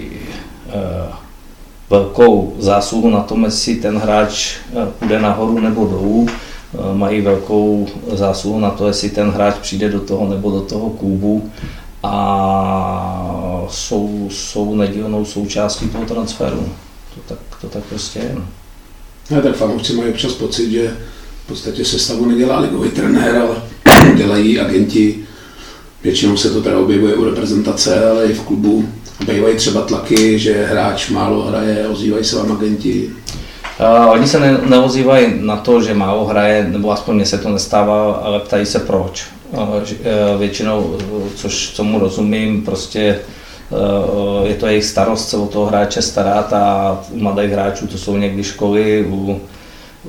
velkou 1.90 2.54
zásluhu 2.60 3.10
na 3.10 3.20
tom, 3.20 3.46
jestli 3.46 3.76
ten 3.76 3.98
hráč 3.98 4.56
půjde 5.00 5.20
nahoru 5.20 5.60
nebo 5.60 5.86
dolů. 5.86 6.28
Mají 6.94 7.22
velkou 7.22 7.88
zásluhu 8.14 8.60
na 8.60 8.70
to, 8.70 8.88
jestli 8.88 9.10
ten 9.10 9.30
hráč 9.30 9.56
přijde 9.62 9.90
do 9.90 10.00
toho 10.00 10.30
nebo 10.30 10.52
do 10.52 10.62
toho 10.62 10.90
klubu 10.90 11.50
a 12.06 13.66
jsou, 13.70 14.28
jsou 14.32 14.76
nedílnou 14.76 15.26
součástí 15.26 15.90
toho 15.90 16.06
transferu. 16.06 16.70
To 17.16 17.22
tak, 17.28 17.40
to 17.62 17.68
tak 17.68 17.84
prostě 17.84 18.20
je. 18.20 18.36
No. 18.36 19.38
A 19.38 19.42
tak 19.42 19.56
fanoušci 19.56 19.94
mají 19.94 20.10
občas 20.10 20.34
pocit, 20.34 20.72
že 20.72 20.98
v 21.46 21.48
podstatě 21.48 21.86
sestavu 21.86 22.26
nedělá 22.26 22.60
ligový 22.60 22.90
trenér, 22.90 23.38
ale 23.38 23.56
dělají 24.16 24.60
agenti. 24.60 25.26
Většinou 26.04 26.38
se 26.38 26.50
to 26.50 26.62
teda 26.62 26.80
objevuje 26.80 27.16
u 27.16 27.24
reprezentace, 27.24 28.10
ale 28.10 28.26
i 28.26 28.34
v 28.34 28.42
klubu. 28.42 28.90
Bývají 29.28 29.56
třeba 29.56 29.82
tlaky, 29.82 30.40
že 30.40 30.66
hráč 30.66 31.10
málo 31.10 31.44
hraje, 31.44 31.88
ozývají 31.88 32.24
se 32.24 32.36
vám 32.36 32.52
agenti. 32.52 33.12
Uh, 33.80 34.12
oni 34.12 34.28
se 34.28 34.40
ne, 34.40 34.58
neozývají 34.70 35.34
na 35.40 35.56
to, 35.56 35.82
že 35.82 35.94
málo 35.94 36.26
hraje, 36.26 36.68
nebo 36.72 36.92
aspoň 36.92 37.16
mně 37.16 37.26
se 37.26 37.38
to 37.38 37.50
nestává, 37.50 38.14
ale 38.14 38.40
ptají 38.40 38.66
se 38.66 38.80
proč. 38.80 39.28
E, 39.56 40.38
většinou, 40.38 40.98
což 41.36 41.72
co 41.74 41.84
mu 41.84 42.00
rozumím, 42.00 42.62
prostě 42.66 43.00
e, 43.02 44.48
je 44.48 44.56
to 44.56 44.68
jejich 44.68 44.86
starost 44.86 45.30
se 45.30 45.38
o 45.38 45.48
toho 45.48 45.66
hráče 45.66 46.02
starat 46.02 46.54
a 46.54 46.98
u 47.12 47.20
mladých 47.20 47.52
hráčů 47.52 47.88
to 47.88 47.98
jsou 47.98 48.18
někdy 48.18 48.44
školy, 48.44 49.06
u, 49.10 49.42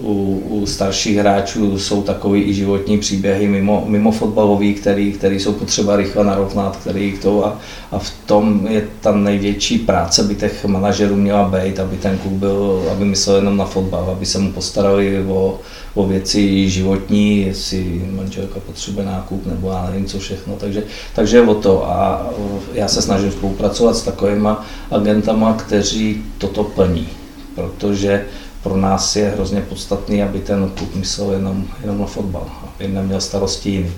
u, 0.00 0.42
u 0.48 0.66
starších 0.66 1.16
hráčů 1.16 1.78
jsou 1.78 2.02
takové 2.02 2.38
i 2.38 2.54
životní 2.54 2.98
příběhy 2.98 3.46
mimo, 3.48 3.84
mimo 3.86 4.12
fotbalový, 4.12 4.74
který, 4.74 5.12
který 5.12 5.40
jsou 5.40 5.52
potřeba 5.52 5.96
rychle 5.96 6.24
narovnat, 6.24 6.76
který 6.76 7.18
to 7.22 7.46
a, 7.46 7.58
a 7.90 7.98
v 7.98 8.10
tom 8.26 8.66
je 8.70 8.88
ta 9.00 9.12
největší 9.12 9.78
práce 9.78 10.22
by 10.22 10.34
těch 10.34 10.64
manažerů 10.64 11.16
měla 11.16 11.48
být, 11.48 11.80
aby 11.80 11.96
ten 11.96 12.18
klub 12.18 12.32
byl, 12.32 12.82
aby 12.92 13.04
myslel 13.04 13.36
jenom 13.36 13.56
na 13.56 13.64
fotbal, 13.64 14.10
aby 14.10 14.26
se 14.26 14.38
mu 14.38 14.52
postarali 14.52 15.24
o, 15.28 15.58
o 15.94 16.06
věci 16.06 16.70
životní, 16.70 17.40
jestli 17.40 18.08
manželka 18.10 18.60
potřebuje 18.60 19.06
nákup 19.06 19.46
nebo 19.46 19.70
já 19.70 19.86
nevím 19.90 20.06
co 20.06 20.18
všechno, 20.18 20.56
takže, 20.56 20.82
takže 21.14 21.40
o 21.40 21.54
to. 21.54 21.90
A 21.90 22.30
já 22.72 22.88
se 22.88 23.02
snažím 23.02 23.32
spolupracovat 23.32 23.96
s 23.96 24.02
takovými 24.02 24.48
agentama, 24.90 25.52
kteří 25.52 26.22
toto 26.38 26.64
plní, 26.64 27.08
protože 27.54 28.24
pro 28.68 28.76
nás 28.76 29.16
je 29.16 29.28
hrozně 29.28 29.60
podstatný, 29.60 30.22
aby 30.22 30.40
ten 30.40 30.70
klub 30.74 30.94
myslel 30.94 31.32
jenom, 31.32 31.64
jenom 31.80 31.98
na 31.98 32.06
fotbal, 32.06 32.50
aby 32.74 32.88
neměl 32.88 33.20
starosti 33.20 33.70
jiný. 33.70 33.92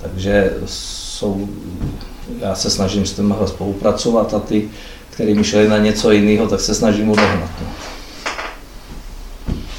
Takže 0.00 0.56
jsou, 0.66 1.48
já 2.38 2.54
se 2.54 2.70
snažím 2.70 3.06
s 3.06 3.12
těmihle 3.12 3.48
spolupracovat 3.48 4.34
a 4.34 4.38
ty, 4.38 4.68
kteří 5.10 5.34
myšleli 5.34 5.68
na 5.68 5.78
něco 5.78 6.10
jiného, 6.10 6.48
tak 6.48 6.60
se 6.60 6.74
snažím 6.74 7.10
odehnat. 7.10 7.50
No. 7.60 7.66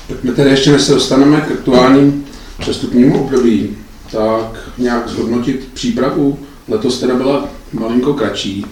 Tak 0.07 0.23
my 0.23 0.31
tedy 0.31 0.49
ještě, 0.49 0.71
než 0.71 0.81
se 0.81 0.93
dostaneme 0.93 1.41
k 1.41 1.51
aktuálním 1.51 2.25
přestupnímu 2.59 3.23
období, 3.23 3.77
tak 4.11 4.69
nějak 4.77 5.09
zhodnotit 5.09 5.69
přípravu. 5.73 6.39
Letos 6.67 6.99
teda 6.99 7.15
byla 7.15 7.47
malinko 7.73 8.13
kratší 8.13 8.65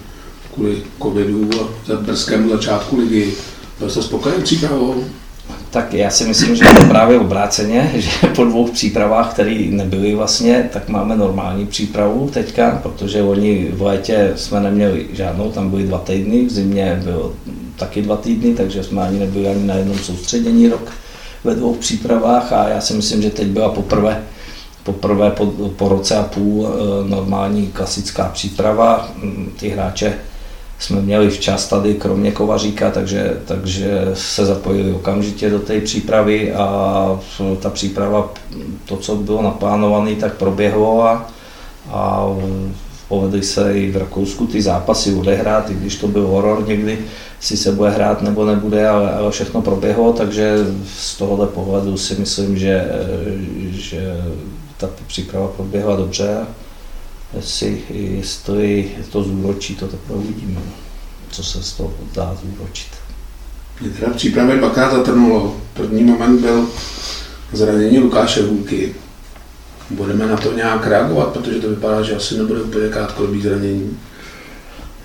kvůli 0.54 0.82
covidu 1.02 1.50
a 1.62 1.96
brzkému 1.96 2.50
začátku 2.50 2.98
ligy. 2.98 3.34
Byl 3.78 3.90
jste 3.90 4.02
spokojen 4.02 4.42
přípravou? 4.42 5.04
Tak 5.72 5.94
já 5.94 6.10
si 6.10 6.24
myslím, 6.24 6.56
že 6.56 6.64
je 6.64 6.74
to 6.74 6.84
právě 6.84 7.18
obráceně, 7.18 7.92
že 7.96 8.10
po 8.36 8.44
dvou 8.44 8.68
přípravách, 8.68 9.32
které 9.32 9.66
nebyly 9.70 10.14
vlastně, 10.14 10.68
tak 10.72 10.88
máme 10.88 11.16
normální 11.16 11.66
přípravu 11.66 12.30
teďka, 12.32 12.80
protože 12.82 13.22
oni 13.22 13.68
v 13.72 13.82
létě 13.82 14.32
jsme 14.36 14.60
neměli 14.60 15.06
žádnou, 15.12 15.50
tam 15.50 15.70
byly 15.70 15.82
dva 15.84 15.98
týdny, 15.98 16.44
v 16.44 16.50
zimě 16.50 17.00
bylo 17.04 17.32
taky 17.76 18.02
dva 18.02 18.16
týdny, 18.16 18.54
takže 18.54 18.84
jsme 18.84 19.02
ani 19.02 19.18
nebyli 19.18 19.48
ani 19.48 19.66
na 19.66 19.74
jednom 19.74 19.98
soustředění 19.98 20.68
rok 20.68 20.92
ve 21.44 21.54
dvou 21.54 21.74
přípravách 21.74 22.52
a 22.52 22.68
já 22.68 22.80
si 22.80 22.94
myslím, 22.94 23.22
že 23.22 23.30
teď 23.30 23.46
byla 23.46 23.68
poprvé, 23.68 24.22
poprvé 24.82 25.30
po, 25.30 25.46
po 25.76 25.88
roce 25.88 26.16
a 26.16 26.22
půl 26.22 26.68
eh, 26.68 27.08
normální 27.08 27.66
klasická 27.66 28.28
příprava. 28.28 29.08
Mm, 29.22 29.52
ty 29.56 29.68
hráče 29.68 30.14
jsme 30.82 31.00
měli 31.00 31.30
včas 31.30 31.68
tady, 31.68 31.94
kromě 31.94 32.32
Kovaříka, 32.32 32.90
takže, 32.90 33.40
takže 33.44 34.10
se 34.14 34.46
zapojili 34.46 34.92
okamžitě 34.92 35.50
do 35.50 35.58
té 35.58 35.80
přípravy 35.80 36.52
a 36.52 37.20
ta 37.60 37.70
příprava, 37.70 38.32
to, 38.84 38.96
co 38.96 39.16
bylo 39.16 39.42
naplánované, 39.42 40.14
tak 40.14 40.34
proběhlo 40.34 41.04
a, 41.04 41.30
a 41.90 42.26
povedli 43.08 43.42
se 43.42 43.74
i 43.74 43.90
v 43.90 43.96
Rakousku 43.96 44.46
ty 44.46 44.62
zápasy 44.62 45.14
odehrát, 45.14 45.70
i 45.70 45.74
když 45.74 45.96
to 45.96 46.08
byl 46.08 46.26
horor 46.26 46.68
někdy, 46.68 46.98
si 47.40 47.56
se 47.56 47.72
bude 47.72 47.90
hrát 47.90 48.22
nebo 48.22 48.44
nebude, 48.44 48.88
ale, 48.88 49.12
ale 49.12 49.30
všechno 49.30 49.62
proběhlo, 49.62 50.12
takže 50.12 50.56
z 50.96 51.16
tohohle 51.16 51.46
pohledu 51.46 51.96
si 51.96 52.14
myslím, 52.14 52.58
že, 52.58 52.88
že 53.70 54.16
ta 54.76 54.88
příprava 55.06 55.48
proběhla 55.48 55.96
dobře. 55.96 56.36
Jestli, 57.36 57.82
jestli 57.90 58.90
to 59.12 59.22
zúročí, 59.22 59.76
to 59.76 59.86
teprve 59.86 60.18
uvidíme, 60.18 60.60
co 61.30 61.44
se 61.44 61.62
z 61.62 61.72
toho 61.72 61.94
dá 62.14 62.38
zúročit. 62.42 62.88
Mě 63.80 63.90
teda 63.90 64.12
v 64.12 64.16
přípravě 64.16 64.56
dvakrát 64.56 64.92
zatrnulo. 64.92 65.56
První 65.74 66.04
moment 66.04 66.40
byl 66.40 66.68
zranění 67.52 67.98
Lukáše 67.98 68.42
Hůlky. 68.42 68.94
Budeme 69.90 70.26
na 70.26 70.36
to 70.36 70.52
nějak 70.52 70.86
reagovat, 70.86 71.28
protože 71.32 71.60
to 71.60 71.68
vypadá, 71.68 72.02
že 72.02 72.16
asi 72.16 72.38
nebude 72.38 72.62
úplně 72.62 72.88
krátkodobý 72.88 73.42
zranění. 73.42 73.98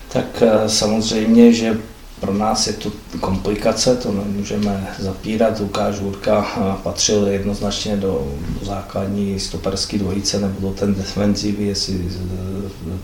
Tak 0.08 0.42
eh, 0.42 0.68
samozřejmě, 0.68 1.52
že 1.52 1.78
pro 2.20 2.34
nás 2.34 2.66
je 2.66 2.72
to 2.72 2.92
komplikace, 3.20 3.96
to 3.96 4.12
nemůžeme 4.12 4.94
zapírat. 4.98 5.60
Lukáš 5.60 5.98
Hůrka 5.98 6.46
eh, 6.56 6.82
patřil 6.82 7.26
jednoznačně 7.26 7.96
do, 7.96 8.38
základní 8.62 9.40
stoperské 9.40 9.98
dvojice 9.98 10.40
nebo 10.40 10.68
do 10.68 10.74
ten 10.74 10.94
defenzivy, 10.94 11.64
jestli 11.64 12.08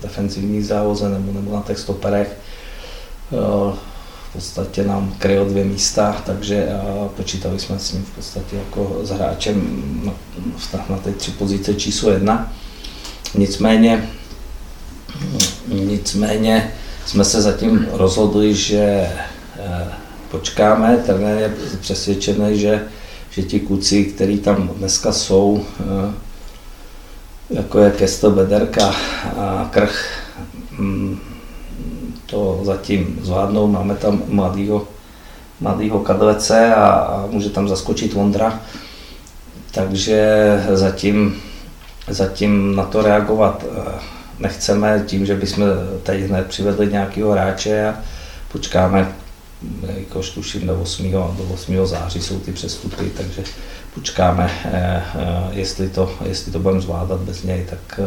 defenzivní 0.01 0.63
závoze 0.63 1.09
nebo, 1.09 1.31
nebo 1.31 1.55
na 1.55 1.61
těch 1.61 1.79
stoperech. 1.79 2.37
Eh, 3.33 3.75
podstatě 4.35 4.83
nám 4.83 5.15
kryl 5.17 5.45
dvě 5.45 5.63
místa, 5.63 6.21
takže 6.25 6.67
počítali 7.15 7.59
jsme 7.59 7.79
s 7.79 7.91
ním 7.91 8.05
v 8.05 8.15
podstatě 8.15 8.55
jako 8.55 8.99
s 9.03 9.09
hráčem 9.09 9.81
na, 10.05 10.13
na 10.89 10.97
té 10.97 11.11
tři 11.11 11.31
pozice 11.31 11.73
číslo 11.73 12.11
jedna. 12.11 12.53
Nicméně, 13.35 14.09
nicméně 15.67 16.73
jsme 17.05 17.25
se 17.25 17.41
zatím 17.41 17.87
rozhodli, 17.91 18.53
že 18.53 18.79
eh, 18.79 19.87
počkáme. 20.31 20.97
Trenér 21.05 21.37
je 21.37 21.53
přesvědčený, 21.81 22.59
že, 22.59 22.83
že 23.29 23.43
ti 23.43 23.59
kluci, 23.59 24.03
kteří 24.03 24.39
tam 24.39 24.67
dneska 24.67 25.11
jsou, 25.11 25.65
eh, 25.79 26.13
jako 27.49 27.79
je 27.79 27.91
Kestel 27.91 28.31
Bederka 28.31 28.95
a 29.37 29.69
Krch, 29.71 30.05
mm, 30.77 31.19
to 32.25 32.61
zatím 32.63 33.19
zvládnou. 33.21 33.67
Máme 33.67 33.95
tam 33.95 34.23
mladýho, 34.27 34.87
mladýho 35.61 35.99
kadlece 35.99 36.75
a, 36.75 36.85
a 36.85 37.27
může 37.31 37.49
tam 37.49 37.67
zaskočit 37.67 38.13
Vondra. 38.13 38.59
Takže 39.71 40.63
zatím, 40.73 41.35
zatím 42.07 42.75
na 42.75 42.83
to 42.83 43.01
reagovat 43.01 43.65
eh, 43.77 44.14
nechceme 44.39 45.03
tím, 45.07 45.25
že 45.25 45.35
bychom 45.35 45.65
teď 46.03 46.21
hned 46.21 46.47
přivedli 46.47 46.87
nějakého 46.87 47.31
hráče 47.31 47.87
a 47.87 47.95
počkáme, 48.51 49.15
jakož 49.97 50.29
tuším 50.29 50.67
do 50.67 50.81
8. 50.81 51.11
do 51.11 51.47
8. 51.53 51.87
září 51.87 52.21
jsou 52.21 52.39
ty 52.39 52.51
přestupy, 52.51 53.09
takže 53.17 53.43
počkáme, 53.93 54.51
eh, 54.65 55.03
eh, 55.15 55.49
jestli 55.51 55.89
to, 55.89 56.15
jestli 56.25 56.51
to 56.51 56.59
budeme 56.59 56.81
zvládat 56.81 57.19
bez 57.19 57.43
něj, 57.43 57.65
tak 57.69 57.99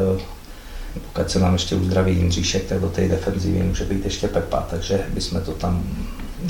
pokud 0.95 1.31
se 1.31 1.39
nám 1.39 1.53
ještě 1.53 1.75
uzdraví 1.75 2.17
Jindříšek, 2.17 2.65
tak 2.65 2.81
do 2.81 2.89
té 2.89 3.09
defenzivy 3.09 3.63
může 3.63 3.85
být 3.85 4.05
ještě 4.05 4.29
Pepa, 4.29 4.67
takže 4.71 5.07
bychom 5.15 5.41
to 5.41 5.53
tam 5.53 5.83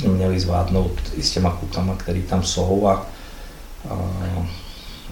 měli 0.07 0.39
zvládnout 0.39 0.91
i 1.13 1.23
s 1.23 1.31
těma 1.31 1.51
klukama, 1.51 1.95
který 1.95 2.21
tam 2.21 2.43
jsou 2.43 2.87
a, 2.87 3.07
a 3.89 3.97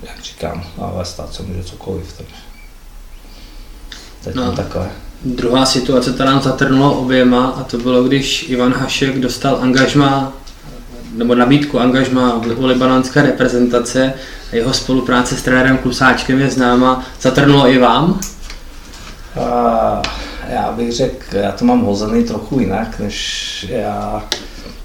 jak 0.03 0.23
říkám, 0.23 0.63
ale 0.77 1.05
stát 1.05 1.33
se 1.33 1.43
může 1.43 1.63
cokoliv, 1.63 2.13
takže 2.17 2.35
no, 4.35 4.51
takhle. 4.51 4.87
Druhá 5.25 5.65
situace, 5.65 6.11
která 6.11 6.31
nám 6.31 6.41
zatrnulo 6.41 6.99
oběma, 6.99 7.45
a 7.45 7.63
to 7.63 7.77
bylo, 7.77 8.03
když 8.03 8.49
Ivan 8.49 8.73
Hašek 8.73 9.19
dostal 9.19 9.57
angažma 9.61 10.33
nebo 11.13 11.35
nabídku 11.35 11.79
angažma 11.79 12.41
u 12.57 12.65
libanonské 12.65 13.21
reprezentace 13.21 14.13
a 14.51 14.55
jeho 14.55 14.73
spolupráce 14.73 15.35
s 15.35 15.41
trenérem 15.41 15.77
Klusáčkem 15.77 16.39
je 16.39 16.49
známa. 16.49 17.05
Zatrnulo 17.21 17.67
i 17.67 17.77
vám? 17.77 18.19
já 20.49 20.71
bych 20.71 20.91
řekl, 20.93 21.35
já 21.35 21.51
to 21.51 21.65
mám 21.65 21.81
hozený 21.81 22.23
trochu 22.23 22.59
jinak, 22.59 22.99
než 22.99 23.65
já, 23.69 24.23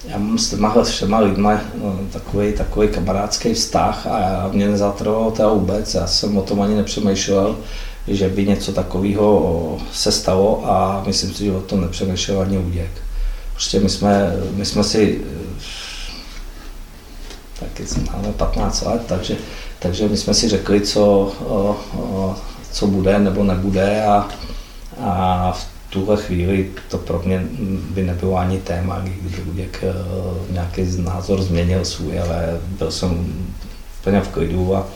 já 0.08 0.18
mám 0.18 0.38
s 0.38 0.50
těma 0.50 0.82
všema 0.82 1.18
lidma 1.18 1.60
no, 1.82 1.98
takový, 2.12 2.52
takový 2.52 2.88
kamarádský 2.88 3.54
vztah 3.54 4.06
a 4.06 4.50
mě 4.52 4.68
nezatrvalo 4.68 5.30
to 5.30 5.54
vůbec, 5.54 5.94
já 5.94 6.06
jsem 6.06 6.36
o 6.36 6.42
tom 6.42 6.62
ani 6.62 6.74
nepřemýšlel, 6.74 7.56
že 8.08 8.28
by 8.28 8.46
něco 8.46 8.72
takového 8.72 9.78
se 9.92 10.12
stalo 10.12 10.62
a 10.64 11.02
myslím 11.06 11.34
si, 11.34 11.44
že 11.44 11.52
o 11.52 11.60
tom 11.60 11.80
nepřemýšlel 11.80 12.40
ani 12.40 12.58
Uděk. 12.58 12.90
Prostě 13.52 13.80
my 13.80 13.88
jsme, 13.88 14.32
my 14.50 14.64
jsme 14.64 14.84
si 14.84 15.20
taky 17.60 17.84
máme 18.12 18.32
15 18.32 18.82
let, 18.82 19.02
takže, 19.06 19.36
takže 19.78 20.08
my 20.08 20.16
jsme 20.16 20.34
si 20.34 20.48
řekli, 20.48 20.80
co, 20.80 21.32
co 22.72 22.86
bude 22.86 23.18
nebo 23.18 23.44
nebude 23.44 24.04
a, 24.04 24.28
a 25.00 25.52
v 25.52 25.66
tuhle 25.90 26.16
chvíli 26.16 26.70
to 26.88 26.98
pro 26.98 27.22
mě 27.24 27.42
by 27.90 28.02
nebylo 28.02 28.36
ani 28.36 28.58
téma, 28.58 28.98
kdyby 28.98 29.42
Luděk 29.46 29.84
eh, 29.84 30.52
nějaký 30.52 30.82
názor 30.96 31.42
změnil 31.42 31.84
svůj, 31.84 32.20
ale 32.20 32.60
byl 32.78 32.90
jsem 32.90 33.34
úplně 34.00 34.20
v 34.20 34.28
klidu 34.28 34.76
a, 34.76 34.86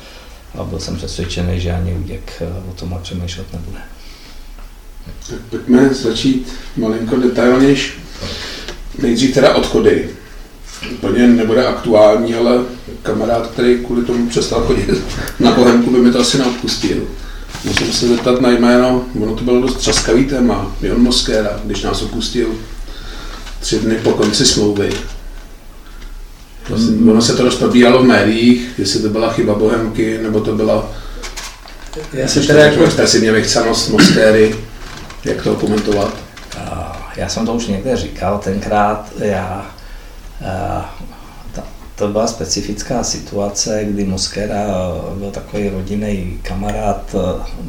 a 0.57 0.65
byl 0.65 0.79
jsem 0.79 0.97
přesvědčený, 0.97 1.61
že 1.61 1.73
ani 1.73 1.95
Luděk 1.95 2.33
eh, 2.41 2.71
o 2.71 2.73
tom 2.73 2.99
přemýšlet 3.03 3.53
nebude. 3.53 3.79
Tak 5.31 5.39
pojďme 5.51 5.95
začít 5.95 6.53
malinko 6.77 7.17
detailnější. 7.17 7.93
Nejdřív 8.99 9.35
teda 9.35 9.55
odchody. 9.55 10.11
Úplně 10.93 11.27
nebude 11.27 11.67
aktuální, 11.67 12.35
ale 12.35 12.65
kamarád, 13.03 13.47
který 13.47 13.79
kvůli 13.79 14.05
tomu 14.05 14.29
přestal 14.29 14.61
chodit 14.61 14.91
na 15.41 15.51
Bohemku, 15.51 15.91
by 15.91 15.99
mi 15.99 16.13
to 16.13 16.21
asi 16.21 16.39
neodpustil. 16.39 17.09
Musím 17.65 17.93
se 17.93 18.09
zeptat 18.09 18.41
na 18.41 18.51
jméno, 18.51 19.05
ono 19.23 19.35
to 19.35 19.45
bylo 19.45 19.61
dost 19.61 19.77
třaskavý 19.77 20.25
téma, 20.25 20.77
Jon 20.83 21.03
Moskéra, 21.03 21.61
když 21.65 21.83
nás 21.83 22.03
opustil 22.03 22.49
tři 23.61 23.79
dny 23.79 23.95
po 23.95 24.13
konci 24.13 24.47
smlouvy. 24.47 24.91
Vlastně, 26.69 27.11
ono 27.11 27.23
se 27.23 27.37
to 27.37 27.43
dost 27.43 27.59
probíralo 27.59 28.03
v 28.03 28.07
médiích, 28.07 28.69
jestli 28.79 29.01
to 29.01 29.09
byla 29.09 29.33
chyba 29.33 29.55
Bohemky, 29.55 30.19
nebo 30.23 30.41
to 30.41 30.55
byla 30.55 30.91
já 32.13 32.29
jsem 32.29 32.47
teda 32.47 32.65
jako 32.65 32.85
expresivně 32.85 33.33
vychcanost 33.33 33.91
Moskéry. 33.91 34.55
Jak 35.25 35.43
to 35.43 35.55
komentovat? 35.55 36.15
Já 37.17 37.29
jsem 37.29 37.47
to 37.47 37.53
už 37.53 37.67
někde 37.67 37.97
říkal 37.97 38.39
tenkrát, 38.39 39.13
já 39.19 39.71
to 41.97 42.09
byla 42.09 42.27
specifická 42.27 43.05
situace, 43.05 43.85
kdy 43.85 44.05
Moskera 44.05 44.67
byl 45.15 45.31
takový 45.31 45.69
rodinný 45.69 46.39
kamarád 46.43 47.15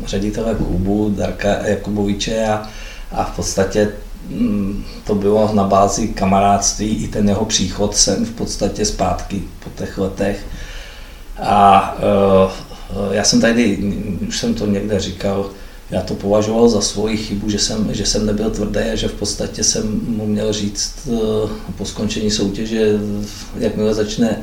ředitele 0.06 0.56
klubu 0.56 1.14
Darka 1.18 1.50
Jakuboviče 1.50 2.45
a, 2.48 2.70
a 3.12 3.24
v 3.24 3.36
podstatě 3.36 3.91
to 5.03 5.15
bylo 5.15 5.53
na 5.53 5.63
bázi 5.63 6.07
kamarádství 6.07 7.03
i 7.03 7.07
ten 7.07 7.30
jeho 7.30 7.45
příchod 7.45 7.95
sem 7.95 8.25
v 8.25 8.32
podstatě 8.32 8.86
zpátky 8.86 9.43
po 9.63 9.69
těch 9.69 9.97
letech. 9.97 10.45
A 11.41 11.95
uh, 11.95 13.13
já 13.13 13.23
jsem 13.23 13.41
tady, 13.41 13.78
už 14.28 14.39
jsem 14.39 14.53
to 14.53 14.65
někde 14.65 14.99
říkal, 14.99 15.49
já 15.91 16.01
to 16.01 16.15
považoval 16.15 16.69
za 16.69 16.82
svoji 16.82 17.17
chybu, 17.17 17.49
že 17.49 17.59
jsem, 17.59 17.93
že 17.93 18.05
jsem 18.05 18.25
nebyl 18.25 18.49
tvrdý 18.49 18.80
a 18.80 18.95
že 18.95 19.07
v 19.07 19.13
podstatě 19.13 19.63
jsem 19.63 20.01
mu 20.07 20.25
měl 20.25 20.53
říct 20.53 20.93
eh, 21.07 21.49
po 21.78 21.86
skončení 21.86 22.32
soutěže, 22.32 22.99
jakmile 23.57 23.93
začne 23.93 24.38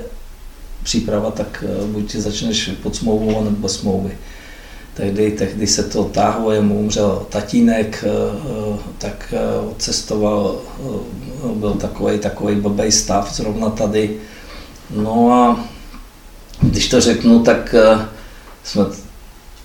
příprava, 0.83 1.31
tak 1.31 1.65
eh, 1.67 1.87
buď 1.87 2.15
začneš 2.15 2.71
pod 2.83 2.97
smlouvou 2.97 3.45
nebo 3.45 3.57
bez 3.57 3.73
smlouvy. 3.73 4.19
Tehdy, 4.95 5.31
tehdy 5.31 5.67
se 5.67 5.83
to 5.83 6.05
táhlo, 6.05 6.53
jemu 6.53 6.79
umřel 6.79 7.27
tatínek, 7.29 8.05
eh, 8.07 8.79
tak 8.99 9.35
cestoval, 9.79 10.59
byl 11.55 11.73
takový, 11.73 12.19
takový 12.19 12.55
blbý 12.55 12.93
stav 12.93 13.35
zrovna 13.35 13.71
tady. 13.71 14.17
No 14.97 15.33
a 15.33 15.65
když 16.63 16.89
to 16.89 17.01
řeknu, 17.01 17.43
tak 17.43 17.75
jsme 18.65 18.85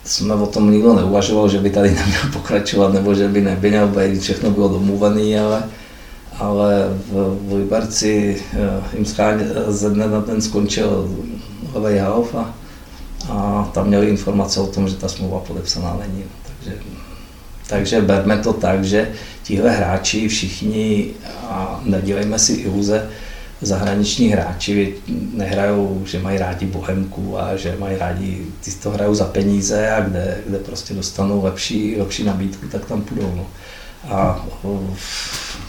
jsme 0.10 0.34
o 0.34 0.46
tom 0.46 0.72
nikdo 0.72 0.94
neuvažoval, 0.94 1.50
že 1.50 1.60
by 1.60 1.70
tady 1.70 1.90
neměl 1.92 2.22
pokračovat 2.34 2.94
nebo 2.94 3.16
že 3.16 3.28
by 3.28 3.42
neměl 3.42 3.88
být, 3.88 4.22
všechno 4.22 4.52
bylo 4.52 4.68
domluvené, 4.68 5.40
ale, 5.40 5.64
ale 6.38 6.88
v, 7.12 7.38
v 7.48 7.54
Liberci 7.54 8.44
eh, 8.54 8.98
jim 8.98 9.06
ze 9.68 9.90
dne 9.90 10.08
na 10.08 10.20
den 10.20 10.42
skončil 10.42 11.10
levý 11.74 11.98
half 12.00 12.36
a, 12.36 12.54
a 13.30 13.70
tam 13.74 13.88
měli 13.88 14.08
informace 14.08 14.60
o 14.60 14.68
tom, 14.68 14.88
že 14.88 14.96
ta 14.96 15.08
smlouva 15.08 15.40
podepsaná 15.40 16.00
není. 16.00 16.24
Takže, 16.48 16.78
takže 17.68 18.02
berme 18.02 18.38
to 18.38 18.54
tak, 18.54 18.84
že 18.84 19.12
tihle 19.44 19.72
hráči 19.72 20.28
všichni, 20.28 21.10
a 21.50 21.82
nedělejme 21.84 22.40
si 22.40 22.54
iluze, 22.54 23.10
zahraniční 23.62 24.28
hráči 24.28 24.96
nehrajou, 25.34 26.04
že 26.06 26.20
mají 26.20 26.38
rádi 26.38 26.66
bohemku 26.66 27.40
a 27.40 27.56
že 27.56 27.76
mají 27.80 27.98
rádi, 27.98 28.46
ty 28.64 28.72
to 28.72 28.90
hrajou 28.90 29.16
za 29.16 29.26
peníze 29.26 29.92
a 29.92 30.02
kde, 30.02 30.38
kde 30.48 30.58
prostě 30.58 30.94
dostanou 30.94 31.44
lepší, 31.44 31.96
lepší 32.00 32.24
nabídku, 32.24 32.68
tak 32.68 32.86
tam 32.86 33.02
půjdou. 33.02 33.34
No. 33.36 33.46
A 34.10 34.46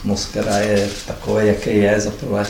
Moskera 0.03 0.57
je 0.57 0.89
takové, 1.07 1.45
jaké 1.45 1.71
je, 1.71 1.99
za 1.99 2.11
prvé, 2.11 2.45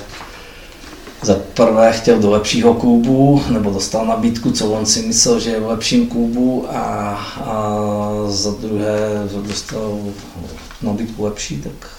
za 1.21 1.35
prvé 1.53 1.93
chtěl 1.93 2.19
do 2.19 2.31
lepšího 2.31 2.73
klubu, 2.73 3.43
nebo 3.49 3.69
dostal 3.69 4.05
nabídku, 4.05 4.51
co 4.51 4.71
on 4.71 4.85
si 4.85 5.01
myslel, 5.01 5.39
že 5.39 5.49
je 5.49 5.59
v 5.59 5.67
lepším 5.67 6.07
klubu 6.07 6.65
a, 6.69 7.13
a 7.45 7.73
za 8.27 8.51
druhé 8.51 8.99
dostal 9.47 9.99
nabídku 10.81 11.23
lepší, 11.23 11.61
tak 11.61 11.89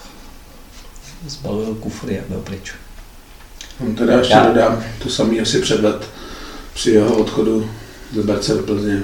zbalil 1.26 1.74
kufry 1.74 2.20
a 2.20 2.22
byl 2.28 2.38
pryč. 2.38 2.72
On 3.80 3.94
teda 3.94 4.18
ještě 4.18 4.34
Já. 4.34 4.46
dodám, 4.46 4.82
to 5.02 5.08
samý 5.08 5.40
asi 5.40 5.60
předved 5.60 6.08
při 6.74 6.90
jeho 6.90 7.16
odchodu 7.16 7.70
z 8.12 8.26
Berce 8.26 8.54
do 8.54 8.62
Plzně. 8.62 9.02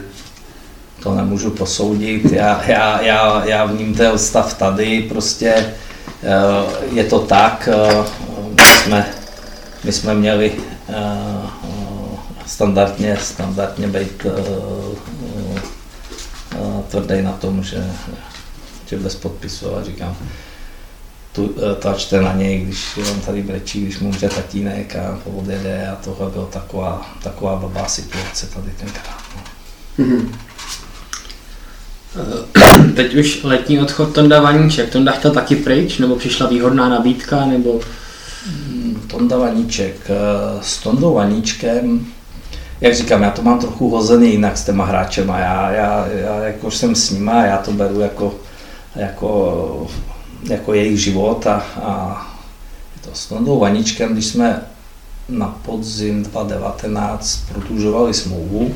To 1.03 1.15
nemůžu 1.15 1.51
posoudit, 1.51 2.33
já, 2.33 2.63
já, 2.67 3.03
já, 3.03 3.45
já 3.45 3.65
vním 3.65 3.95
ten 3.95 4.19
stav 4.19 4.55
tady, 4.55 5.03
prostě 5.03 5.49
eh, 5.55 5.75
je 6.93 7.05
to 7.05 7.19
tak, 7.19 7.69
eh, 7.73 8.05
my 8.55 8.63
jsme, 8.65 9.18
my 9.85 9.93
jsme 9.93 10.15
měli 10.15 10.53
eh, 10.89 10.95
standardně, 12.47 13.17
standardně 13.23 13.89
být 13.89 14.27
tvrdý 16.89 17.23
na 17.23 17.33
tom, 17.33 17.63
že, 17.63 17.91
že 18.87 18.97
bez 18.97 19.15
podpisu, 19.15 19.77
a 19.77 19.85
říkám, 19.85 20.17
tu, 21.33 21.55
eh, 21.57 21.75
tlačte 21.75 22.21
na 22.21 22.33
něj, 22.33 22.61
když 22.61 22.97
on 23.11 23.21
tady 23.21 23.43
brečí, 23.43 23.83
když 23.83 23.99
mu 23.99 24.09
umře 24.09 24.29
tatínek 24.29 24.97
a 24.97 25.19
odjede 25.25 25.89
a 25.89 25.97
tohle 25.97 26.31
byla 26.31 26.47
taková, 26.47 27.11
taková 27.23 27.57
blbá 27.57 27.89
situace 27.89 28.47
tady 28.47 28.71
tenkrát. 28.71 29.23
No. 29.37 29.43
Mm-hmm. 30.05 30.29
Teď 32.97 33.15
už 33.15 33.43
letní 33.45 33.81
odchod 33.81 34.15
Tonda 34.15 34.41
Vaníček. 34.41 34.91
Tonda 34.91 35.13
chtěl 35.13 35.31
taky 35.31 35.57
pryč, 35.57 35.99
nebo 35.99 36.17
přišla 36.17 36.49
výhodná 36.49 36.89
nabídka, 36.89 37.47
nebo... 37.47 37.81
Hmm, 38.49 39.03
Tonda 39.07 39.39
Vaníček. 39.39 39.97
Eh, 40.11 40.59
s 40.61 40.79
Tondou 40.79 41.15
Vaníčkem, 41.15 42.07
jak 42.81 42.95
říkám, 42.95 43.23
já 43.23 43.31
to 43.31 43.43
mám 43.43 43.59
trochu 43.59 43.91
hozený 43.91 44.31
jinak 44.31 44.59
s 44.59 44.65
těma 44.65 44.85
hráčema. 44.85 45.39
Já, 45.39 45.71
já, 45.71 46.07
já 46.07 46.39
jako 46.45 46.71
jsem 46.71 46.95
s 46.95 47.11
nima, 47.11 47.45
já 47.45 47.57
to 47.57 47.73
beru 47.73 48.01
jako, 48.01 48.35
jako 48.97 49.87
jako 50.43 50.75
jejich 50.75 51.01
život 51.01 51.47
a, 51.47 51.63
a 51.83 52.27
to 53.05 53.11
s 53.13 53.27
Tondou 53.27 53.59
Vaničkem, 53.59 54.13
když 54.13 54.27
jsme 54.27 54.63
na 55.29 55.59
podzim 55.63 56.23
2019 56.23 57.41
prodlužovali 57.53 58.15
smlouvu 58.15 58.75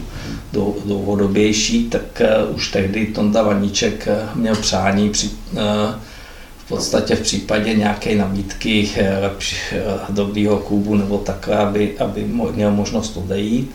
do, 0.53 0.75
dlouhodobější, 0.85 1.89
tak 1.89 2.23
uh, 2.49 2.57
už 2.57 2.71
tehdy 2.71 3.07
Tonda 3.07 3.43
Vaníček 3.43 4.09
uh, 4.11 4.39
měl 4.41 4.57
přání 4.57 5.11
při, 5.11 5.31
uh, 5.53 5.61
podstatě 6.77 7.17
v 7.17 7.21
případě 7.21 7.75
nějaké 7.75 8.15
nabídky 8.15 8.91
lepší, 9.21 9.57
dobrýho 10.09 10.57
klubu 10.59 10.95
nebo 10.97 11.19
takhle, 11.19 11.57
aby, 11.57 11.99
aby 11.99 12.25
měl 12.53 12.71
možnost 12.71 13.17
odejít. 13.17 13.71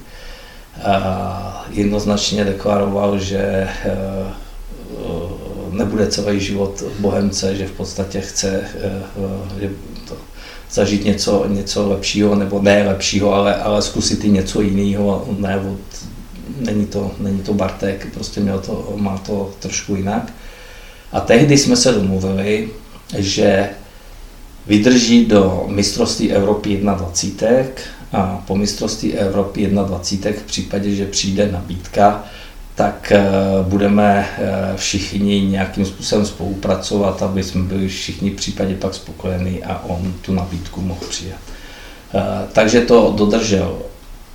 Jednoznačně 1.70 2.46
deklaroval, 2.46 3.20
že 3.20 3.68
nebude 5.78 6.08
celý 6.08 6.40
život 6.40 6.82
v 6.82 7.00
Bohemce, 7.00 7.56
že 7.56 7.68
v 7.68 7.72
podstatě 7.72 8.22
chce 8.22 8.62
eh, 8.82 9.02
eh, 9.62 9.70
zažít 10.72 11.06
něco, 11.06 11.46
něco 11.48 11.90
lepšího, 11.90 12.36
nebo 12.36 12.62
ne 12.62 12.88
lepšího, 12.88 13.34
ale, 13.34 13.56
ale 13.56 13.82
zkusit 13.82 14.24
i 14.26 14.30
něco 14.30 14.62
jiného, 14.62 15.26
ne 15.38 15.58
od, 15.58 15.80
není 16.60 16.86
to, 16.86 17.12
není 17.20 17.40
to 17.40 17.54
Bartek, 17.54 18.08
prostě 18.14 18.40
měl 18.40 18.60
to, 18.60 18.94
má 18.96 19.18
to 19.18 19.54
trošku 19.60 19.96
jinak. 19.96 20.34
A 21.12 21.20
tehdy 21.20 21.58
jsme 21.58 21.76
se 21.76 21.92
domluvili, 21.92 22.70
že 23.18 23.70
vydrží 24.68 25.26
do 25.26 25.66
mistrovství 25.68 26.32
Evropy 26.32 26.78
21 26.78 27.66
a 28.14 28.44
po 28.48 28.56
mistrovství 28.56 29.14
Evropy 29.14 29.68
21 29.68 30.42
v 30.42 30.44
případě, 30.44 30.96
že 30.96 31.06
přijde 31.06 31.52
nabídka, 31.52 32.24
tak 32.76 33.12
eh, 33.12 33.24
budeme 33.62 34.30
eh, 34.38 34.78
všichni 34.78 35.42
nějakým 35.42 35.86
způsobem 35.86 36.26
spolupracovat, 36.26 37.22
aby 37.22 37.44
jsme 37.44 37.64
byli 37.64 37.88
všichni 37.88 38.30
v 38.30 38.36
případě 38.36 38.76
pak 38.76 38.94
spokojení 38.94 39.64
a 39.64 39.84
on 39.84 40.14
tu 40.22 40.34
nabídku 40.34 40.82
mohl 40.82 41.06
přijet. 41.10 41.38
Eh, 42.14 42.22
takže 42.54 42.82
to 42.82 43.14
dodržel, 43.18 43.82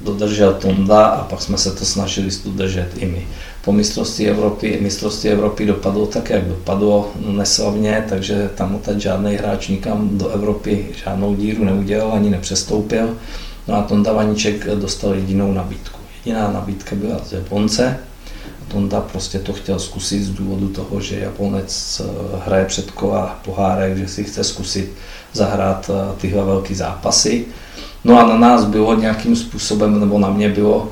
dodržel 0.01 0.55
Tonda 0.55 1.07
a 1.07 1.25
pak 1.25 1.43
jsme 1.43 1.59
se 1.59 1.73
to 1.73 1.85
snažili 1.85 2.29
dodržet 2.45 2.89
i 2.97 3.07
my. 3.07 3.27
Po 3.65 3.73
mistrovství 3.73 4.29
Evropy, 4.29 4.79
mistrovství 4.81 5.31
Evropy 5.31 5.67
dopadlo 5.67 6.07
tak, 6.07 6.31
jak 6.31 6.45
dopadlo 6.45 7.13
neslavně, 7.27 8.05
takže 8.09 8.51
tam 8.55 8.79
teď 8.79 8.99
žádný 8.99 9.35
hráč 9.35 9.69
nikam 9.69 10.19
do 10.19 10.29
Evropy 10.29 10.87
žádnou 11.05 11.35
díru 11.35 11.65
neudělal, 11.65 12.13
ani 12.13 12.31
nepřestoupil. 12.31 13.17
No 13.69 13.75
a 13.75 13.83
Tonda 13.83 14.13
Vaníček 14.13 14.67
dostal 14.67 15.15
jedinou 15.15 15.53
nabídku. 15.53 15.99
Jediná 16.25 16.53
nabídka 16.53 16.97
byla 16.97 17.19
z 17.25 17.33
Japonce, 17.33 17.99
Tonda 18.73 19.01
prostě 19.01 19.39
to 19.39 19.53
chtěl 19.53 19.79
zkusit 19.79 20.23
z 20.23 20.31
důvodu 20.31 20.69
toho, 20.69 21.01
že 21.01 21.19
Japonec 21.19 22.03
eh, 22.05 22.37
hraje 22.47 22.65
před 22.65 22.91
kola 22.91 23.41
pohárek, 23.45 23.97
že 23.97 24.09
si 24.09 24.25
chce 24.25 24.45
zkusit 24.45 24.93
zahrát 25.33 25.91
eh, 25.91 26.21
tyhle 26.21 26.45
velké 26.45 26.75
zápasy. 26.75 27.45
No 28.05 28.21
a 28.21 28.27
na 28.27 28.39
nás 28.39 28.65
bylo 28.65 28.95
nějakým 28.95 29.37
způsobem, 29.37 30.01
nebo 30.01 30.19
na 30.19 30.31
mě 30.31 30.49
bylo, 30.49 30.89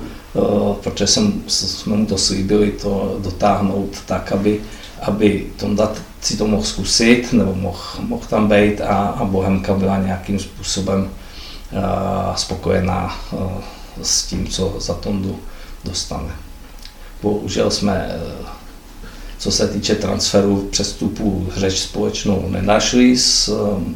protože 0.82 1.06
jsem, 1.06 1.42
jsme 1.46 1.96
mu 1.96 2.06
to 2.06 2.18
slíbili, 2.18 2.72
to 2.72 3.18
dotáhnout 3.22 3.96
tak, 4.06 4.32
aby, 4.32 4.60
aby 5.02 5.46
Tonda 5.56 5.92
si 6.20 6.36
to 6.36 6.46
mohl 6.46 6.62
zkusit, 6.62 7.32
nebo 7.32 7.54
mohl, 7.54 7.78
mohl 8.00 8.22
tam 8.28 8.48
být 8.48 8.80
a, 8.80 8.96
a 8.96 9.24
Bohemka 9.24 9.74
byla 9.74 9.98
nějakým 9.98 10.38
způsobem 10.38 11.10
spokojená 12.36 13.16
s 14.02 14.26
tím, 14.26 14.48
co 14.48 14.74
za 14.78 14.94
Tondu 14.94 15.38
dostane. 15.84 16.32
Bohužel 17.22 17.70
jsme, 17.70 18.08
eh, 18.10 18.46
co 19.38 19.50
se 19.52 19.68
týče 19.68 19.94
transferu 19.94 20.68
přestupů, 20.70 21.48
řeč 21.56 21.78
společnou 21.78 22.48
nenašli 22.48 23.16
s 23.16 23.48
eh, 23.48 23.94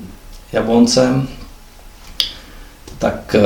Jaboncem, 0.53 1.29
tak 2.99 3.35
eh, 3.35 3.41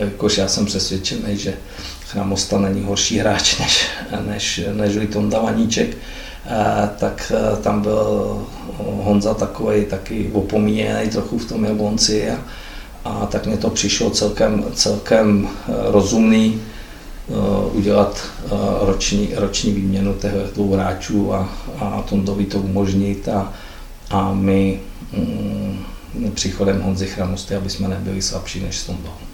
jakož 0.00 0.38
já 0.38 0.48
jsem 0.48 0.66
přesvědčený, 0.66 1.36
že 1.36 1.54
Chramosta 2.06 2.58
není 2.58 2.82
horší 2.82 3.18
hráč 3.18 3.58
než, 3.60 3.86
než, 4.26 4.60
než 4.72 4.96
Liton 4.96 5.30
Davaníček, 5.30 5.96
tak 6.98 7.32
tam 7.62 7.82
byl 7.82 8.46
Honza 8.78 9.34
takový 9.34 9.84
taky 9.84 10.30
opomíjený 10.32 11.08
trochu 11.10 11.38
v 11.38 11.44
tom 11.44 11.64
Jablonci 11.64 12.30
a, 12.30 12.38
a 13.04 13.26
tak 13.26 13.46
mě 13.46 13.56
to 13.56 13.70
přišlo 13.70 14.10
celkem, 14.10 14.64
celkem 14.74 15.48
rozumný 15.68 16.60
Eh, 17.30 17.66
udělat 17.72 18.26
eh, 18.44 18.48
roční, 18.80 19.28
roční 19.34 19.72
výměnu 19.72 20.14
těchto 20.14 20.64
hráčů 20.64 21.34
a, 21.34 21.48
a 21.78 22.02
Tondovi 22.02 22.44
to 22.44 22.58
umožnit 22.58 23.28
a, 23.28 23.52
a 24.10 24.32
my 24.34 24.80
mm, 25.12 25.84
příchodem 26.34 26.80
Honzy 26.80 27.06
Chramosty, 27.06 27.54
aby 27.54 27.70
jsme 27.70 27.88
nebyli 27.88 28.22
slabší 28.22 28.60
než 28.60 28.82
Tondou. 28.82 29.29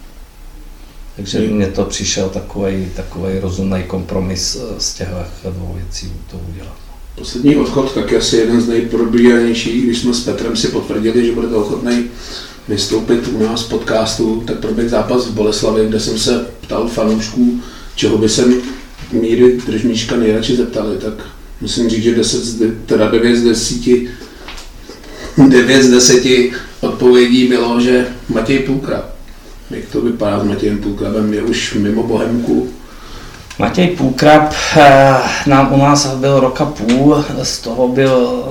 Takže 1.17 1.39
hmm. 1.39 1.55
mně 1.55 1.67
to 1.67 1.85
přišel 1.85 2.29
takový, 2.29 2.87
takový 2.95 3.39
rozumný 3.39 3.83
kompromis 3.87 4.55
eh, 4.55 4.75
z 4.77 4.93
těch 4.93 5.07
dvou 5.43 5.73
věcí 5.75 6.13
to 6.31 6.39
udělat. 6.49 6.77
Poslední 7.15 7.55
odchod, 7.55 7.93
tak 7.93 8.13
asi 8.13 8.37
jeden 8.37 8.61
z 8.61 8.67
nejprobíhanějších, 8.67 9.83
když 9.83 9.99
jsme 9.99 10.13
s 10.13 10.23
Petrem 10.23 10.55
si 10.55 10.67
potvrdili, 10.67 11.25
že 11.25 11.31
budete 11.31 11.55
ochotný 11.55 12.03
vystoupit 12.67 13.27
u 13.27 13.43
nás 13.43 13.63
podcastu, 13.63 14.43
tak 14.47 14.59
proběh 14.59 14.89
zápas 14.89 15.27
v 15.27 15.33
Boleslavi, 15.33 15.87
kde 15.87 15.99
jsem 15.99 16.17
se 16.17 16.45
ptal 16.61 16.87
fanoušků, 16.87 17.61
čeho 17.95 18.17
by 18.17 18.29
se 18.29 18.45
míry 19.11 19.57
držmíčka 19.65 20.15
nejradši 20.15 20.55
zeptali, 20.55 20.97
tak 20.97 21.13
musím 21.61 21.89
říct, 21.89 22.03
že 22.03 22.15
10 22.15 22.43
z, 22.43 22.71
teda 22.85 23.11
9 23.11 23.35
z 23.35 23.43
10, 23.43 23.77
9 25.49 25.83
z 25.83 25.89
10 25.89 26.51
odpovědí 26.81 27.47
bylo, 27.47 27.81
že 27.81 28.07
Matěj 28.29 28.59
Půlkrab. 28.59 29.16
Jak 29.69 29.85
to 29.91 30.01
vypadá 30.01 30.39
s 30.39 30.43
Matějem 30.43 30.77
Půlkrabem, 30.77 31.33
je 31.33 31.41
už 31.41 31.73
mimo 31.73 32.03
Bohemku. 32.03 32.69
Matěj 33.59 33.87
Půlkrab 33.87 34.53
eh, 34.77 35.13
nám 35.47 35.73
u 35.73 35.77
nás 35.77 36.07
byl 36.07 36.39
roka 36.39 36.65
půl, 36.65 37.25
z 37.43 37.59
toho 37.59 37.87
byl 37.87 38.43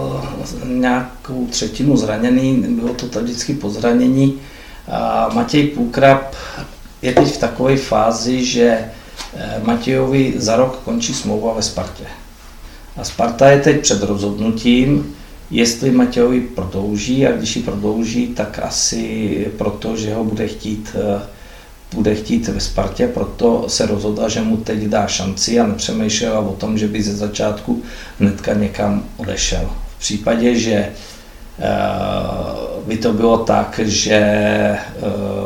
eh, 0.63 0.69
nějakou 0.69 1.47
třetinu 1.47 1.97
zraněný, 1.97 2.65
bylo 2.69 2.95
to 2.95 3.21
vždycky 3.21 3.55
po 3.55 3.71
zranění. 3.71 4.35
Matěj 5.35 5.67
Půlkrab 5.67 6.35
je 7.03 7.13
teď 7.13 7.35
v 7.35 7.39
takové 7.39 7.77
fázi, 7.77 8.45
že 8.45 8.79
Eh, 9.39 9.61
Matějovi 9.63 10.35
za 10.37 10.57
rok 10.57 10.81
končí 10.85 11.15
smlouva 11.15 11.53
ve 11.53 11.63
Spartě. 11.63 12.05
A 12.97 13.05
Sparta 13.05 13.51
je 13.51 13.61
teď 13.61 13.81
před 13.81 14.03
rozhodnutím, 14.03 15.16
jestli 15.51 15.91
Matějovi 15.91 16.41
prodlouží 16.41 17.27
a 17.27 17.33
když 17.33 17.57
ji 17.57 17.63
prodlouží, 17.63 18.27
tak 18.27 18.59
asi 18.63 19.47
proto, 19.59 19.97
že 19.97 20.15
ho 20.15 20.25
bude 20.25 20.49
chtít, 20.49 20.97
eh, 21.17 21.21
bude 21.95 22.15
chtít 22.15 22.49
ve 22.49 22.61
Spartě, 22.61 23.09
proto 23.09 23.65
se 23.69 23.87
rozhodla, 23.87 24.29
že 24.29 24.41
mu 24.41 24.57
teď 24.57 24.79
dá 24.79 25.07
šanci 25.07 25.61
a 25.61 25.67
nepřemýšlela 25.67 26.41
o 26.41 26.53
tom, 26.53 26.79
že 26.79 26.89
by 26.89 27.03
ze 27.03 27.17
začátku 27.17 27.83
hnedka 28.21 28.55
někam 28.55 29.05
odešel. 29.17 29.71
V 29.97 30.01
případě, 30.01 30.55
že 30.55 30.75
eh, 30.75 30.93
by 32.87 32.97
to 32.97 33.13
bylo 33.13 33.39
tak, 33.39 33.81
že 33.85 34.15
eh, 34.15 34.81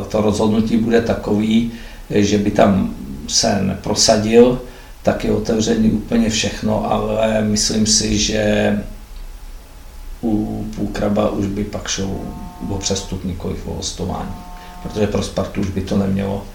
to 0.09 0.21
rozhodnutí 0.21 0.77
bude 0.77 1.01
takový, 1.01 1.71
že 2.09 2.37
by 2.37 2.51
tam 2.51 2.95
se 3.27 3.61
neprosadil, 3.61 4.61
tak 5.03 5.25
je 5.25 5.31
otevřený 5.31 5.91
úplně 5.91 6.29
všechno, 6.29 6.91
ale 6.91 7.41
myslím 7.41 7.85
si, 7.85 8.17
že 8.17 8.77
u 10.23 10.65
Půkraba 10.75 11.29
už 11.29 11.45
by 11.45 11.63
pak 11.63 11.87
šel 11.87 12.09
o 12.69 12.77
přestup 12.77 13.23
nikoli 13.23 13.55
o 13.65 13.73
hostování. 13.73 14.33
Protože 14.83 15.07
pro 15.07 15.23
Spartu 15.23 15.61
už 15.61 15.69
by 15.69 15.81
to 15.81 15.97
nemělo, 15.97 16.45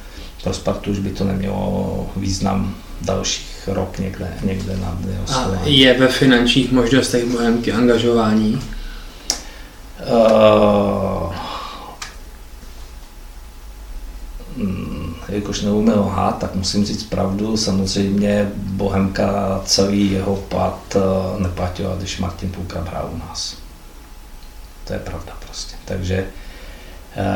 pro 0.42 0.54
Spartu 0.54 0.90
už 0.90 0.98
by 0.98 1.10
to 1.10 1.24
nemělo 1.24 2.10
význam 2.16 2.74
dalších 3.00 3.68
rok 3.72 3.98
někde, 3.98 4.34
někde 4.44 4.76
na 4.76 4.98
A 5.28 5.50
je 5.64 5.98
ve 5.98 6.08
finančních 6.08 6.72
možnostech 6.72 7.24
Bohemky 7.24 7.72
angažování? 7.72 8.60
Uh, 10.12 11.15
jakož 15.56 15.64
neumím 15.64 16.00
lhát, 16.06 16.38
tak 16.38 16.54
musím 16.54 16.84
říct 16.84 17.02
pravdu. 17.02 17.56
Samozřejmě 17.56 18.50
Bohemka 18.56 19.60
celý 19.64 20.12
jeho 20.12 20.36
pad 20.36 20.96
eh, 20.96 21.42
neplatila, 21.42 21.94
když 21.96 22.18
Martin 22.18 22.50
Půlka 22.50 22.80
hrál 22.80 23.10
u 23.12 23.18
nás. 23.18 23.56
To 24.84 24.92
je 24.92 24.98
pravda 24.98 25.32
prostě. 25.46 25.76
Takže 25.84 26.26
eh, 27.16 27.26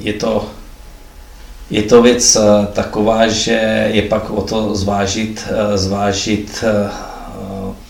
je 0.00 0.12
to, 0.12 0.50
je 1.70 1.82
to 1.82 2.02
věc 2.02 2.36
eh, 2.36 2.66
taková, 2.72 3.28
že 3.28 3.88
je 3.92 4.02
pak 4.02 4.30
o 4.30 4.42
to 4.42 4.74
zvážit, 4.74 5.48
zvážit 5.74 6.64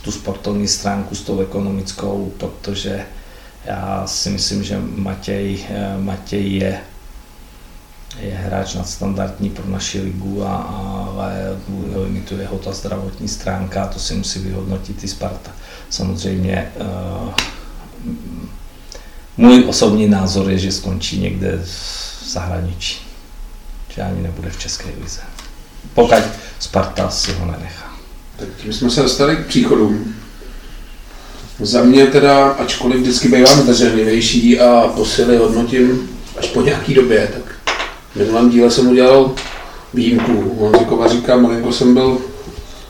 tu 0.03 0.13
sportovní 0.13 0.69
stránku 0.69 1.15
s 1.15 1.23
tou 1.23 1.41
ekonomickou, 1.41 2.33
protože 2.39 3.03
já 3.65 4.03
si 4.07 4.31
myslím, 4.31 4.63
že 4.63 4.79
Matěj, 4.97 5.67
Matěj 5.99 6.57
je 6.57 6.81
je 8.21 8.35
hráč 8.35 8.75
nadstandardní 8.75 9.51
pro 9.51 9.71
naši 9.71 10.01
ligu, 10.01 10.45
a, 10.45 10.57
ale 10.57 11.57
limituje 12.05 12.47
ho 12.47 12.59
ta 12.59 12.73
zdravotní 12.73 13.29
stránka 13.29 13.83
a 13.83 13.87
to 13.87 13.99
si 13.99 14.15
musí 14.15 14.39
vyhodnotit 14.39 15.05
i 15.05 15.09
Sparta. 15.09 15.51
Samozřejmě 15.91 16.73
uh, 16.81 17.35
můj 19.37 19.65
osobní 19.69 20.09
názor 20.09 20.51
je, 20.51 20.59
že 20.59 20.73
skončí 20.73 21.21
někde 21.21 21.63
v 21.65 22.29
zahraničí, 22.29 22.99
že 23.89 24.03
ani 24.03 24.23
nebude 24.23 24.51
v 24.51 24.59
České 24.59 24.89
lize. 25.03 25.21
Pokud 25.95 26.23
Sparta 26.59 27.11
si 27.11 27.33
ho 27.33 27.47
nenechá. 27.47 27.97
Tak 28.37 28.49
tím 28.63 28.73
jsme 28.73 28.91
se 28.91 29.03
dostali 29.03 29.37
k 29.37 29.47
příchodům. 29.47 30.15
Za 31.61 31.83
mě 31.83 32.07
teda, 32.07 32.49
ačkoliv 32.49 33.01
vždycky 33.01 33.29
bývám 33.29 33.63
zdrženlivější 33.63 34.61
a 34.61 34.89
posily 34.89 35.37
hodnotím 35.37 36.09
až 36.39 36.47
po 36.47 36.63
nějaký 36.63 36.95
době, 36.95 37.29
tak 37.35 37.46
v 38.17 38.19
minulém 38.19 38.51
díle 38.51 38.71
jsem 38.71 38.89
udělal 38.89 39.35
výjimku. 39.95 40.57
On 40.59 40.73
Kovaříka, 40.73 41.21
říká, 41.21 41.37
malinko 41.37 41.73
jsem 41.73 41.95
byl 41.95 42.19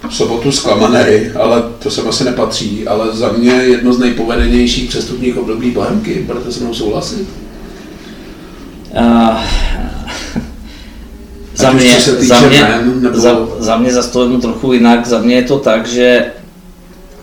v 0.09 0.15
sobotu 0.15 0.53
zklamaný, 0.53 1.27
ale 1.35 1.63
to 1.79 1.91
se 1.91 2.03
asi 2.03 2.25
nepatří. 2.25 2.87
Ale 2.87 3.17
za 3.17 3.33
mě 3.33 3.51
jedno 3.51 3.93
z 3.93 3.99
nejpovedenějších 3.99 4.89
přestupních 4.89 5.37
období 5.37 5.71
Bohemky. 5.71 6.23
Budete 6.27 6.53
se 6.53 6.65
mnou 6.65 6.75
souhlasit? 6.75 7.29
Uh, 9.01 9.41
za 11.55 11.71
mě, 11.71 12.01
za, 12.01 12.41
mě, 12.41 12.63
men, 12.63 13.03
nebo... 13.03 13.19
za, 13.19 13.49
za 13.59 13.77
mě 13.77 13.93
za 13.93 14.03
to 14.03 14.39
trochu 14.39 14.73
jinak. 14.73 15.07
Za 15.07 15.19
mě 15.19 15.35
je 15.35 15.43
to 15.43 15.59
tak, 15.59 15.87
že 15.87 16.33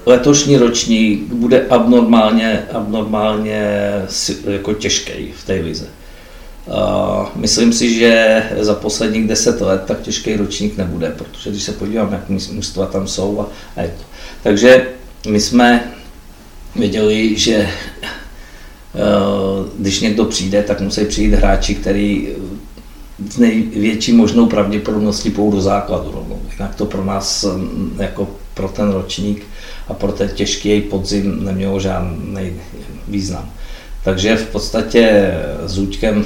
letošní 0.05 0.57
ročník 0.57 1.33
bude 1.33 1.67
abnormálně, 1.69 2.63
abnormálně 2.73 3.91
jako 4.47 4.73
těžký 4.73 5.33
v 5.37 5.45
té 5.45 5.53
lize. 5.53 5.85
Myslím 7.35 7.73
si, 7.73 7.93
že 7.99 8.43
za 8.59 8.73
posledních 8.73 9.27
deset 9.27 9.61
let 9.61 9.83
tak 9.87 10.01
těžký 10.01 10.35
ročník 10.35 10.77
nebude, 10.77 11.13
protože 11.17 11.49
když 11.49 11.63
se 11.63 11.71
podívám, 11.71 12.13
jak 12.13 12.29
mužstva 12.29 12.85
tam 12.85 13.07
jsou 13.07 13.41
a, 13.41 13.47
a 13.75 13.81
je 13.81 13.87
to. 13.87 14.03
Takže 14.43 14.87
my 15.29 15.39
jsme 15.39 15.91
věděli, 16.75 17.37
že 17.37 17.55
eh, 17.55 17.69
když 19.79 20.01
někdo 20.01 20.25
přijde, 20.25 20.63
tak 20.63 20.81
musí 20.81 21.05
přijít 21.05 21.33
hráči, 21.33 21.75
který 21.75 22.29
s 23.29 23.37
největší 23.37 24.13
možnou 24.13 24.45
pravděpodobností 24.45 25.29
půjdou 25.29 25.57
do 25.57 25.61
základu. 25.61 26.39
Jinak 26.53 26.75
to 26.75 26.85
pro 26.85 27.05
nás, 27.05 27.45
jako 27.97 28.27
pro 28.53 28.67
ten 28.67 28.91
ročník 28.91 29.43
a 29.87 29.93
pro 29.93 30.11
ten 30.11 30.29
těžký 30.29 30.81
podzim 30.81 31.45
nemělo 31.45 31.79
žádný 31.79 32.51
význam. 33.07 33.49
Takže 34.03 34.35
v 34.35 34.47
podstatě 34.47 35.33
s 35.65 35.77
Účkem 35.77 36.25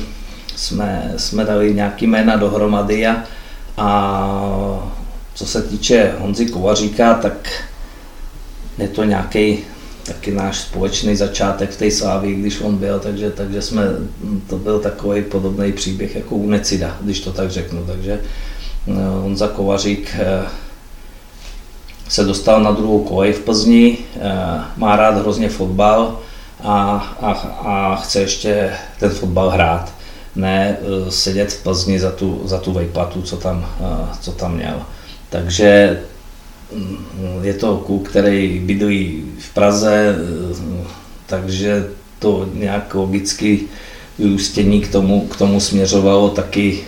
jsme, 0.58 1.14
jsme 1.18 1.46
dali 1.46 1.74
nějaký 1.74 2.08
jména 2.08 2.36
dohromady 2.36 3.08
a, 3.08 3.24
a 3.78 4.94
co 5.34 5.46
se 5.46 5.62
týče 5.62 6.14
Honzy 6.20 6.46
Kovaříka, 6.46 7.14
tak 7.14 7.64
je 8.78 8.88
to 8.88 9.04
nějaký 9.04 9.60
taky 10.06 10.32
náš 10.32 10.58
společný 10.58 11.16
začátek 11.16 11.70
v 11.70 11.78
té 11.78 11.92
slávě, 11.92 12.34
když 12.34 12.62
on 12.62 12.78
byl, 12.78 13.00
takže, 13.00 13.32
takže 13.32 13.62
jsme, 13.62 13.84
to 14.50 14.58
byl 14.58 14.80
takový 14.80 15.22
podobný 15.22 15.72
příběh 15.72 16.16
jako 16.16 16.36
u 16.36 16.50
Necida, 16.50 16.98
když 17.02 17.20
to 17.20 17.32
tak 17.32 17.52
řeknu. 17.52 17.86
Takže 17.86 18.20
eh, 18.88 18.94
Honza 19.22 19.48
Kovařík 19.48 20.16
eh, 20.20 20.46
se 22.10 22.24
dostal 22.24 22.64
na 22.64 22.72
druhou 22.72 23.04
kolej 23.04 23.34
v 23.34 23.40
Plzni, 23.40 23.98
eh, 24.16 24.62
má 24.78 24.96
rád 24.96 25.18
hrozně 25.18 25.50
fotbal 25.50 26.20
a, 26.64 26.98
a, 27.22 27.32
a 27.66 27.96
chce 27.96 28.22
ještě 28.22 28.74
ten 29.00 29.10
fotbal 29.10 29.50
hrát 29.50 29.97
ne 30.38 30.78
eh, 30.80 31.12
sedět 31.12 31.54
v 31.54 31.64
Plzni 31.64 32.00
za 32.00 32.12
tu, 32.12 32.42
za 32.46 32.58
tu 32.58 32.74
vejplatu, 32.74 33.22
co 33.22 33.38
tam, 33.38 33.66
eh, 33.80 34.16
co 34.22 34.32
tam 34.32 34.56
měl. 34.56 34.82
Takže 35.30 36.00
mm, 36.76 37.06
je 37.42 37.54
to 37.54 37.78
kluk, 37.78 38.10
který 38.10 38.60
bydlí 38.60 39.24
v 39.40 39.54
Praze, 39.54 40.16
eh, 40.16 40.88
takže 41.26 41.88
to 42.20 42.50
nějak 42.54 42.96
logicky 42.96 43.60
vyústění 44.20 44.82
k 44.82 44.92
tomu, 44.92 45.28
k 45.28 45.38
tomu 45.38 45.60
směřovalo 45.60 46.30
taky, 46.30 46.80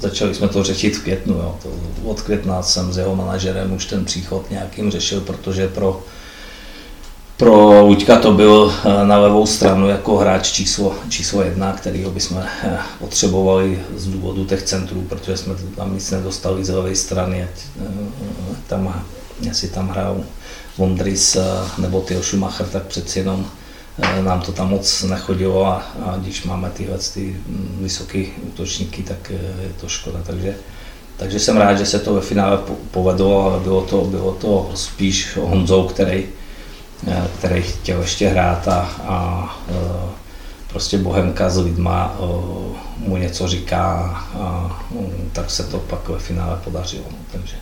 začali 0.00 0.34
jsme 0.34 0.48
to 0.48 0.62
řešit 0.62 0.96
v 0.96 1.02
květnu. 1.02 1.34
Jo. 1.34 1.56
To, 1.62 1.68
od 2.04 2.20
května 2.20 2.62
jsem 2.62 2.92
s 2.92 2.98
jeho 2.98 3.16
manažerem 3.16 3.72
už 3.72 3.84
ten 3.84 4.04
příchod 4.04 4.50
nějakým 4.50 4.90
řešil, 4.90 5.20
protože 5.20 5.68
pro 5.68 6.02
pro 7.38 7.82
Luďka 7.86 8.18
to 8.18 8.32
byl 8.32 8.74
eh, 8.84 9.06
na 9.06 9.18
levou 9.18 9.46
stranu 9.46 9.88
jako 9.88 10.16
hráč 10.16 10.52
číslo, 10.52 10.94
číslo 11.08 11.42
jedna, 11.42 11.72
kterýho 11.72 12.10
bychom 12.10 12.38
eh, 12.38 12.78
potřebovali 12.98 13.82
z 13.96 14.06
důvodu 14.06 14.44
těch 14.44 14.62
centrů, 14.62 15.02
protože 15.08 15.36
jsme 15.36 15.54
tam 15.76 15.94
nic 15.94 16.10
nedostali 16.10 16.64
z 16.64 16.68
levé 16.68 16.96
strany. 16.96 17.42
Eh, 17.42 17.86
tam, 18.66 19.04
jestli 19.40 19.68
tam 19.68 19.88
hrál 19.88 20.20
Vondris 20.78 21.36
nebo 21.78 22.00
Theo 22.00 22.22
Schumacher, 22.22 22.66
tak 22.66 22.82
přeci 22.82 23.18
jenom 23.18 23.46
nám 24.20 24.40
to 24.40 24.52
tam 24.52 24.70
moc 24.70 25.02
nechodilo 25.02 25.66
a, 25.66 25.86
a 26.04 26.16
když 26.16 26.44
máme 26.44 26.70
tyhle 26.70 26.98
ty 27.14 27.36
hm, 27.46 27.78
vysoké 27.80 28.24
útočníky, 28.42 29.02
tak 29.02 29.30
je 29.62 29.72
to 29.80 29.88
škoda. 29.88 30.20
Takže, 30.26 30.56
takže 31.16 31.40
jsem 31.40 31.56
rád, 31.56 31.74
že 31.74 31.86
se 31.86 31.98
to 31.98 32.14
ve 32.14 32.20
finále 32.20 32.58
povedlo, 32.90 33.42
ale 33.42 33.60
bylo 33.60 33.82
to, 33.82 34.04
bylo 34.04 34.32
to 34.32 34.70
spíš 34.74 35.36
Honzou, 35.36 35.88
který 35.88 36.24
který 37.38 37.62
chtěl 37.62 38.00
ještě 38.00 38.28
hrát 38.28 38.68
a, 38.68 38.90
a 39.06 39.58
eh, 39.70 40.08
prostě 40.68 40.98
Bohemka 40.98 41.50
s 41.50 41.58
lidma 41.58 42.16
eh, 42.18 42.24
mu 42.98 43.16
něco 43.16 43.48
říká 43.48 43.84
a 44.34 44.80
mm, 44.90 45.30
tak 45.32 45.50
se 45.50 45.64
to 45.64 45.78
pak 45.78 46.08
ve 46.08 46.18
finále 46.18 46.58
podařilo. 46.64 47.04
No, 47.10 47.18
takže, 47.32 47.56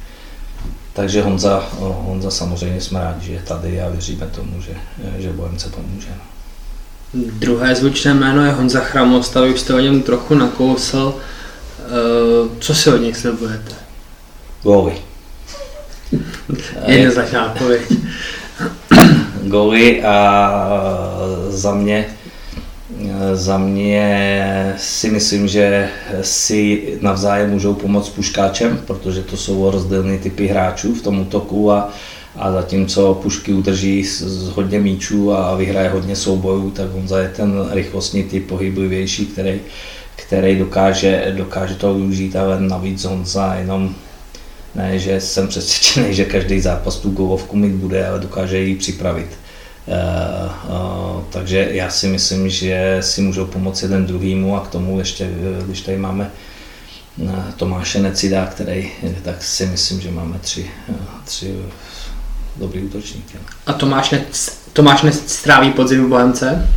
takže 0.92 1.22
Honza, 1.22 1.64
Honza 1.78 2.30
samozřejmě 2.30 2.80
jsme 2.80 3.00
rádi, 3.00 3.26
že 3.26 3.32
je 3.32 3.42
tady 3.42 3.82
a 3.82 3.88
věříme 3.88 4.26
tomu, 4.26 4.60
že, 4.60 4.74
že 5.18 5.32
Bohemce 5.32 5.68
pomůže. 5.68 6.08
No. 6.10 7.22
Druhé 7.32 7.74
zvučné 7.74 8.14
jméno 8.14 8.44
je 8.44 8.52
Honza 8.52 8.80
Chramosta, 8.80 9.40
vy 9.40 9.54
už 9.54 9.60
jste 9.60 9.74
o 9.74 9.78
něm 9.78 10.02
trochu 10.02 10.34
nakousl. 10.34 11.14
Co 12.60 12.74
si 12.74 12.90
od 12.92 12.96
něj 12.96 13.14
slibujete? 13.14 13.74
Góly. 14.62 14.92
Jednoznačná 16.86 17.52
odpověď 17.52 17.82
góly 19.48 20.02
a 20.02 20.60
za 21.48 21.74
mě 21.74 22.06
za 23.32 23.58
mě 23.58 24.74
si 24.76 25.10
myslím, 25.10 25.48
že 25.48 25.88
si 26.22 26.82
navzájem 27.00 27.50
můžou 27.50 27.74
pomoct 27.74 28.08
puškáčem, 28.08 28.80
protože 28.86 29.22
to 29.22 29.36
jsou 29.36 29.70
rozdílné 29.70 30.18
typy 30.18 30.46
hráčů 30.46 30.94
v 30.94 31.02
tom 31.02 31.20
útoku 31.20 31.72
a, 31.72 31.90
A 32.36 32.52
zatímco 32.52 33.14
Pušky 33.14 33.52
udrží 33.52 34.04
z, 34.04 34.22
z 34.22 34.48
hodně 34.48 34.80
míčů 34.80 35.32
a 35.32 35.56
vyhraje 35.56 35.88
hodně 35.88 36.16
soubojů, 36.16 36.70
tak 36.70 36.90
Honza 36.90 37.20
je 37.20 37.28
ten 37.28 37.68
rychlostní 37.70 38.22
typ 38.22 38.46
pohyblivější, 38.46 39.26
který, 39.26 39.60
který 40.16 40.58
dokáže, 40.58 41.32
dokáže 41.36 41.74
to 41.74 41.94
využít, 41.94 42.36
ale 42.36 42.60
navíc 42.60 43.04
Honza 43.04 43.54
jenom 43.54 43.94
ne, 44.76 44.98
že 44.98 45.20
jsem 45.20 45.48
přesvědčený, 45.48 46.14
že 46.14 46.24
každý 46.24 46.60
zápas 46.60 46.96
tu 46.96 47.10
golovku 47.10 47.56
mít 47.56 47.72
bude, 47.72 48.08
ale 48.08 48.20
dokáže 48.20 48.58
ji 48.58 48.74
připravit. 48.74 49.28
Uh, 49.86 50.74
uh, 51.16 51.22
takže 51.30 51.68
já 51.70 51.90
si 51.90 52.06
myslím, 52.06 52.48
že 52.48 52.98
si 53.00 53.20
můžou 53.20 53.46
pomoct 53.46 53.82
jeden 53.82 54.06
druhýmu 54.06 54.56
a 54.56 54.60
k 54.60 54.68
tomu 54.68 54.98
ještě, 54.98 55.28
když 55.66 55.80
tady 55.80 55.98
máme 55.98 56.30
Tomáše 57.56 57.98
Necida, 57.98 58.46
který, 58.46 58.90
tak 59.22 59.44
si 59.44 59.66
myslím, 59.66 60.00
že 60.00 60.10
máme 60.10 60.38
tři, 60.38 60.66
tři 61.24 61.54
dobrý 62.56 62.82
útočníky. 62.82 63.38
A 63.66 63.72
Tomáš, 63.72 64.10
ne, 64.10 64.24
Tomáš 64.72 65.02
nestráví 65.02 65.70
podzim 65.70 66.04
v 66.04 66.08
Bohemce? 66.08 66.68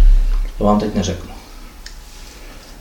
To 0.58 0.64
vám 0.64 0.80
teď 0.80 0.96
neřeknu. 0.96 1.39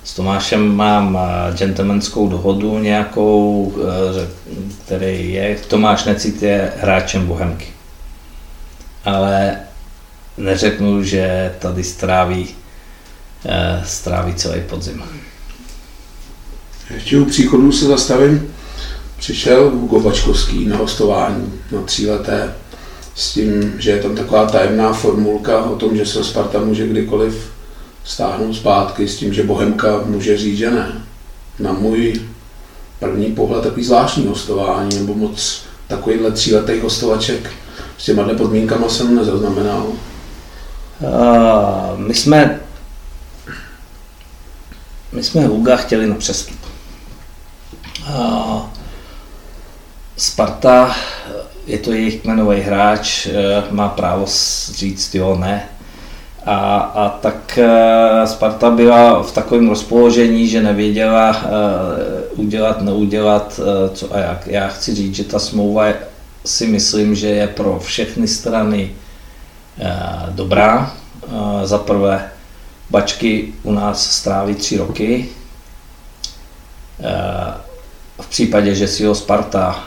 S 0.09 0.15
Tomášem 0.15 0.77
mám 0.77 1.19
gentlemanskou 1.57 2.29
dohodu 2.29 2.79
nějakou, 2.79 3.73
který 4.85 5.33
je, 5.33 5.59
Tomáš 5.69 6.05
Necit 6.05 6.43
je 6.43 6.73
hráčem 6.77 7.27
Bohemky. 7.27 7.67
Ale 9.05 9.57
neřeknu, 10.37 11.03
že 11.03 11.55
tady 11.59 11.85
stráví, 11.85 12.49
stráví 13.85 14.35
celý 14.35 14.61
podzim. 14.61 15.03
Ještě 16.95 17.19
u 17.19 17.25
příchodu 17.25 17.73
se 17.73 17.85
zastavím. 17.85 18.55
Přišel 19.19 19.71
Gobačkovský 19.71 20.67
na 20.67 20.77
hostování 20.77 21.53
na 21.73 21.83
tříleté 21.83 22.55
s 23.15 23.33
tím, 23.33 23.75
že 23.79 23.91
je 23.91 24.03
tam 24.03 24.17
taková 24.17 24.47
tajemná 24.47 24.93
formulka 24.93 25.63
o 25.63 25.77
tom, 25.77 25.97
že 25.97 26.07
se 26.07 26.25
Sparta 26.25 26.61
může 26.61 26.87
kdykoliv 26.87 27.58
stáhnout 28.09 28.55
zpátky 28.55 29.09
s 29.09 29.17
tím, 29.17 29.35
že 29.35 29.43
Bohemka 29.43 30.01
může 30.07 30.39
říct, 30.39 30.59
že 30.59 30.71
ne. 30.71 30.93
Na 31.59 31.73
můj 31.73 32.21
první 32.99 33.27
pohled 33.27 33.63
takový 33.63 33.85
zvláštní 33.85 34.27
hostování, 34.27 34.97
nebo 34.97 35.15
moc 35.15 35.63
takovýhle 35.89 36.31
tříletý 36.31 36.81
hostovaček 36.81 37.51
s 37.99 38.05
těma 38.05 38.35
podmínkama 38.35 38.89
jsem 38.89 39.15
nezaznamenal. 39.15 39.87
Uh, 41.01 41.99
my 41.99 42.15
jsme 42.15 42.61
my 45.13 45.23
jsme 45.23 45.47
Huga 45.47 45.77
chtěli 45.77 46.07
na 46.07 46.15
přestup. 46.15 46.59
Sparta, 50.17 50.97
je 51.67 51.79
to 51.79 51.93
jejich 51.93 52.23
kmenový 52.23 52.61
hráč, 52.61 53.29
má 53.71 53.89
právo 53.89 54.27
říct 54.71 55.15
jo, 55.15 55.37
ne. 55.37 55.69
A, 56.45 56.77
a 56.79 57.09
tak 57.09 57.59
eh, 57.59 58.27
Sparta 58.27 58.71
byla 58.71 59.23
v 59.23 59.33
takovém 59.33 59.69
rozpoložení, 59.69 60.49
že 60.49 60.63
nevěděla 60.63 61.31
uh, 61.31 62.41
udělat, 62.41 62.81
neudělat, 62.81 63.61
uh, 63.61 63.95
co 63.95 64.15
a 64.15 64.19
jak. 64.19 64.47
Já 64.47 64.69
chci 64.69 64.95
říct, 64.95 65.15
že 65.15 65.25
ta 65.25 65.39
smlouva 65.39 65.87
si 66.45 66.67
myslím, 66.67 67.15
že 67.15 67.29
je 67.29 67.49
pro 67.49 67.79
všechny 67.79 68.29
strany 68.29 68.91
dobrá. 70.31 70.93
Za 71.65 71.79
prvé, 71.79 72.31
Bačky 72.91 73.53
u 73.63 73.73
nás 73.73 74.11
stráví 74.11 74.55
tři 74.55 74.77
roky. 74.79 75.29
V 78.21 78.29
případě, 78.29 78.75
že 78.75 78.89
si 78.89 79.05
ho 79.05 79.15
Sparta 79.15 79.85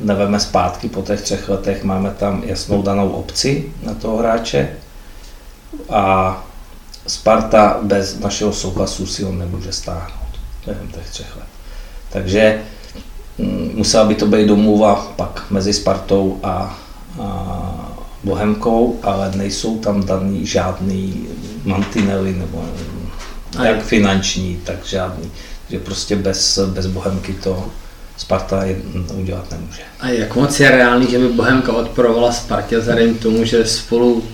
neveme 0.00 0.40
zpátky 0.40 0.88
po 0.88 1.02
těch 1.02 1.20
třech 1.20 1.48
letech, 1.48 1.84
máme 1.84 2.10
tam 2.10 2.42
jasnou 2.46 2.82
danou 2.82 3.08
opci 3.08 3.72
na 3.82 3.94
toho 3.94 4.16
hráče 4.16 4.68
a 5.88 6.36
Sparta 7.06 7.78
bez 7.82 8.18
našeho 8.18 8.52
souhlasu 8.52 9.06
si 9.06 9.22
ho 9.22 9.32
nemůže 9.32 9.72
stáhnout 9.72 10.40
během 10.66 10.88
těch 10.88 11.10
třech 11.10 11.36
let. 11.36 11.46
Takže 12.12 12.62
mm, 13.38 13.72
musela 13.74 14.04
by 14.04 14.14
to 14.14 14.26
být 14.26 14.48
domluva 14.48 15.12
pak 15.16 15.44
mezi 15.50 15.72
Spartou 15.72 16.40
a, 16.42 16.78
a 17.20 17.96
Bohemkou, 18.24 19.00
ale 19.02 19.32
nejsou 19.34 19.78
tam 19.78 20.04
daný 20.04 20.46
žádný 20.46 21.26
mantinely 21.64 22.32
nebo 22.32 22.64
jak 23.62 23.82
finanční, 23.82 24.60
tak 24.64 24.84
žádný 24.84 25.30
že 25.70 25.78
prostě 25.78 26.16
bez, 26.16 26.58
bez 26.58 26.86
Bohemky 26.86 27.32
to 27.32 27.70
Sparta 28.16 28.64
udělat 29.14 29.50
nemůže. 29.50 29.82
A 30.00 30.08
jak 30.08 30.36
moc 30.36 30.60
je 30.60 30.70
reálný, 30.70 31.10
že 31.10 31.18
by 31.18 31.28
Bohemka 31.28 31.72
odporovala 31.72 32.32
Spartě 32.32 32.78
vzhledem 32.78 33.14
tomu, 33.14 33.44
že 33.44 33.66
spolu 33.66 34.24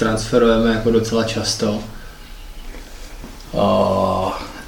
transferujeme 0.00 0.70
jako 0.74 0.90
docela 0.90 1.24
často? 1.24 1.82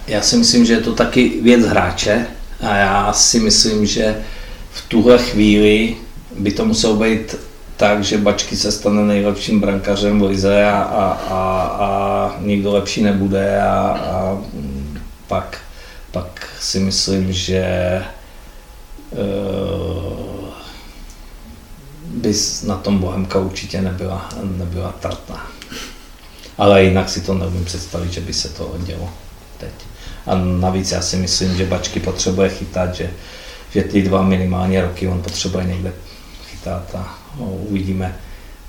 Já 0.06 0.22
si 0.22 0.36
myslím, 0.36 0.64
že 0.64 0.72
je 0.72 0.80
to 0.80 0.94
taky 0.94 1.40
věc 1.42 1.66
hráče 1.66 2.26
a 2.60 2.76
já 2.76 3.12
si 3.12 3.40
myslím, 3.40 3.86
že 3.86 4.22
v 4.72 4.88
tuhle 4.88 5.18
chvíli 5.18 5.96
by 6.38 6.52
to 6.52 6.64
muselo 6.64 6.96
být 6.96 7.36
tak, 7.76 8.04
že 8.04 8.18
Bačky 8.18 8.56
se 8.56 8.72
stane 8.72 9.02
nejlepším 9.02 9.60
brankařem 9.60 10.20
v 10.20 10.22
lize 10.22 10.64
a, 10.64 10.78
a, 10.78 11.04
a, 11.28 11.40
a 11.84 12.36
nikdo 12.40 12.72
lepší 12.72 13.02
nebude 13.02 13.60
a, 13.60 13.70
a 13.70 14.38
pak 15.28 15.58
pak 16.12 16.48
si 16.60 16.80
myslím, 16.80 17.32
že 17.32 17.64
uh, 19.10 20.31
bys 22.12 22.62
na 22.62 22.76
tom 22.76 22.98
Bohemka 22.98 23.38
určitě 23.38 23.82
nebyla, 23.82 24.28
nebyla 24.42 24.92
tratná. 24.92 25.46
Ale 26.58 26.84
jinak 26.84 27.08
si 27.08 27.20
to 27.20 27.34
nevím 27.34 27.64
představit, 27.64 28.12
že 28.12 28.20
by 28.20 28.32
se 28.32 28.48
to 28.48 28.74
dělo 28.78 29.10
teď. 29.58 29.70
A 30.26 30.34
navíc 30.34 30.92
já 30.92 31.02
si 31.02 31.16
myslím, 31.16 31.56
že 31.56 31.66
Bačky 31.66 32.00
potřebuje 32.00 32.48
chytat, 32.48 32.94
že, 32.94 33.10
že 33.70 33.82
ty 33.82 34.02
dva 34.02 34.22
minimálně 34.22 34.82
roky 34.82 35.08
on 35.08 35.22
potřebuje 35.22 35.64
někde 35.64 35.92
chytat 36.50 36.94
a 36.94 37.18
no, 37.40 37.46
uvidíme, 37.46 38.16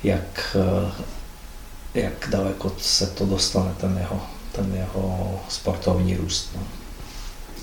jak, 0.03 0.57
eh, 0.59 0.91
jak 1.93 2.27
daleko 2.29 2.75
se 2.79 3.07
to 3.07 3.25
dostane, 3.25 3.71
ten 3.77 3.97
jeho, 3.97 4.21
ten 4.51 4.73
jeho 4.75 5.39
sportovní 5.49 6.17
růst. 6.17 6.49
No. 6.55 6.63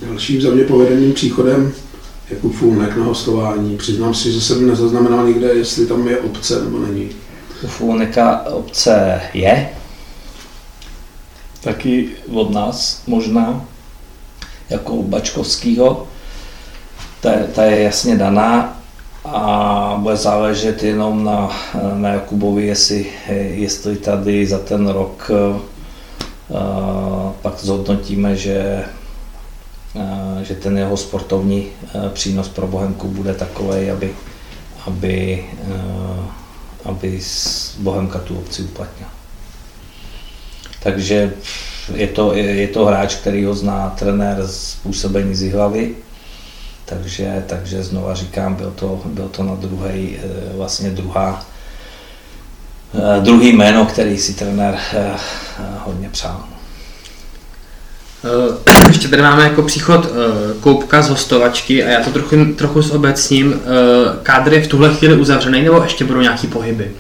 Dalším 0.07 0.43
za 0.43 0.51
mě 0.51 0.65
povedeným 0.65 1.13
příchodem 1.15 1.73
Jakub 2.31 2.55
Fulnek 2.55 2.97
na 2.97 3.05
hostování. 3.05 3.77
Přiznám 3.77 4.15
si, 4.15 4.33
že 4.33 4.41
jsem 4.41 4.67
nezaznamenal 4.67 5.27
nikde, 5.27 5.47
jestli 5.47 5.87
tam 5.87 6.09
je 6.09 6.19
obce 6.19 6.65
nebo 6.65 6.79
není. 6.79 7.09
U 7.63 7.67
Fulneka 7.67 8.45
obce 8.47 9.21
je, 9.35 9.69
taky 11.61 12.09
od 12.33 12.51
nás 12.51 13.03
možná, 13.07 13.65
jako 14.71 14.93
u 14.93 15.03
Bačkovského. 15.03 16.07
Ta, 17.21 17.31
ta 17.55 17.65
je 17.65 17.83
jasně 17.83 18.17
daná 18.17 18.81
a 19.25 19.97
bude 19.99 20.17
záležet 20.17 20.83
jenom 20.83 21.25
na, 21.25 21.51
na 21.95 22.09
Jakubovi, 22.09 22.67
jestli, 22.67 23.07
jestli 23.55 23.97
tady 23.97 24.47
za 24.47 24.59
ten 24.59 24.89
rok 24.89 25.31
uh, 25.31 25.61
pak 27.43 27.59
zhodnotíme, 27.59 28.37
že 28.37 28.85
Eh, 29.97 30.30
že 30.45 30.55
ten 30.55 30.79
jeho 30.79 30.97
sportovní 30.97 31.67
eh, 31.67 32.09
přínos 32.13 32.49
pro 32.49 32.67
Bohemku 32.67 33.09
bude 33.09 33.35
takový, 33.35 33.91
aby, 33.91 34.15
aby, 34.87 35.45
eh, 35.71 36.27
aby 36.85 37.21
Bohemka 37.79 38.19
tu 38.19 38.39
opci 38.39 38.63
uplatnila. 38.63 39.11
Takže 40.83 41.33
je 41.95 42.07
to, 42.07 42.35
je, 42.35 42.45
je 42.45 42.69
to 42.69 42.85
hráč, 42.85 43.15
který 43.15 43.45
ho 43.45 43.55
zná 43.55 43.91
trenér 43.99 44.47
z 44.47 44.75
působení 44.75 45.35
z 45.35 45.53
hlavy, 45.53 45.95
takže, 46.85 47.45
takže 47.47 47.83
znova 47.83 48.15
říkám, 48.15 48.55
byl 48.55 48.71
to, 48.71 49.01
byl 49.05 49.29
to 49.29 49.43
na 49.43 49.55
druhý, 49.55 50.17
vlastně 50.57 50.91
druhá, 50.91 51.45
druhý 53.21 53.53
jméno, 53.53 53.87
který 53.87 54.19
si 54.19 54.35
trenér 54.35 54.79
hodně 55.85 56.09
přál. 56.09 56.45
Eh, 58.25 58.89
ještě 58.89 59.09
tady 59.09 59.23
máme 59.23 59.45
jako 59.45 59.63
příchod 59.63 60.07
eh, 60.07 60.55
koupka 60.61 61.03
z 61.03 61.09
hostovačky 61.09 61.85
a 61.85 61.89
já 61.89 62.05
to 62.05 62.11
trochu, 62.11 62.37
trochu 62.57 62.83
s 62.83 62.91
obecním. 62.91 63.55
Eh, 63.55 64.19
kádr 64.23 64.53
je 64.53 64.63
v 64.63 64.67
tuhle 64.67 64.95
chvíli 64.95 65.17
uzavřený 65.17 65.63
nebo 65.63 65.83
ještě 65.83 66.05
budou 66.05 66.21
nějaký 66.21 66.47
pohyby? 66.47 66.93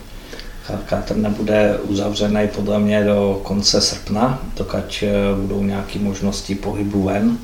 Kádr 0.86 1.16
nebude 1.16 1.78
uzavřený 1.82 2.48
podle 2.54 2.78
mě 2.78 3.04
do 3.04 3.40
konce 3.42 3.80
srpna, 3.80 4.42
dokud 4.56 5.04
budou 5.40 5.62
nějaké 5.62 5.98
možnosti 5.98 6.54
pohybu 6.54 7.02
ven 7.02 7.38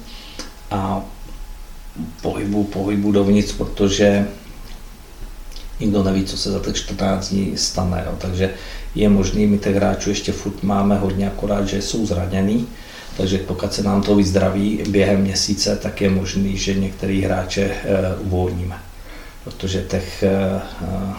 a 0.71 1.01
pohybu, 2.23 2.65
pohybu 2.65 3.13
dovnitř, 3.13 3.53
protože 3.53 4.27
nikdo 5.81 6.03
neví, 6.03 6.25
co 6.25 6.37
se 6.37 6.51
za 6.51 6.59
těch 6.59 6.77
14 6.77 7.29
dní 7.29 7.53
stane. 7.57 8.03
Jo. 8.07 8.15
Takže 8.19 8.51
je 8.95 9.09
možný, 9.09 9.47
my 9.47 9.59
těch 9.59 9.77
hráčů 9.77 10.11
ještě 10.11 10.33
furt 10.33 10.63
máme 10.63 10.99
hodně, 10.99 11.29
akorát, 11.29 11.69
že 11.69 11.83
jsou 11.83 12.07
zraněný 12.07 12.67
takže 13.17 13.39
pokud 13.39 13.73
se 13.73 13.83
nám 13.83 14.03
to 14.03 14.15
vyzdraví 14.15 14.83
během 14.89 15.21
měsíce, 15.21 15.77
tak 15.77 16.01
je 16.01 16.11
možný, 16.11 16.57
že 16.57 16.75
některý 16.75 17.23
hráče 17.23 17.67
uh, 17.67 18.27
uvolníme. 18.27 18.79
Protože 19.45 19.83
těch, 19.83 20.25
uh, 20.83 21.13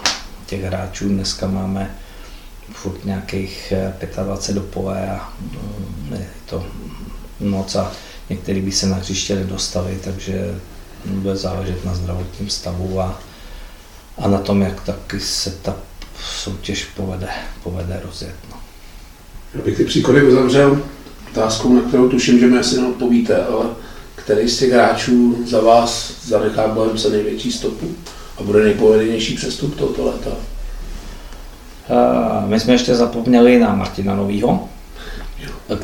těch 0.45 0.63
hráčů 0.63 1.09
dneska 1.09 1.47
máme 1.47 1.95
furt 2.73 3.05
nějakých 3.05 3.73
25 4.23 4.55
do 4.55 4.61
pole 4.61 5.09
a 5.09 5.33
je 6.11 6.27
to 6.45 6.65
moc 7.39 7.75
a 7.75 7.91
některý 8.29 8.61
by 8.61 8.71
se 8.71 8.85
na 8.85 8.95
hřiště 8.95 9.35
nedostali, 9.35 9.99
takže 10.03 10.59
bude 11.05 11.35
záležet 11.35 11.85
na 11.85 11.95
zdravotním 11.95 12.49
stavu 12.49 13.01
a, 13.01 13.19
a 14.17 14.27
na 14.27 14.37
tom, 14.37 14.61
jak 14.61 14.83
taky 14.83 15.19
se 15.19 15.51
ta 15.51 15.75
soutěž 16.19 16.83
povede, 16.83 17.29
povede 17.63 18.01
rozjet. 18.05 18.35
No. 18.51 18.57
Já 19.53 19.61
bych 19.61 19.77
ty 19.77 19.85
příklady 19.85 20.23
uzavřel 20.23 20.81
otázkou, 21.31 21.73
na 21.73 21.81
kterou 21.81 22.09
tuším, 22.09 22.39
že 22.39 22.47
mi 22.47 22.59
asi 22.59 22.81
neodpovíte, 22.81 23.45
ale 23.45 23.65
který 24.15 24.49
z 24.49 24.59
těch 24.59 24.71
hráčů 24.71 25.37
za 25.47 25.61
vás 25.61 26.13
zanechá 26.25 26.77
se 26.95 27.09
největší 27.09 27.51
stopu 27.51 27.87
a 28.37 28.43
bude 28.43 28.63
nejpovedenější 28.63 29.35
přestup 29.35 29.75
tohoto 29.75 30.05
léta? 30.05 30.31
My 32.45 32.59
jsme 32.59 32.73
ještě 32.73 32.95
zapomněli 32.95 33.59
na 33.59 33.75
Martina 33.75 34.15
Novýho, 34.15 34.69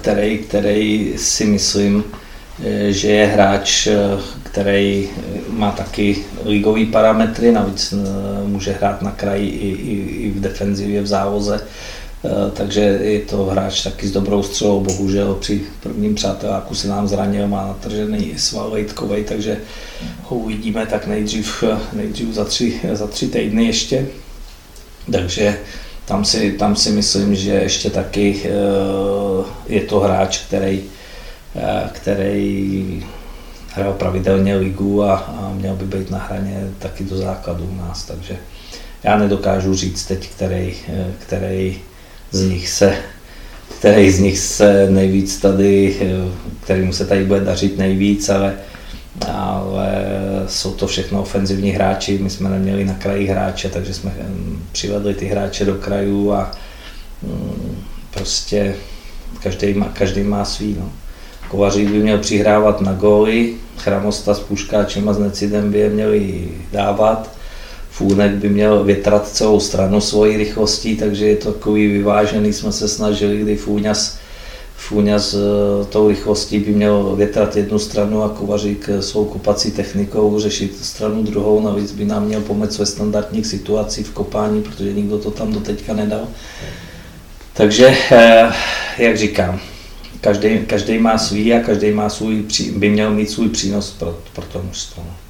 který, 0.01 0.37
který 0.37 1.13
si 1.17 1.45
myslím, 1.45 2.03
eh, 2.63 2.91
že 2.91 3.07
je 3.07 3.27
hráč, 3.27 3.87
eh, 3.87 3.97
který 4.43 5.09
má 5.49 5.71
taky 5.71 6.17
ligový 6.45 6.85
parametry, 6.85 7.51
navíc 7.51 7.93
eh, 7.93 8.47
může 8.47 8.71
hrát 8.71 9.01
na 9.01 9.11
kraji 9.11 9.49
i, 9.49 9.67
i, 9.67 10.25
i 10.25 10.31
v 10.31 10.41
defenzivě 10.41 11.01
v 11.01 11.07
závoze, 11.07 11.67
takže 12.53 12.81
je 12.81 13.19
to 13.19 13.45
hráč 13.45 13.83
taky 13.83 14.07
s 14.07 14.11
dobrou 14.11 14.43
střelou, 14.43 14.79
bohužel 14.79 15.35
při 15.35 15.61
prvním 15.79 16.15
přáteláku 16.15 16.75
se 16.75 16.87
nám 16.87 17.07
zranil, 17.07 17.47
má 17.47 17.67
natržený 17.67 18.33
sval 18.37 18.71
lejtkovej, 18.71 19.23
takže 19.23 19.57
ho 20.23 20.37
uvidíme 20.37 20.85
tak 20.85 21.07
nejdřív, 21.07 21.63
nejdřív 21.93 22.33
za, 22.33 22.45
tři, 22.45 22.79
za 22.93 23.07
tři 23.07 23.27
týdny 23.27 23.65
ještě. 23.65 24.07
Takže 25.11 25.57
tam 26.05 26.25
si, 26.25 26.51
tam 26.51 26.75
si 26.75 26.91
myslím, 26.91 27.35
že 27.35 27.51
ještě 27.51 27.89
taky 27.89 28.41
eh, 28.45 28.49
je 29.67 29.81
to 29.81 29.99
hráč, 29.99 30.37
který, 30.37 30.83
eh, 31.55 31.89
který 31.91 33.05
hrál 33.73 33.93
pravidelně 33.93 34.55
ligu 34.55 35.03
a, 35.03 35.15
a 35.15 35.53
měl 35.55 35.75
by 35.75 35.97
být 35.97 36.09
na 36.09 36.17
hraně 36.17 36.69
taky 36.79 37.03
do 37.03 37.17
základu 37.17 37.69
u 37.71 37.75
nás, 37.75 38.03
takže 38.03 38.37
já 39.03 39.17
nedokážu 39.17 39.75
říct 39.75 40.05
teď, 40.05 40.29
který, 40.29 40.73
eh, 40.87 41.11
který 41.19 41.81
z 42.33 42.43
nich 42.43 42.69
se 42.69 42.97
který 43.79 44.11
z 44.11 44.19
nich 44.19 44.39
se 44.39 44.89
nejvíc 44.89 45.37
tady, 45.37 45.97
kterým 46.63 46.93
se 46.93 47.05
tady 47.05 47.25
bude 47.25 47.39
dařit 47.39 47.77
nejvíc, 47.77 48.29
ale 48.29 48.53
ale 49.27 50.05
jsou 50.47 50.73
to 50.73 50.87
všechno 50.87 51.21
ofenzivní 51.21 51.71
hráči, 51.71 52.17
my 52.17 52.29
jsme 52.29 52.49
neměli 52.49 52.85
na 52.85 52.93
kraji 52.93 53.27
hráče, 53.27 53.69
takže 53.69 53.93
jsme 53.93 54.11
přivedli 54.71 55.13
ty 55.13 55.25
hráče 55.25 55.65
do 55.65 55.75
krajů 55.75 56.31
a 56.31 56.51
mm, 57.21 57.83
prostě 58.11 58.75
každý 59.43 59.73
má, 59.73 59.85
každý 59.93 60.23
má 60.23 60.45
svý. 60.45 60.75
No. 60.79 60.91
Kovařík 61.49 61.89
by 61.89 61.99
měl 61.99 62.17
přihrávat 62.17 62.81
na 62.81 62.93
góly, 62.93 63.53
Chramosta 63.77 64.33
s 64.33 64.39
Puškáčem 64.39 65.09
a 65.09 65.13
s 65.13 65.19
Necidem 65.19 65.71
by 65.71 65.79
je 65.79 65.89
měli 65.89 66.49
dávat, 66.71 67.29
Fůnek 67.93 68.31
by 68.31 68.49
měl 68.49 68.83
větrat 68.83 69.27
celou 69.27 69.59
stranu 69.59 70.01
svojí 70.01 70.37
rychlostí, 70.37 70.95
takže 70.95 71.27
je 71.27 71.35
to 71.35 71.51
takový 71.51 71.87
vyvážený, 71.87 72.53
jsme 72.53 72.71
se 72.71 72.87
snažili, 72.87 73.37
kdy 73.37 73.55
Fůňas 73.55 74.17
Fůňa 74.87 75.19
s 75.19 75.33
eh, 75.33 75.85
tou 75.85 76.09
rychlostí 76.09 76.59
by 76.59 76.71
měl 76.71 77.15
větrat 77.15 77.55
jednu 77.55 77.79
stranu 77.79 78.23
a 78.23 78.29
Kovařík 78.29 78.89
svou 78.99 79.25
kopací 79.25 79.71
technikou 79.71 80.39
řešit 80.39 80.85
stranu 80.85 81.23
druhou. 81.23 81.61
Navíc 81.61 81.91
by 81.91 82.05
nám 82.05 82.25
měl 82.25 82.41
pomoct 82.41 82.79
ve 82.79 82.85
standardních 82.85 83.47
situacích 83.47 84.07
v 84.07 84.13
kopání, 84.13 84.63
protože 84.63 84.93
nikdo 84.93 85.17
to 85.17 85.31
tam 85.31 85.53
doteďka 85.53 85.93
nedal. 85.93 86.27
Takže, 87.53 87.97
eh, 88.11 88.51
jak 88.97 89.17
říkám, 89.17 89.59
každý, 90.21 90.59
každý 90.67 90.97
má 90.97 91.17
svý 91.17 91.53
a 91.53 91.59
každý 91.59 91.91
má 91.91 92.09
svůj, 92.09 92.45
by 92.75 92.89
měl 92.89 93.11
mít 93.11 93.29
svůj 93.29 93.49
přínos 93.49 93.91
pro, 93.91 94.19
pro 94.33 94.45
to 94.45 94.61
mužstvo. 94.63 95.03
No. 95.07 95.22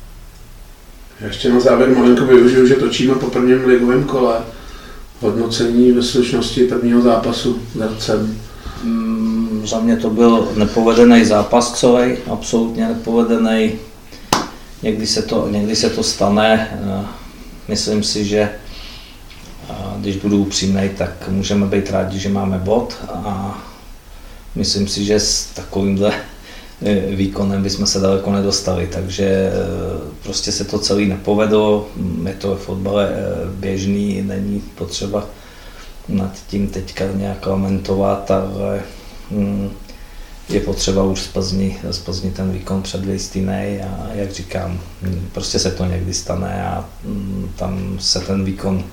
Ještě 1.23 1.49
na 1.49 1.59
závěr 1.59 1.89
malinko 1.89 2.25
využiju, 2.25 2.67
že 2.67 2.75
točíme 2.75 3.15
po 3.15 3.29
prvním 3.29 3.65
ligovém 3.65 4.03
kole 4.03 4.41
hodnocení 5.19 5.91
ve 5.91 6.03
slušnosti 6.03 6.63
prvního 6.63 7.01
zápasu 7.01 7.61
s 7.73 7.77
Hradcem. 7.79 8.37
Mm, 8.83 9.63
za 9.67 9.79
mě 9.79 9.97
to 9.97 10.09
byl 10.09 10.51
nepovedený 10.55 11.25
zápas 11.25 11.79
celý, 11.79 12.17
absolutně 12.31 12.87
nepovedený. 12.87 13.71
Někdy 14.81 15.07
se 15.07 15.21
to, 15.21 15.47
někdy 15.51 15.75
se 15.75 15.89
to 15.89 16.03
stane. 16.03 16.79
Eh, 16.83 17.05
myslím 17.67 18.03
si, 18.03 18.25
že 18.25 18.39
eh, 18.39 19.73
když 19.97 20.15
budu 20.17 20.37
upřímný, 20.37 20.89
tak 20.97 21.29
můžeme 21.29 21.65
být 21.65 21.91
rádi, 21.91 22.19
že 22.19 22.29
máme 22.29 22.57
bod 22.57 22.97
a 23.09 23.57
myslím 24.55 24.87
si, 24.87 25.05
že 25.05 25.19
s 25.19 25.45
takovýmhle 25.45 26.13
výkonem 27.15 27.63
bychom 27.63 27.85
se 27.85 27.99
daleko 27.99 28.31
nedostali, 28.31 28.87
takže 28.87 29.51
prostě 30.23 30.51
se 30.51 30.65
to 30.65 30.79
celý 30.79 31.05
nepovedlo, 31.09 31.87
je 32.27 32.33
to 32.33 32.55
v 32.55 32.61
fotbale 32.61 33.09
běžný, 33.55 34.21
není 34.21 34.59
potřeba 34.59 35.25
nad 36.09 36.31
tím 36.47 36.67
teďka 36.67 37.05
nějak 37.13 37.45
lamentovat, 37.45 38.31
ale 38.31 38.81
hm, 39.31 39.69
je 40.49 40.59
potřeba 40.59 41.03
už 41.03 41.21
z 41.21 41.27
ten 42.31 42.51
výkon 42.51 42.81
předvíst 42.81 43.35
jiný 43.35 43.79
a 43.81 44.09
jak 44.13 44.31
říkám, 44.31 44.79
prostě 45.31 45.59
se 45.59 45.71
to 45.71 45.85
někdy 45.85 46.13
stane 46.13 46.63
a 46.67 46.89
hm, 47.03 47.49
tam 47.55 47.97
se 47.99 48.19
ten 48.19 48.43
výkon 48.43 48.83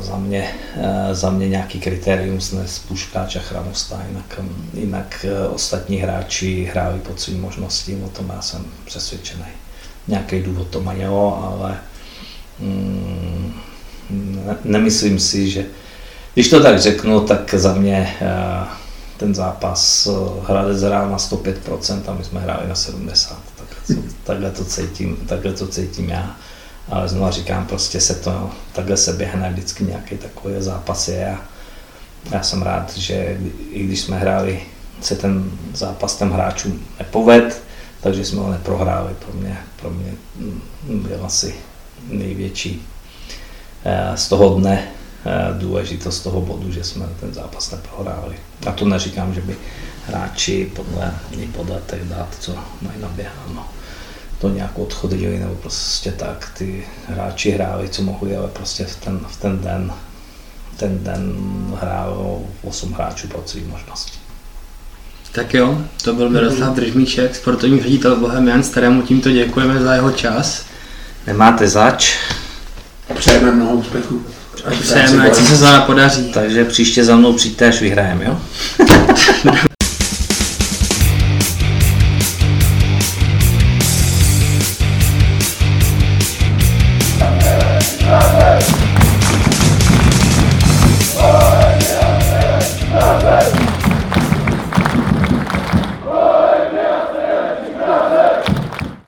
za 0.00 0.16
mě, 0.16 0.54
eh, 0.76 1.14
za 1.14 1.30
mě 1.30 1.48
nějaký 1.48 1.80
kritérium 1.80 2.40
z 2.40 2.78
Puškáč 2.78 3.36
a 3.36 3.40
Chramosta, 3.40 4.02
jinak, 4.08 4.40
jinak 4.74 5.26
eh, 5.28 5.48
ostatní 5.48 5.96
hráči 5.96 6.64
hráli 6.64 6.98
pod 6.98 7.20
svým 7.20 7.40
možností, 7.40 7.96
o 8.04 8.08
tom 8.08 8.32
já 8.34 8.42
jsem 8.42 8.64
přesvědčený. 8.84 9.44
Nějaký 10.08 10.42
důvod 10.42 10.68
to 10.68 10.80
mělo, 10.80 11.44
ale 11.44 11.78
mm, 12.58 13.52
nemyslím 14.64 15.18
si, 15.18 15.50
že 15.50 15.64
když 16.34 16.50
to 16.50 16.62
tak 16.62 16.80
řeknu, 16.80 17.20
tak 17.20 17.54
za 17.54 17.74
mě 17.74 18.16
eh, 18.20 18.66
ten 19.16 19.34
zápas 19.34 20.06
eh, 20.06 20.46
Hradec 20.48 20.82
hrál 20.82 21.10
na 21.10 21.16
105% 21.16 22.00
a 22.06 22.14
my 22.14 22.24
jsme 22.24 22.40
hráli 22.40 22.68
na 22.68 22.74
70%. 22.74 23.36
Takhle, 23.56 24.02
takhle, 24.24 24.50
to 24.50 24.64
cítím, 24.64 25.16
takhle 25.16 25.52
to 25.52 25.66
cítím 25.66 26.08
já. 26.08 26.36
Ale 26.90 27.08
znovu 27.08 27.32
říkám, 27.32 27.66
prostě 27.66 28.00
se 28.00 28.14
to, 28.14 28.50
takhle 28.72 28.96
se 28.96 29.12
běhne 29.12 29.50
vždycky 29.50 29.84
nějaký 29.84 30.16
takový 30.16 30.54
zápas 30.58 31.08
je 31.08 31.30
a 31.30 31.40
já 32.30 32.42
jsem 32.42 32.62
rád, 32.62 32.96
že 32.96 33.38
i 33.70 33.84
když 33.84 34.00
jsme 34.00 34.18
hráli, 34.18 34.62
se 35.00 35.16
ten 35.16 35.50
zápas 35.74 36.16
těm 36.16 36.30
hráčům 36.30 36.86
nepoved, 36.98 37.62
takže 38.00 38.24
jsme 38.24 38.40
ho 38.40 38.50
neprohráli. 38.50 39.14
Pro 39.14 39.32
mě, 39.32 39.58
pro 39.80 39.90
mě 39.90 40.12
mm, 40.36 40.62
byl 40.88 41.26
asi 41.26 41.54
největší 42.08 42.86
Eh, 43.84 44.16
z 44.16 44.28
toho 44.28 44.58
dne 44.58 44.88
eh, 45.26 45.58
důležitost 45.58 46.20
toho 46.20 46.40
bodu, 46.40 46.72
že 46.72 46.84
jsme 46.84 47.06
ten 47.20 47.34
zápas 47.34 47.70
neprohráli. 47.70 48.36
A 48.66 48.72
to 48.72 48.84
neříkám, 48.84 49.34
že 49.34 49.40
by 49.40 49.56
hráči 50.06 50.72
podle, 50.76 51.14
podle 51.56 51.82
těch 51.90 52.04
dát, 52.04 52.28
co 52.40 52.54
mají 52.82 53.00
naběháno, 53.00 53.68
to 54.40 54.48
nějak 54.48 54.78
odchodili, 54.78 55.38
nebo 55.38 55.54
prostě 55.54 56.12
tak. 56.12 56.52
Ty 56.58 56.84
hráči 57.08 57.50
hráli, 57.50 57.88
co 57.88 58.02
mohli, 58.02 58.36
ale 58.36 58.48
prostě 58.48 58.84
v 58.84 58.96
ten, 58.96 59.20
v 59.28 59.36
ten 59.36 59.58
den 59.58 59.92
ten 60.80 61.04
den 61.04 61.34
hrálo 61.80 62.42
8 62.62 62.92
hráčů 62.92 63.28
pod 63.28 63.48
svým 63.48 63.68
možností. 63.70 64.18
Tak 65.32 65.54
jo, 65.54 65.82
to 66.04 66.14
byl 66.14 66.30
Miroslav 66.30 66.74
Držmíček, 66.74 67.36
sportovní 67.36 67.82
ředitel 67.82 68.16
Bohemian, 68.16 68.62
starému 68.62 69.02
tímto 69.02 69.30
děkujeme 69.30 69.82
za 69.82 69.94
jeho 69.94 70.10
čas. 70.10 70.64
Nemáte 71.26 71.68
zač. 71.68 72.16
Přejeme 73.14 73.52
mnoho 73.52 73.72
úspěchů. 73.72 74.22
Přejeme, 74.80 75.30
ať 75.30 75.34
se 75.34 75.56
se 75.56 75.82
podaří. 75.86 76.32
Takže 76.32 76.64
příště 76.64 77.04
za 77.04 77.16
mnou 77.16 77.32
přijďte, 77.32 77.68
až 77.68 77.80
vyhrajeme, 77.80 78.24
jo? 78.24 78.40